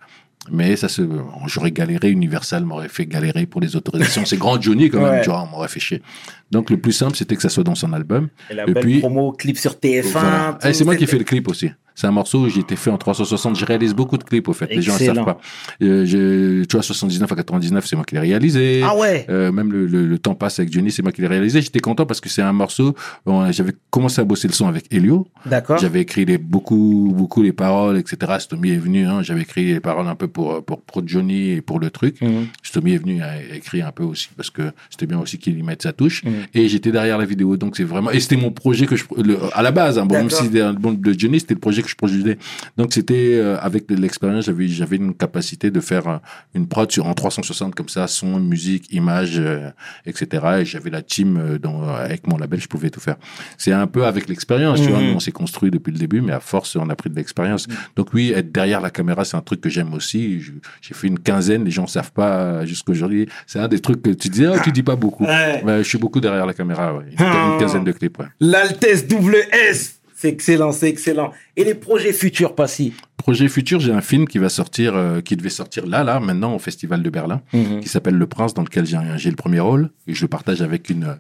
[0.51, 1.01] Mais ça se,
[1.47, 4.27] j'aurais galéré, Universal m'aurait fait galérer pour les autorisations.
[4.27, 5.23] C'est grand Johnny quand même, Ouais.
[5.23, 6.03] tu vois, on m'aurait fait chier.
[6.51, 8.29] Donc le plus simple, c'était que ça soit dans son album.
[8.51, 10.03] Et la Et belle puis- promo, clip sur TF1.
[10.13, 10.59] Voilà.
[10.61, 11.71] tout, Et c'est moi qui c'était- fais le clip aussi.
[11.95, 13.57] C'est un morceau où j'ai été fait en 360.
[13.57, 14.67] Je réalise beaucoup de clips, au fait.
[14.75, 15.39] Les gens ne savent pas.
[15.83, 18.83] Euh, je- tu vois, 79 à 99, c'est moi qui l'ai réalisé.
[18.85, 19.27] Ah ouais.
[19.29, 21.61] Euh, même le, le- le temps passe avec Johnny, c'est moi qui l'ai réalisé.
[21.63, 22.95] J'étais content parce que c'est un morceau.
[23.25, 25.29] bon, J'avais commencé à bosser le son avec Elio.
[25.47, 25.79] D'accord.
[25.79, 28.33] J'avais écrit les, beaucoup, beaucoup les paroles, etc.
[28.41, 29.07] Stomy est venu.
[29.07, 32.21] Hein, J'avais écrit les paroles un peu pour, pour, pour Johnny et pour le truc.
[32.21, 32.47] Mhm.
[32.63, 35.63] Stomy est venu à écrire un peu aussi parce que c'était bien aussi qu'il y
[35.63, 36.25] mette sa touche.
[36.25, 36.33] Mhm.
[36.55, 38.11] Et j'étais derrière la vidéo, donc c'est vraiment.
[38.11, 39.99] Et c'était mon projet que je le- à la base.
[39.99, 42.39] Hein, bon, même si c'était un album de Johnny, c'était le projet que je produisais.
[42.77, 46.17] Donc c'était euh, avec de l'expérience, j'avais j'avais une capacité de faire euh,
[46.55, 49.71] une prod sur en 360 comme ça, son, musique, image, euh,
[50.07, 50.47] etc.
[50.61, 53.17] Et j'avais la team euh, dans, avec mon label, je pouvais tout faire.
[53.59, 55.01] C'est un peu avec l'expérience, tu vois.
[55.01, 55.09] Mhm.
[55.09, 57.67] Nous, on s'est construit depuis le début, mais à force, on a pris de l'expérience.
[57.97, 60.41] Donc oui, être derrière la caméra, c'est un truc que j'aime aussi.
[60.81, 63.29] J'ai fait une quinzaine, les gens savent pas euh, jusqu'aujourd'hui.
[63.47, 65.25] C'est un des trucs que tu disais, oh, tu dis pas beaucoup.
[65.25, 65.63] Ouais.
[65.67, 67.05] Je suis beaucoup derrière la caméra, ouais.
[67.11, 67.51] Une, Ah.
[67.53, 68.27] une quinzaine de clips, ouais.
[68.41, 70.01] L'Altesse double S.
[70.25, 71.33] C'est excellent, c'est excellent.
[71.55, 72.95] Et les projets futurs, Passy?
[73.17, 76.55] Projet futur, j'ai un film qui va sortir, euh, qui devait sortir là, là, maintenant
[76.55, 79.91] au Festival de Berlin, qui s'appelle Le Prince, dans lequel j'ai le premier rôle.
[80.07, 81.15] Et je le partage avec une euh,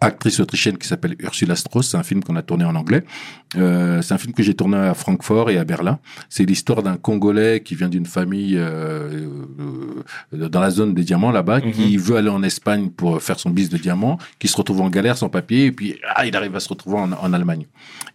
[0.00, 1.90] actrice autrichienne qui s'appelle Ursula Strauss.
[1.90, 3.04] C'est un film qu'on a tourné en anglais.
[3.56, 5.98] Euh, c'est un film que j'ai tourné à Francfort et à Berlin.
[6.28, 9.28] C'est l'histoire d'un Congolais qui vient d'une famille euh,
[10.32, 13.50] euh, dans la zone des diamants là-bas, qui veut aller en Espagne pour faire son
[13.50, 16.54] business de diamants, qui se retrouve en galère sans papier, et puis ah, il arrive
[16.54, 17.66] à se retrouver en, en Allemagne.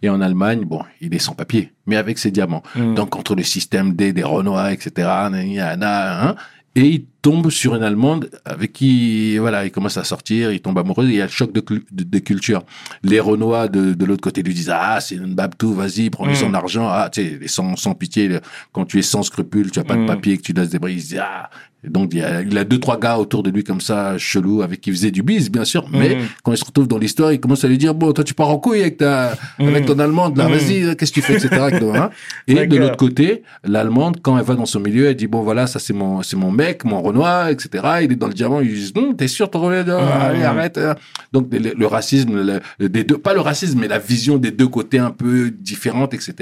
[0.02, 2.62] Et en Allemagne, bon, il est sans papier, mais avec ses diamants.
[2.98, 5.08] Donc contre le système D, des Renois, etc.
[5.08, 6.34] hein,
[6.76, 10.78] et il tombe sur une Allemande avec qui, voilà, il commence à sortir, il tombe
[10.78, 12.62] amoureux, il y a le choc de, de, de culture.
[13.02, 16.36] Les Renois de, de l'autre côté lui disent, ah, c'est une babtou, vas-y, prends-lui Mm.
[16.36, 18.38] son argent, ah, tu sais, sans, sans pitié,
[18.72, 20.06] quand tu es sans scrupule, tu as pas de Mm.
[20.06, 21.50] papier, que tu laisses des bris, il se ah.
[21.84, 24.62] Donc, il y, a, il a deux, trois gars autour de lui comme ça, chelou,
[24.62, 26.18] avec qui il faisait du bise, bien sûr, mais Mm.
[26.42, 28.48] quand il se retrouve dans l'histoire, il commence à lui dire, bon, toi, tu pars
[28.50, 30.52] en couille avec ta, avec ton allemande, là, Mm.
[30.52, 31.48] vas-y, qu'est-ce que tu fais, etc.
[31.94, 32.10] hein.
[32.46, 35.66] Et de l'autre côté, l'allemande, quand elle va dans son milieu, elle dit, bon, voilà,
[35.66, 37.68] ça, c'est mon, c'est mon mec, mon Renoir, etc.
[38.02, 40.76] Il est dans le diamant, ils disent, Hum, t'es sûr, ton Renoir, allez, arrête.
[40.78, 40.96] hein.
[41.32, 42.42] Donc, le, le racisme,
[42.78, 46.12] le- des deux, pas le racisme, mais la vision des deux côtés un peu différentes,
[46.14, 46.34] etc.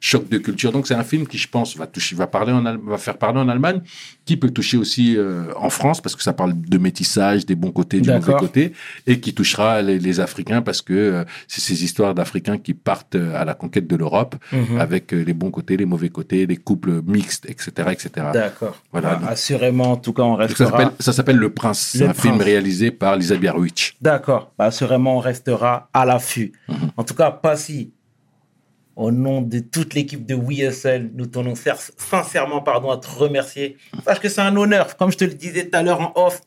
[0.00, 0.72] Choc de culture.
[0.72, 3.38] Donc, c'est un film qui, je pense, va toucher, va parler en, va faire parler
[3.38, 3.80] en Allemagne,
[4.24, 7.70] qui peut toucher aussi euh, en France, parce que ça parle de métissage, des bons
[7.70, 8.72] côtés, du mauvais côté,
[9.06, 13.14] et qui touchera les, les Africains, parce que euh, c'est ces histoires d'Africains qui partent
[13.14, 14.80] euh, à la conquête de l'Europe, Mhm.
[14.80, 18.26] avec les bons côtés, les mauvais côtés, les couples mixtes, etc., etc.
[18.32, 18.76] D'accord.
[18.92, 19.20] Voilà.
[19.24, 20.92] Ah, assurément, en tout cas, on restera.
[20.98, 21.78] Ça s'appelle Le Prince.
[21.92, 23.96] C'est Le un film réalisé par Lisa Biarwitch.
[24.00, 24.52] D'accord.
[24.58, 26.52] Bah, assurément, on restera à l'affût.
[26.68, 26.76] Mhm.
[26.96, 27.92] En tout cas, Passy,
[28.96, 33.76] au nom de toute l'équipe de WeSL, nous tenons sincèrement pardon, à te remercier.
[34.04, 34.96] Sache que c'est un honneur.
[34.96, 36.40] Comme je te le disais tout à l'heure en off,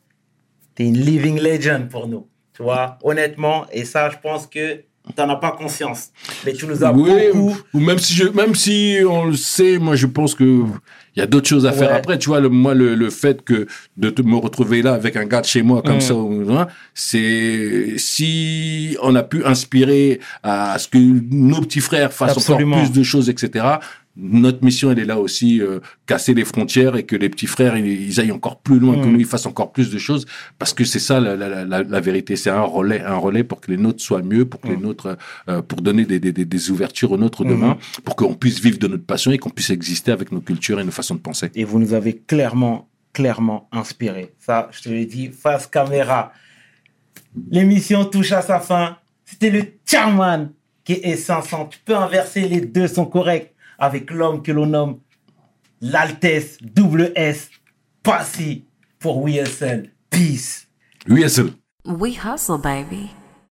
[0.74, 2.28] tu es une living legend pour nous.
[2.52, 3.66] Tu vois, honnêtement.
[3.72, 6.08] Et ça, je pense que tu n'en as pas conscience.
[6.46, 7.56] Mais tu nous as Oui, beaucoup.
[7.74, 10.62] ou même si je, même si on le sait, moi je pense que
[11.16, 11.96] il y a d'autres choses à faire Ouais.
[11.96, 12.18] après.
[12.18, 13.66] Tu vois, le, moi le, le fait que
[13.96, 16.00] de te- me retrouver là avec un gars de chez moi comme Mm.
[16.00, 22.36] ça, hein, c'est si on a pu inspirer à ce que nos petits frères fassent
[22.38, 22.76] Absolument.
[22.76, 23.64] encore plus de choses, etc.
[24.16, 27.76] Notre mission, elle est là aussi, euh, casser les frontières et que les petits frères,
[27.76, 29.12] ils, ils aillent encore plus loin que Mm.
[29.12, 30.24] nous, ils fassent encore plus de choses,
[30.58, 32.36] parce que c'est ça la, la, la, la vérité.
[32.36, 34.82] C'est un relais, un relais pour que les nôtres soient mieux, pour que les Mm.
[34.82, 35.16] nôtres,
[35.48, 38.78] euh, pour donner des, des, des, des ouvertures aux nôtres demain, pour qu'on puisse vivre
[38.78, 41.50] de notre passion et qu'on puisse exister avec nos cultures et nos façons de penser.
[41.56, 44.32] Et vous nous avez clairement, clairement inspiré.
[44.38, 46.32] Ça, je te l'ai dit, face caméra.
[47.50, 48.96] L'émission touche à sa fin.
[49.24, 50.50] C'était le chairman
[50.84, 51.66] qui est 500.
[51.70, 53.53] Tu peux inverser, les deux sont corrects
[53.84, 55.00] avec l'homme que l'on nomme
[55.80, 57.50] l'Altesse double S,
[58.02, 58.66] Passy
[58.98, 59.90] pour WSL.
[60.10, 60.66] Peace.
[61.06, 61.44] C'est
[61.84, 63.10] We hustle, baby.